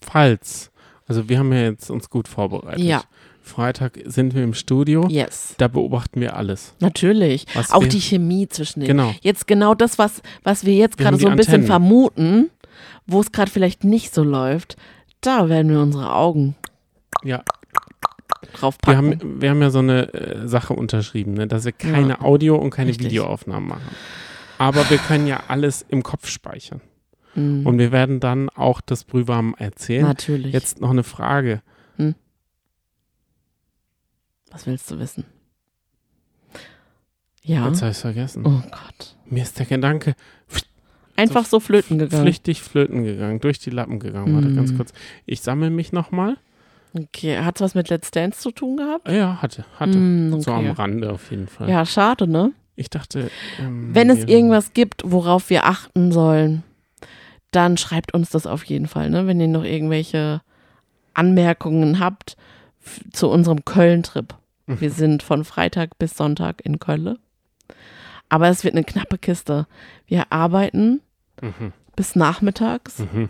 [0.00, 0.70] Falls,
[1.06, 2.84] also wir haben ja jetzt uns gut vorbereitet.
[2.84, 3.02] Ja.
[3.42, 5.08] Freitag sind wir im Studio.
[5.08, 5.54] Yes.
[5.58, 6.74] Da beobachten wir alles.
[6.78, 7.46] Natürlich.
[7.70, 8.96] Auch die Chemie zwischen denen.
[8.96, 9.14] Genau.
[9.22, 12.48] Jetzt genau das, was, was wir jetzt gerade so ein bisschen vermuten,
[13.08, 14.76] wo es gerade vielleicht nicht so läuft,
[15.20, 16.56] da werden wir unsere Augen
[17.22, 17.42] Ja,
[18.40, 18.96] wir draufpacken.
[19.20, 22.70] haben, wir haben ja so eine äh, Sache unterschrieben, ne, dass wir keine Audio- und
[22.70, 23.06] keine Richtig.
[23.06, 23.94] Videoaufnahmen machen.
[24.58, 26.80] Aber wir können ja alles im Kopf speichern.
[27.34, 27.66] Mhm.
[27.66, 30.04] Und wir werden dann auch das Brühwarm erzählen.
[30.04, 30.52] Natürlich.
[30.52, 31.62] Jetzt noch eine Frage.
[34.50, 35.24] Was willst du wissen?
[37.42, 37.68] Ja.
[37.68, 38.44] Jetzt habe ich vergessen.
[38.44, 39.16] Oh Gott.
[39.26, 40.14] Mir ist der Gedanke
[41.20, 42.22] Einfach so flöten gegangen.
[42.22, 44.34] flüchtig flöten gegangen, durch die Lappen gegangen.
[44.34, 44.76] Warte ganz Mhm.
[44.76, 44.92] kurz.
[45.26, 46.36] Ich sammle mich nochmal.
[46.98, 49.08] Okay, hat es was mit Let's Dance zu tun gehabt?
[49.08, 49.96] Ja, hatte, hatte.
[49.98, 50.70] Mm, So am okay.
[50.76, 51.68] Rande auf jeden Fall.
[51.68, 52.52] Ja, schade, ne?
[52.74, 53.30] Ich dachte,
[53.60, 56.62] ähm, Wenn es irgendwas gibt, worauf wir achten sollen,
[57.52, 59.26] dann schreibt uns das auf jeden Fall, ne?
[59.26, 60.40] Wenn ihr noch irgendwelche
[61.14, 62.36] Anmerkungen habt
[63.12, 64.34] zu unserem Köln-Trip.
[64.66, 64.80] Mhm.
[64.80, 67.18] Wir sind von Freitag bis Sonntag in Köln.
[68.28, 69.66] Aber es wird eine knappe Kiste.
[70.06, 71.00] Wir arbeiten
[71.40, 73.28] Mhm, bis nachmittags, mhm.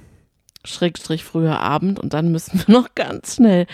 [0.65, 3.67] Schrägstrich früher Abend und dann müssen wir noch ganz schnell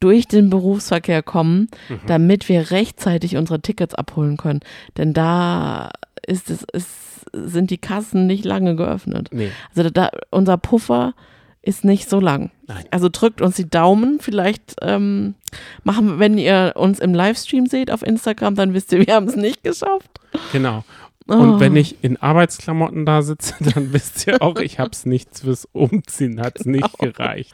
[0.00, 2.00] durch den Berufsverkehr kommen, Mhm.
[2.06, 4.60] damit wir rechtzeitig unsere Tickets abholen können.
[4.96, 5.90] Denn da
[6.26, 9.30] ist es, ist, sind die Kassen nicht lange geöffnet.
[9.32, 11.14] Nee, Also da, unser Puffer
[11.60, 12.50] ist nicht so lang.
[12.68, 12.84] Nein.
[12.92, 14.20] Also drückt uns die Daumen.
[14.20, 15.34] Vielleicht ähm,
[15.82, 19.36] machen, wenn ihr uns im Livestream seht auf Instagram, dann wisst ihr, wir haben es
[19.36, 20.08] nicht geschafft.
[20.52, 20.84] genau.
[21.28, 21.60] Und Oh.
[21.60, 26.40] wenn ich in Arbeitsklamotten da sitze, dann wisst ihr auch, ich hab's nichts fürs Umziehen,
[26.40, 27.52] hat's nicht gereicht.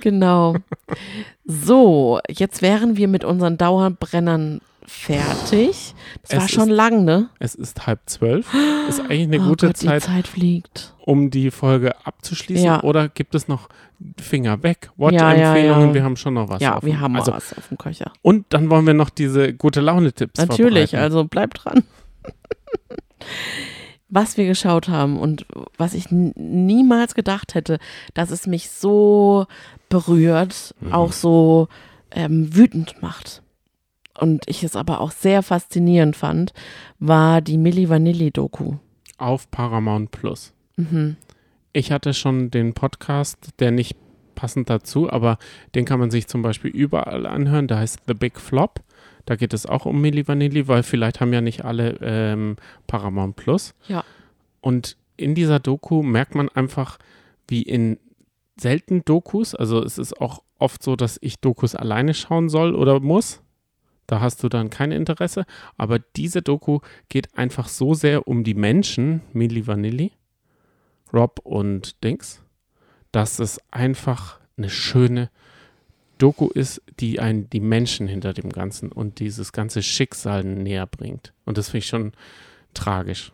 [0.00, 0.56] Genau.
[1.44, 5.94] So, jetzt wären wir mit unseren Dauerbrennern fertig.
[6.22, 7.28] Das Es war schon ist- lang, ne?
[7.38, 8.46] Es ist halb zwölf.
[8.88, 10.94] Ist eigentlich eine oh gute Gott, Zeit, die Zeit fliegt.
[11.04, 12.64] um die Folge abzuschließen.
[12.64, 12.82] Ja.
[12.82, 13.68] Oder gibt es noch
[14.20, 14.90] Finger weg?
[14.98, 15.88] Ja, ja, Watch-Empfehlungen?
[15.88, 15.94] ja.
[15.94, 16.60] Wir haben schon noch was.
[16.62, 16.86] ja, offen.
[16.86, 18.12] wir haben also, was auf dem Köcher.
[18.22, 21.82] Und dann wollen wir noch diese gute Laune-Tipps Natürlich, also bleibt dran.
[24.08, 25.46] Was wir geschaut haben und
[25.78, 27.78] was ich niemals gedacht hätte,
[28.14, 29.46] dass es mich so
[29.88, 30.92] berührt, Mhm.
[30.92, 31.68] auch so
[32.12, 33.42] ähm, wütend macht.
[34.18, 36.52] Und ich es aber auch sehr faszinierend fand,
[36.98, 38.74] war die Milli Vanilli-Doku.
[39.18, 40.52] Auf Paramount Plus.
[40.76, 41.16] Mhm.
[41.72, 43.96] Ich hatte schon den Podcast, der nicht
[44.34, 45.36] passend dazu, aber
[45.74, 47.68] den kann man sich zum Beispiel überall anhören.
[47.68, 48.80] Der heißt The Big Flop.
[49.26, 53.36] Da geht es auch um Milli Vanilli, weil vielleicht haben ja nicht alle ähm, Paramount
[53.36, 53.74] Plus.
[53.88, 54.04] Ja.
[54.60, 56.98] Und in dieser Doku merkt man einfach,
[57.48, 57.98] wie in
[58.58, 63.00] selten Dokus, also es ist auch oft so, dass ich Dokus alleine schauen soll oder
[63.00, 63.42] muss.
[64.06, 65.44] Da hast du dann kein Interesse.
[65.76, 66.78] Aber diese Doku
[67.08, 70.12] geht einfach so sehr um die Menschen, Milli Vanilli,
[71.12, 72.42] Rob und Dings,
[73.10, 75.30] dass es einfach eine schöne
[76.18, 81.32] Doku ist, die einen die Menschen hinter dem Ganzen und dieses ganze Schicksal näher bringt.
[81.44, 82.12] Und das finde ich schon
[82.74, 83.32] tragisch,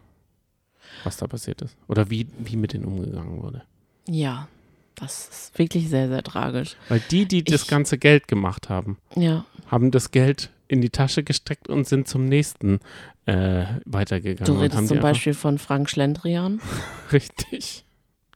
[1.05, 1.77] was da passiert ist.
[1.89, 3.63] Oder wie, wie mit denen umgegangen wurde.
[4.09, 4.49] Ja,
[4.97, 6.77] das ist wirklich sehr, sehr tragisch.
[6.89, 10.91] Weil die, die das Ich- ganze Geld gemacht haben, Ja, haben das Geld in die
[10.91, 12.81] Tasche gesteckt und sind zum nächsten
[13.27, 14.53] äh, weitergegangen.
[14.53, 16.61] du redest zum Beispiel von Frank Schlendrian.
[17.13, 17.85] Richtig,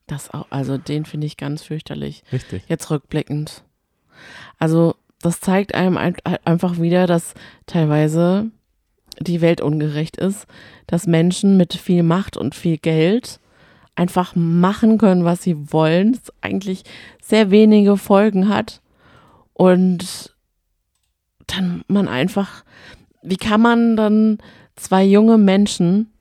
[0.07, 2.23] Das auch, also den finde ich ganz fürchterlich.
[2.33, 2.63] richtig.
[2.69, 3.65] Jetzt rückblickend.
[4.59, 7.35] Also, das zeigt einem ein, einfach wieder, dass
[7.67, 8.51] teilweise
[9.19, 10.47] die Welt ungerecht ist,
[10.87, 13.41] dass Menschen mit viel Macht und viel Geld
[13.95, 16.85] einfach machen können, was sie wollen, es eigentlich
[17.23, 18.83] sehr wenige Folgen hat.
[19.55, 20.35] Und
[21.47, 22.65] dann man einfach,
[23.23, 24.39] wie kann man dann
[24.77, 26.13] zwei junge Menschen,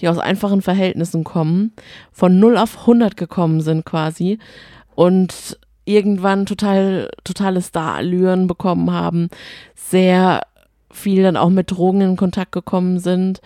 [0.00, 1.72] die aus einfachen Verhältnissen kommen,
[2.10, 4.38] von 0 auf 100 gekommen sind quasi
[4.94, 9.28] und irgendwann total, totale Starallüren bekommen haben,
[9.74, 10.42] sehr
[10.90, 13.40] viel dann auch mit Drogen in Kontakt gekommen sind.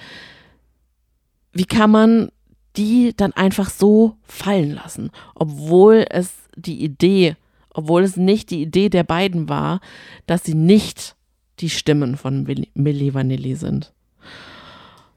[1.52, 2.30] Wie kann man
[2.76, 7.36] die dann einfach so fallen lassen, obwohl es die Idee,
[7.70, 9.80] obwohl es nicht die Idee der beiden war,
[10.26, 11.14] dass sie nicht
[11.60, 12.44] die Stimmen von
[12.74, 13.92] Milli Vanilli sind.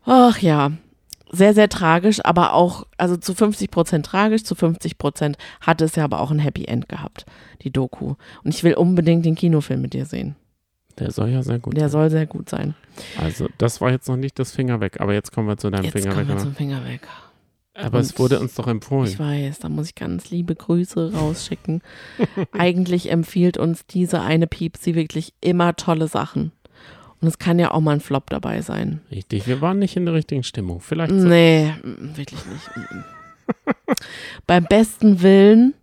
[0.05, 0.71] Ach ja,
[1.31, 5.95] sehr, sehr tragisch, aber auch, also zu 50 Prozent tragisch, zu 50 Prozent hat es
[5.95, 7.25] ja aber auch ein Happy End gehabt,
[7.61, 8.15] die Doku.
[8.43, 10.35] Und ich will unbedingt den Kinofilm mit dir sehen.
[10.99, 11.91] Der soll ja sehr gut Der sein.
[11.91, 12.73] soll sehr gut sein.
[13.19, 15.83] Also, das war jetzt noch nicht das Finger weg, aber jetzt kommen wir zu deinem
[15.83, 16.35] Jetzt Finger kommen weg.
[16.37, 17.01] wir zum Finger weg.
[17.75, 19.07] Aber es Und wurde uns doch empfohlen.
[19.07, 21.83] Ich weiß, da muss ich ganz liebe Grüße rausschicken.
[22.51, 26.51] Eigentlich empfiehlt uns diese eine Piepsi wirklich immer tolle Sachen.
[27.19, 29.01] Und es kann ja auch mal ein Flop dabei sein.
[29.09, 30.81] Richtig, wir waren nicht in der richtigen Stimmung.
[30.81, 31.27] Vielleicht so.
[31.27, 32.69] Nee, wirklich nicht.
[34.45, 35.73] Beim besten Willen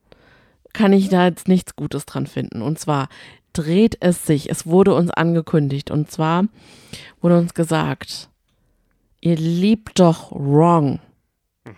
[0.72, 2.62] kann ich da jetzt nichts Gutes dran finden.
[2.62, 3.08] Und zwar
[3.52, 5.90] dreht es sich, es wurde uns angekündigt.
[5.90, 6.44] Und zwar
[7.20, 8.28] wurde uns gesagt,
[9.20, 11.00] ihr liebt doch Wrong.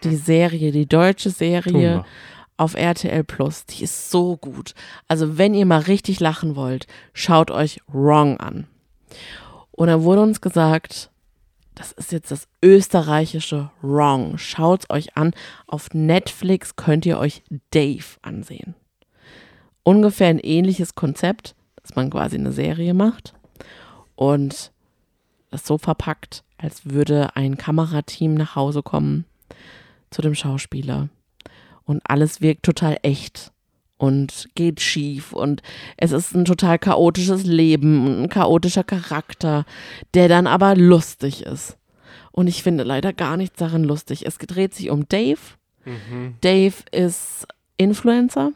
[0.03, 2.05] Die Serie, die deutsche Serie
[2.57, 3.67] auf RTL Plus.
[3.67, 4.75] Die ist so gut.
[5.07, 8.67] Also, wenn ihr mal richtig lachen wollt, schaut euch Wrong an.
[9.77, 11.11] Und dann wurde uns gesagt,
[11.75, 14.39] das ist jetzt das österreichische Wrong.
[14.39, 15.33] Schaut euch an.
[15.67, 18.75] Auf Netflix könnt ihr euch Dave ansehen.
[19.83, 23.35] Ungefähr ein ähnliches Konzept, dass man quasi eine Serie macht
[24.17, 24.73] und
[25.51, 29.27] das so verpackt, als würde ein Kamerateam nach Hause kommen
[30.11, 31.09] zu dem Schauspieler
[31.85, 33.53] und alles wirkt total echt
[33.99, 35.63] und geht schief und
[35.97, 39.65] es ist ein total chaotisches Leben und ein chaotischer Charakter,
[40.15, 41.77] der dann aber lustig ist.
[42.33, 44.27] Und ich finde leider gar nichts daran lustig.
[44.27, 45.39] Es dreht sich um Dave.
[45.87, 46.35] Mhm.
[46.43, 47.47] Dave ist
[47.79, 48.53] Influencer,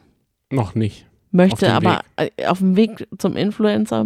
[0.51, 1.07] Noch nicht.
[1.31, 4.05] möchte dem aber äh, auf dem Weg zum Influencer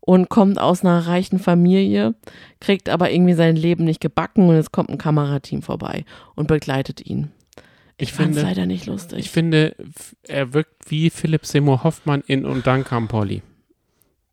[0.00, 2.14] und kommt aus einer reichen Familie,
[2.60, 6.04] kriegt aber irgendwie sein Leben nicht gebacken und es kommt ein Kamerateam vorbei
[6.34, 7.30] und begleitet ihn.
[8.00, 9.18] Ich, Ich finde- leider nicht lustig.
[9.18, 9.74] Ich finde,
[10.22, 13.42] er wirkt wie Philipp Seymour Hoffmann in Und dann kam Polly.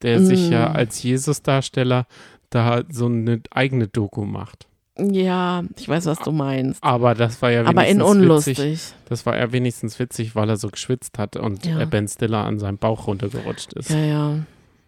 [0.04, 0.76] Der sich ja Mm.
[0.76, 2.06] als Jesus-Darsteller
[2.52, 4.68] da so eine eigene Doku macht.
[4.98, 6.82] ja, ich weiß, was du meinst.
[6.84, 8.58] Aber das war ja Aber in wenigstens unlustig.
[8.60, 8.82] witzig.
[9.10, 11.84] Das war ja wenigstens witzig, weil er so geschwitzt hat und Ja.
[11.86, 13.90] Ben Stiller an seinem Bauch runtergerutscht ist.
[13.90, 14.40] Ja, ja.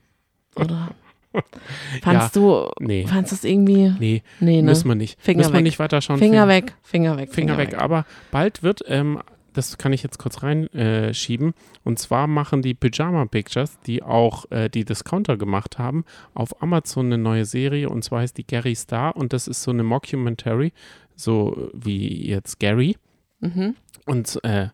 [0.56, 0.91] Oder?
[2.02, 3.94] Fandst du, Nee, fandst du es irgendwie?
[3.99, 4.70] nee, Nee, ne?
[4.70, 5.20] müssen wir nicht.
[5.22, 5.64] Finger müssen wir weg.
[5.64, 6.20] nicht weiterschauen.
[6.20, 7.34] Finger weg, Finger weg.
[7.34, 7.78] Finger weg.
[7.78, 9.20] Aber bald wird, ähm,
[9.54, 14.45] das kann ich jetzt kurz reinschieben, äh, und zwar machen die Pyjama Pictures, die auch
[14.52, 16.06] äh, die Discounter gemacht haben,
[16.36, 19.72] auf Amazon eine neue Serie und zwar heißt die Gary Star und das ist so
[19.72, 20.74] eine Mockumentary,
[21.16, 22.98] so wie jetzt Gary
[23.40, 23.76] Mhm.
[24.06, 24.70] und äh,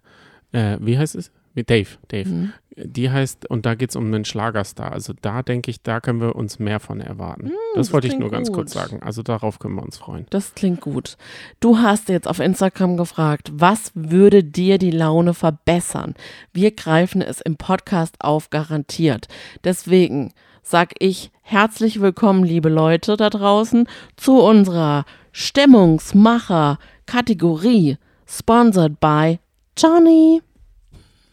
[0.54, 1.32] äh, wie heißt es?
[1.56, 2.30] Dave, Dave.
[2.30, 2.54] Mhm.
[2.76, 4.92] Die heißt, und da geht es um einen Schlagerstar.
[4.92, 7.44] Also da denke ich, da können wir uns mehr von erwarten.
[7.44, 8.56] das, Hm, das wollte ich nur ganz gut.
[8.58, 9.00] kurz sagen.
[9.04, 10.26] Also darauf können wir uns freuen.
[10.32, 11.18] Das klingt gut.
[11.60, 16.16] Du hast jetzt auf Instagram gefragt, was würde dir die Laune verbessern?
[16.52, 19.28] Wir greifen es im Podcast auf, garantiert.
[19.64, 20.34] Deswegen
[20.64, 23.88] sag ich herzlich willkommen, liebe Leute da draußen,
[24.18, 29.38] zu unserer Stimmungsmacher-Kategorie, sponsored by
[29.78, 30.42] Johnny.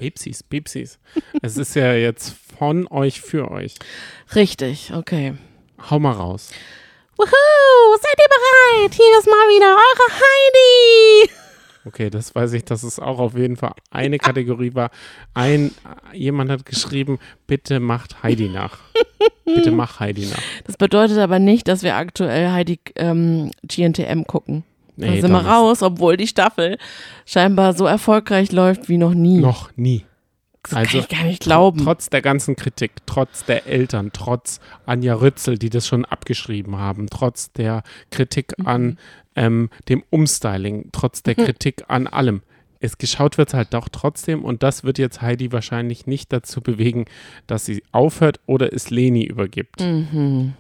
[0.00, 0.98] Pepsis, Pepsis.
[1.42, 3.74] es ist ja jetzt von euch für euch.
[4.34, 5.34] Richtig, okay.
[5.90, 6.52] Hau mal raus.
[7.18, 7.26] Wuhu,
[8.00, 8.94] seid ihr bereit?
[8.94, 11.30] Hier ist mal wieder eure Heidi.
[11.84, 14.90] Okay, das weiß ich, dass es auch auf jeden Fall eine Kategorie war.
[15.34, 15.72] Ein,
[16.14, 18.78] jemand hat geschrieben, bitte macht Heidi nach.
[19.44, 20.42] Bitte mach Heidi nach.
[20.64, 24.64] Das bedeutet aber nicht, dass wir aktuell Heidi ähm, GNTM gucken.
[25.00, 26.78] Da Nee, sind wir raus, obwohl die Staffel
[27.26, 29.38] scheinbar so erfolgreich läuft wie noch nie.
[29.38, 30.04] Noch nie.
[30.62, 31.82] das also, kann ich gar nicht glauben.
[31.84, 37.08] Trotz der ganzen Kritik, trotz der Eltern, trotz Anja Rützel, die das schon abgeschrieben haben,
[37.10, 38.66] trotz der Kritik Mhm.
[38.66, 38.98] an
[39.36, 42.42] ähm, dem Umstyling, trotz der Kritik an allem.
[42.80, 47.04] Es geschaut wird halt doch trotzdem und das wird jetzt Heidi wahrscheinlich nicht dazu bewegen,
[47.46, 49.80] dass sie aufhört oder es Leni übergibt.
[49.80, 50.54] Mhm.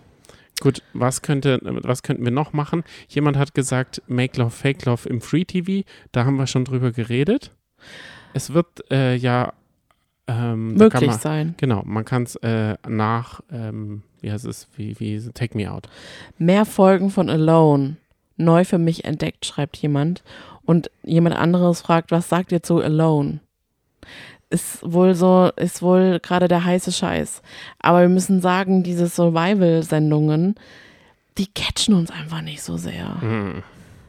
[0.60, 2.84] Gut, was könnte, was könnten wir noch machen?
[3.08, 5.88] Jemand hat gesagt, Make Love, Fake Love im Free TV.
[6.12, 7.50] Da haben wir schon drüber geredet.
[8.34, 9.54] Es wird äh, ja
[10.30, 11.54] ähm, Möglich man, sein.
[11.56, 15.88] Genau, man kann es äh, nach, ähm, wie heißt es, wie, wie Take Me Out.
[16.38, 17.96] Mehr Folgen von Alone.
[18.36, 20.22] Neu für mich entdeckt, schreibt jemand.
[20.64, 23.40] Und jemand anderes fragt, was sagt ihr zu Alone?
[24.50, 27.40] Ist wohl so, ist wohl gerade der heiße Scheiß.
[27.78, 30.56] Aber wir müssen sagen, diese Survival-Sendungen,
[31.38, 33.20] die catchen uns einfach nicht so sehr.
[33.20, 33.62] Hm,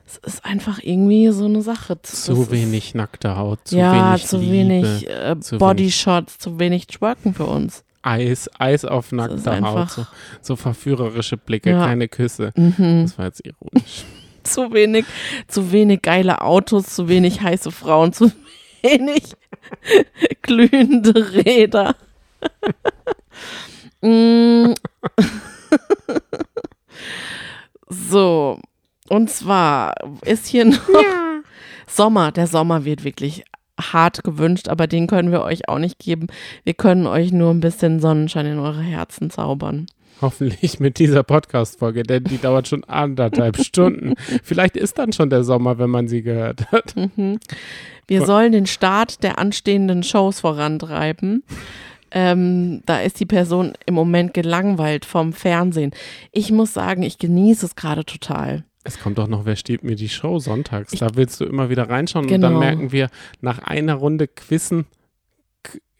[0.07, 1.97] Es ist einfach irgendwie so eine Sache.
[2.01, 6.59] Das zu ist- wenig nackte Haut, zu ja, wenig zu Liebe, wenig äh, Bodyshots, zu
[6.59, 7.83] wenig Twerken für uns.
[8.01, 10.07] Eis, Eis auf ist nackter Haut, so,
[10.41, 11.85] so verführerische Blicke, Ja.
[11.85, 12.51] keine Küsse.
[12.55, 13.03] Mhm.
[13.03, 14.05] Das war jetzt ironisch.
[14.43, 15.05] Zu wenig,
[15.47, 18.31] zu wenig geile Autos, zu wenig heiße Frauen, zu
[18.81, 19.21] wenig
[20.41, 21.95] glühende Räder.
[24.03, 24.73] Mm.
[27.87, 28.59] so,
[29.09, 29.93] und zwar
[30.25, 30.81] ist hier noch
[31.87, 32.31] Sommer.
[32.31, 33.43] Der Sommer wird wirklich
[33.79, 36.27] hart gewünscht, aber den können wir euch auch nicht geben.
[36.63, 39.87] Wir können euch nur ein bisschen Sonnenschein in eure Herzen zaubern.
[40.21, 44.13] Hoffentlich mit dieser Podcast-Folge, denn die dauert schon anderthalb Stunden.
[44.43, 46.95] Vielleicht ist dann schon der Sommer, wenn man sie gehört hat.
[46.95, 47.39] Mhm.
[48.07, 51.43] Wir sollen den Start der anstehenden Shows vorantreiben.
[52.11, 55.91] Ähm, da ist die Person im Moment gelangweilt vom Fernsehen.
[56.33, 58.65] Ich muss sagen, ich genieße es gerade total.
[58.83, 60.91] Es kommt doch noch, wer steht mir die Show sonntags?
[60.91, 62.49] Da willst du immer wieder reinschauen und Genau.
[62.49, 64.85] dann merken wir, nach einer Runde Quissen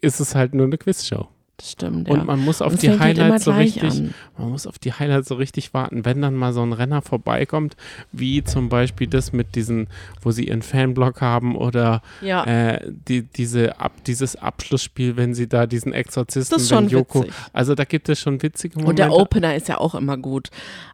[0.01, 1.27] ist es halt nur eine Quizshow.
[1.61, 2.15] Das stimmt, ja.
[2.15, 4.13] Und man muss auf die halt Highlights so richtig, an.
[4.35, 7.75] man muss auf die Highlights so richtig warten, wenn dann mal so ein Renner vorbeikommt,
[8.11, 9.87] wie zum Beispiel das mit diesen,
[10.21, 15.47] wo sie ihren Fanblock haben oder Ja, äh, die, diese ab, dieses Abschlussspiel, wenn sie
[15.47, 17.33] da diesen Exorzisten, das ist schon Joko, witzig.
[17.53, 18.89] also da gibt es schon witzige Momente.
[18.89, 20.49] Und der Opener ist ja auch immer gut.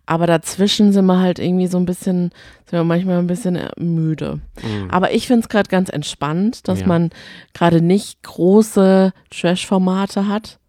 [0.06, 2.32] Aber dazwischen sind wir halt irgendwie so ein bisschen,
[2.70, 4.40] sind wir manchmal ein bisschen äh, müde.
[4.62, 4.92] Mhm.
[4.92, 6.88] Aber ich finde es gerade ganz entspannt, dass Ja.
[6.88, 7.10] man
[7.54, 10.60] gerade nicht große Trash-Formate hat.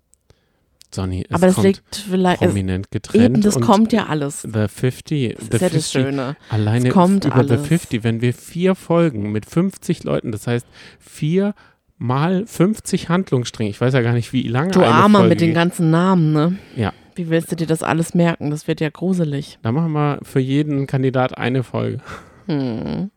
[0.95, 2.41] Sonny, es aber das liegt vielleicht.
[2.41, 3.25] Prominent getrennt.
[3.25, 4.43] eben, das kommt ja alles.
[4.43, 6.37] The 50, Das The ist ja das 50 Schöne.
[6.49, 7.63] Alleine über alles.
[7.63, 10.67] The 50, wenn wir vier Folgen mit 50 Leuten, das heißt
[10.99, 11.55] vier
[11.99, 15.91] mal 50 Handlungsstränge, ich weiß ja gar nicht, wie lange Du Armer mit den ganzen
[15.91, 16.57] Namen, ne?
[16.77, 16.93] Ja.
[17.19, 18.51] Wie willst du dir das alles merken?
[18.51, 19.59] Das wird ja gruselig.
[19.63, 22.01] Da machen wir für jeden Kandidat eine Folge.
[22.47, 23.11] Hm.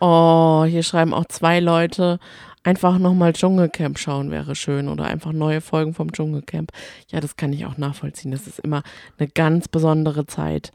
[0.00, 2.18] Oh, hier schreiben auch zwei Leute,
[2.62, 6.72] einfach nochmal Dschungelcamp schauen wäre schön oder einfach neue Folgen vom Dschungelcamp.
[7.10, 8.32] Ja, das kann ich auch nachvollziehen.
[8.32, 8.82] Das ist immer
[9.18, 10.70] eine ganz besondere Zeit.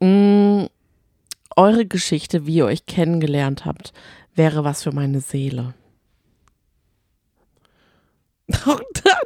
[0.00, 0.64] Mm,
[1.54, 3.92] eure Geschichte, wie ihr euch kennengelernt habt,
[4.34, 5.74] wäre was für meine Seele.
[8.48, 8.78] da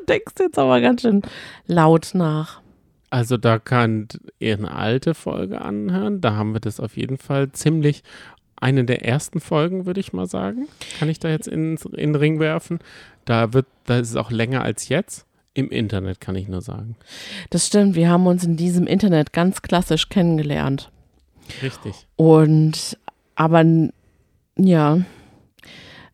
[0.08, 1.22] denkst du jetzt aber ganz schön
[1.66, 2.60] laut nach.
[3.10, 6.20] Also da könnt ihr eine alte Folge anhören.
[6.20, 8.02] Da haben wir das auf jeden Fall ziemlich
[8.56, 10.68] eine der ersten Folgen, würde ich mal sagen.
[10.98, 12.80] Kann ich da jetzt ins, in den Ring werfen.
[13.24, 15.24] Da wird, da ist es auch länger als jetzt.
[15.54, 16.96] Im Internet kann ich nur sagen.
[17.50, 20.90] Das stimmt, wir haben uns in diesem Internet ganz klassisch kennengelernt.
[21.62, 22.06] Richtig.
[22.16, 22.98] Und
[23.34, 23.64] aber
[24.56, 25.00] ja,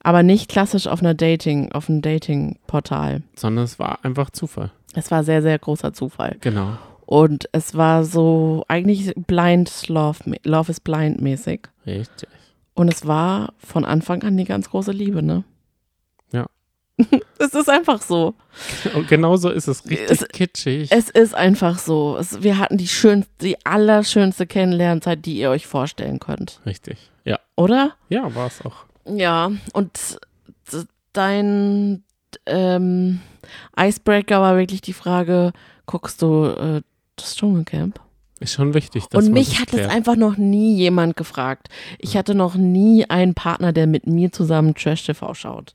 [0.05, 3.23] aber nicht klassisch auf einer Dating, auf einem Dating-Portal.
[3.35, 4.71] Sondern es war einfach Zufall.
[4.95, 6.37] Es war sehr, sehr großer Zufall.
[6.41, 6.77] Genau.
[7.07, 11.63] Und es war so eigentlich blind Love, Love is blind mäßig.
[11.87, 12.29] Richtig.
[12.75, 15.45] Und es war von Anfang an die ganz große Liebe, ne?
[16.33, 16.47] Ja.
[17.39, 18.35] es ist einfach so.
[18.95, 20.91] Und genauso ist es richtig Es- kitschig.
[20.93, 22.17] Es ist einfach so.
[22.19, 26.61] Es, wir hatten die schönste, die allerschönste Kennenlernzeit, die ihr euch vorstellen könnt.
[26.67, 26.99] richtig.
[27.25, 27.39] Ja.
[27.57, 27.93] Oder?
[28.09, 28.85] Ja, war es auch.
[29.07, 30.19] Ja, und
[31.13, 32.03] dein
[32.47, 33.21] ähm,
[33.79, 35.53] Icebreaker war wirklich die Frage,
[35.87, 36.83] guckst du äh,
[37.17, 38.01] das Dschungelcamp?
[38.41, 39.05] Ist schon wichtig.
[39.11, 39.91] dass Und mich das hat es klärt.
[39.91, 41.69] einfach noch nie jemand gefragt.
[41.99, 45.75] Ich hatte noch nie einen Partner, der mit mir zusammen Trash-TV schaut.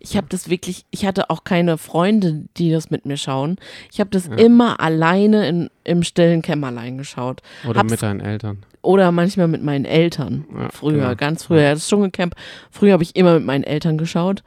[0.00, 3.56] Ich habe das wirklich, ich hatte auch keine Freunde, die das mit mir schauen.
[3.92, 7.42] Ich habe das immer alleine in, im stillen Kämmerlein geschaut.
[7.68, 8.64] Oder hab's- mit deinen Eltern.
[8.88, 10.46] Oder manchmal mit meinen Eltern.
[10.56, 11.14] Ja, früher, genau.
[11.14, 11.70] ganz früher.
[11.74, 12.34] Das Dschungelcamp,
[12.70, 14.42] früher habe ich immer mit meinen Eltern geschaut.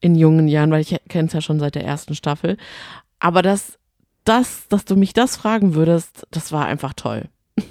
[0.00, 2.56] In jungen Jahren, weil ich kenne es ja schon seit der ersten Staffel.
[3.20, 3.78] Aber das,
[4.24, 7.26] das, dass du mich das fragen würdest, das war einfach toll.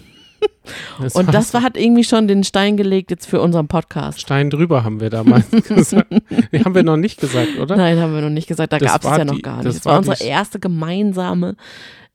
[1.01, 4.21] Das Und das war, hat irgendwie schon den Stein gelegt jetzt für unseren Podcast.
[4.21, 6.07] Stein drüber haben wir damals gesagt.
[6.51, 7.75] Nee, haben wir noch nicht gesagt, oder?
[7.75, 8.71] Nein, haben wir noch nicht gesagt.
[8.71, 9.67] Da gab es ja noch die- gar nicht.
[9.67, 11.55] das Das war war unsere erste gemeinsame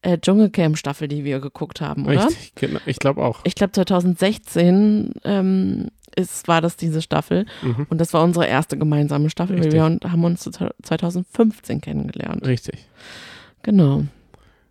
[0.02, 2.26] äh, Dschungelcamp-Staffel, die wir geguckt haben, oder?
[2.26, 2.80] Richtig, genau.
[2.86, 3.40] Ich glaube auch.
[3.44, 7.46] Ich glaube 2016 ähm, ist, war das diese Staffel.
[7.62, 7.86] Mhm.
[7.88, 9.56] Und das war unsere erste gemeinsame Staffel.
[9.56, 9.72] Richtig.
[9.74, 12.46] Wir haben uns zu 2015 kennengelernt.
[12.46, 12.86] Richtig.
[13.62, 14.04] Genau.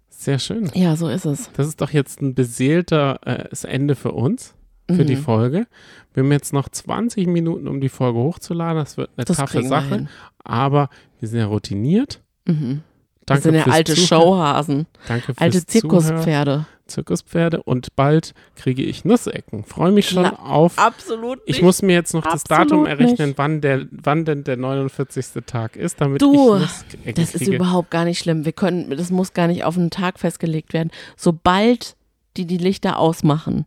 [0.09, 0.71] Sehr schön.
[0.73, 1.51] Ja, so ist es.
[1.53, 4.55] Das ist doch jetzt ein beseelter äh, Ende für uns,
[4.89, 5.21] für die Mhm.
[5.21, 5.67] Folge.
[6.13, 8.77] Wir haben jetzt noch 20 Minuten, um die Folge hochzuladen.
[8.77, 9.89] Das wird eine Das taffe wir Sache.
[9.95, 10.09] hin.
[10.43, 10.89] Aber
[11.19, 12.21] wir sind ja routiniert.
[12.47, 12.81] Mhm.
[13.27, 14.07] Danke Das sind ja alte Zuhören.
[14.07, 16.01] Showhasen, Danke fürs alte Zuhören.
[16.01, 16.65] Zirkuspferde.
[16.87, 17.61] Zirkuspferde.
[17.63, 19.65] Und bald kriege ich Nussecken.
[19.65, 20.39] Freue mich schon Klar.
[20.49, 20.77] auf.
[20.79, 23.37] Absolut Ich muss mir jetzt noch das Absolut Datum errechnen, nicht.
[23.37, 25.43] wann, der, wann denn der 49.
[25.45, 27.55] Tag ist, damit Du, ich Nussecken Das ist kriege.
[27.57, 28.45] überhaupt gar nicht schlimm.
[28.45, 30.89] Wir können, das muss gar nicht auf einen Tag festgelegt werden.
[31.17, 31.97] Sobald
[32.37, 33.65] die die Lichter ausmachen,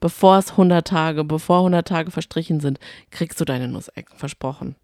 [0.00, 2.80] bevor es 100 Tage, bevor 100 Tage verstrichen sind,
[3.12, 4.16] kriegst du deine Nussecken.
[4.16, 4.74] Versprochen.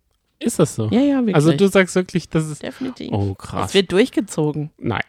[0.43, 0.89] Ist das so?
[0.91, 1.35] Ja, ja, wirklich.
[1.35, 2.63] also du sagst wirklich, das ist.
[2.63, 3.11] Definitiv.
[3.13, 3.75] Oh, Es krass.
[3.75, 4.71] wird durchgezogen.
[4.79, 5.03] Nein.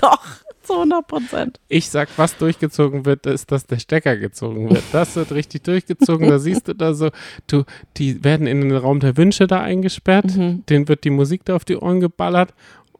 [0.00, 0.20] Doch,
[0.62, 1.60] zu 100 Prozent.
[1.68, 4.84] Ich sag, was durchgezogen wird, ist, dass der Stecker gezogen wird.
[4.92, 6.28] Das wird richtig durchgezogen.
[6.28, 7.10] Da siehst du da so,
[7.48, 7.64] du,
[7.96, 10.36] die werden in den Raum der Wünsche da eingesperrt.
[10.36, 10.64] Mhm.
[10.66, 12.54] Denen wird die Musik da auf die Ohren geballert.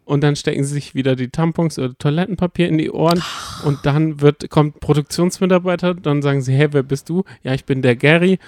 [0.05, 3.23] Und dann stecken sie sich wieder die Tampons oder Toilettenpapier in die Ohren.
[3.65, 5.95] Und dann wird, kommt Produktionsmitarbeiter.
[5.95, 7.23] Dann sagen sie, hey, wer bist du?
[7.45, 8.41] Ja, ich bin der Gary.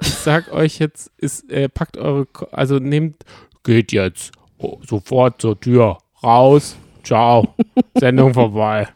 [0.00, 3.24] Ich sag euch jetzt, ist, äh, packt eure, Ko also nehmt,
[3.64, 7.54] geht jetzt oh, sofort zur Tür, raus, ciao,
[7.94, 8.88] Sendung vorbei.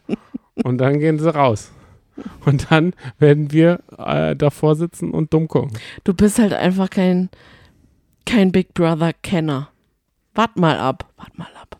[0.63, 1.71] Und dann gehen sie raus.
[2.45, 5.71] Und dann werden wir äh, davor sitzen und dumm gucken.
[6.03, 7.29] Du bist halt einfach kein,
[8.25, 9.69] kein Big Brother-Kenner.
[10.35, 11.11] Wart mal ab.
[11.17, 11.79] Wart mal ab.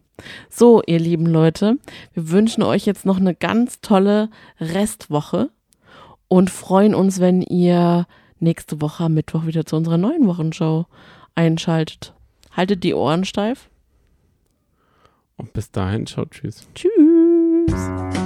[0.50, 1.78] So, ihr lieben Leute,
[2.14, 4.30] wir wünschen euch jetzt noch eine ganz tolle
[4.60, 5.50] Restwoche
[6.28, 8.08] und freuen uns, wenn ihr
[8.44, 10.86] nächste Woche am Mittwoch wieder zu unserer neuen Wochenshow
[11.36, 12.14] einschaltet.
[12.52, 13.70] Haltet die Ohren steif.
[15.38, 16.68] Und bis dahin, ciao, tschüss.
[16.76, 18.23] Tschüss.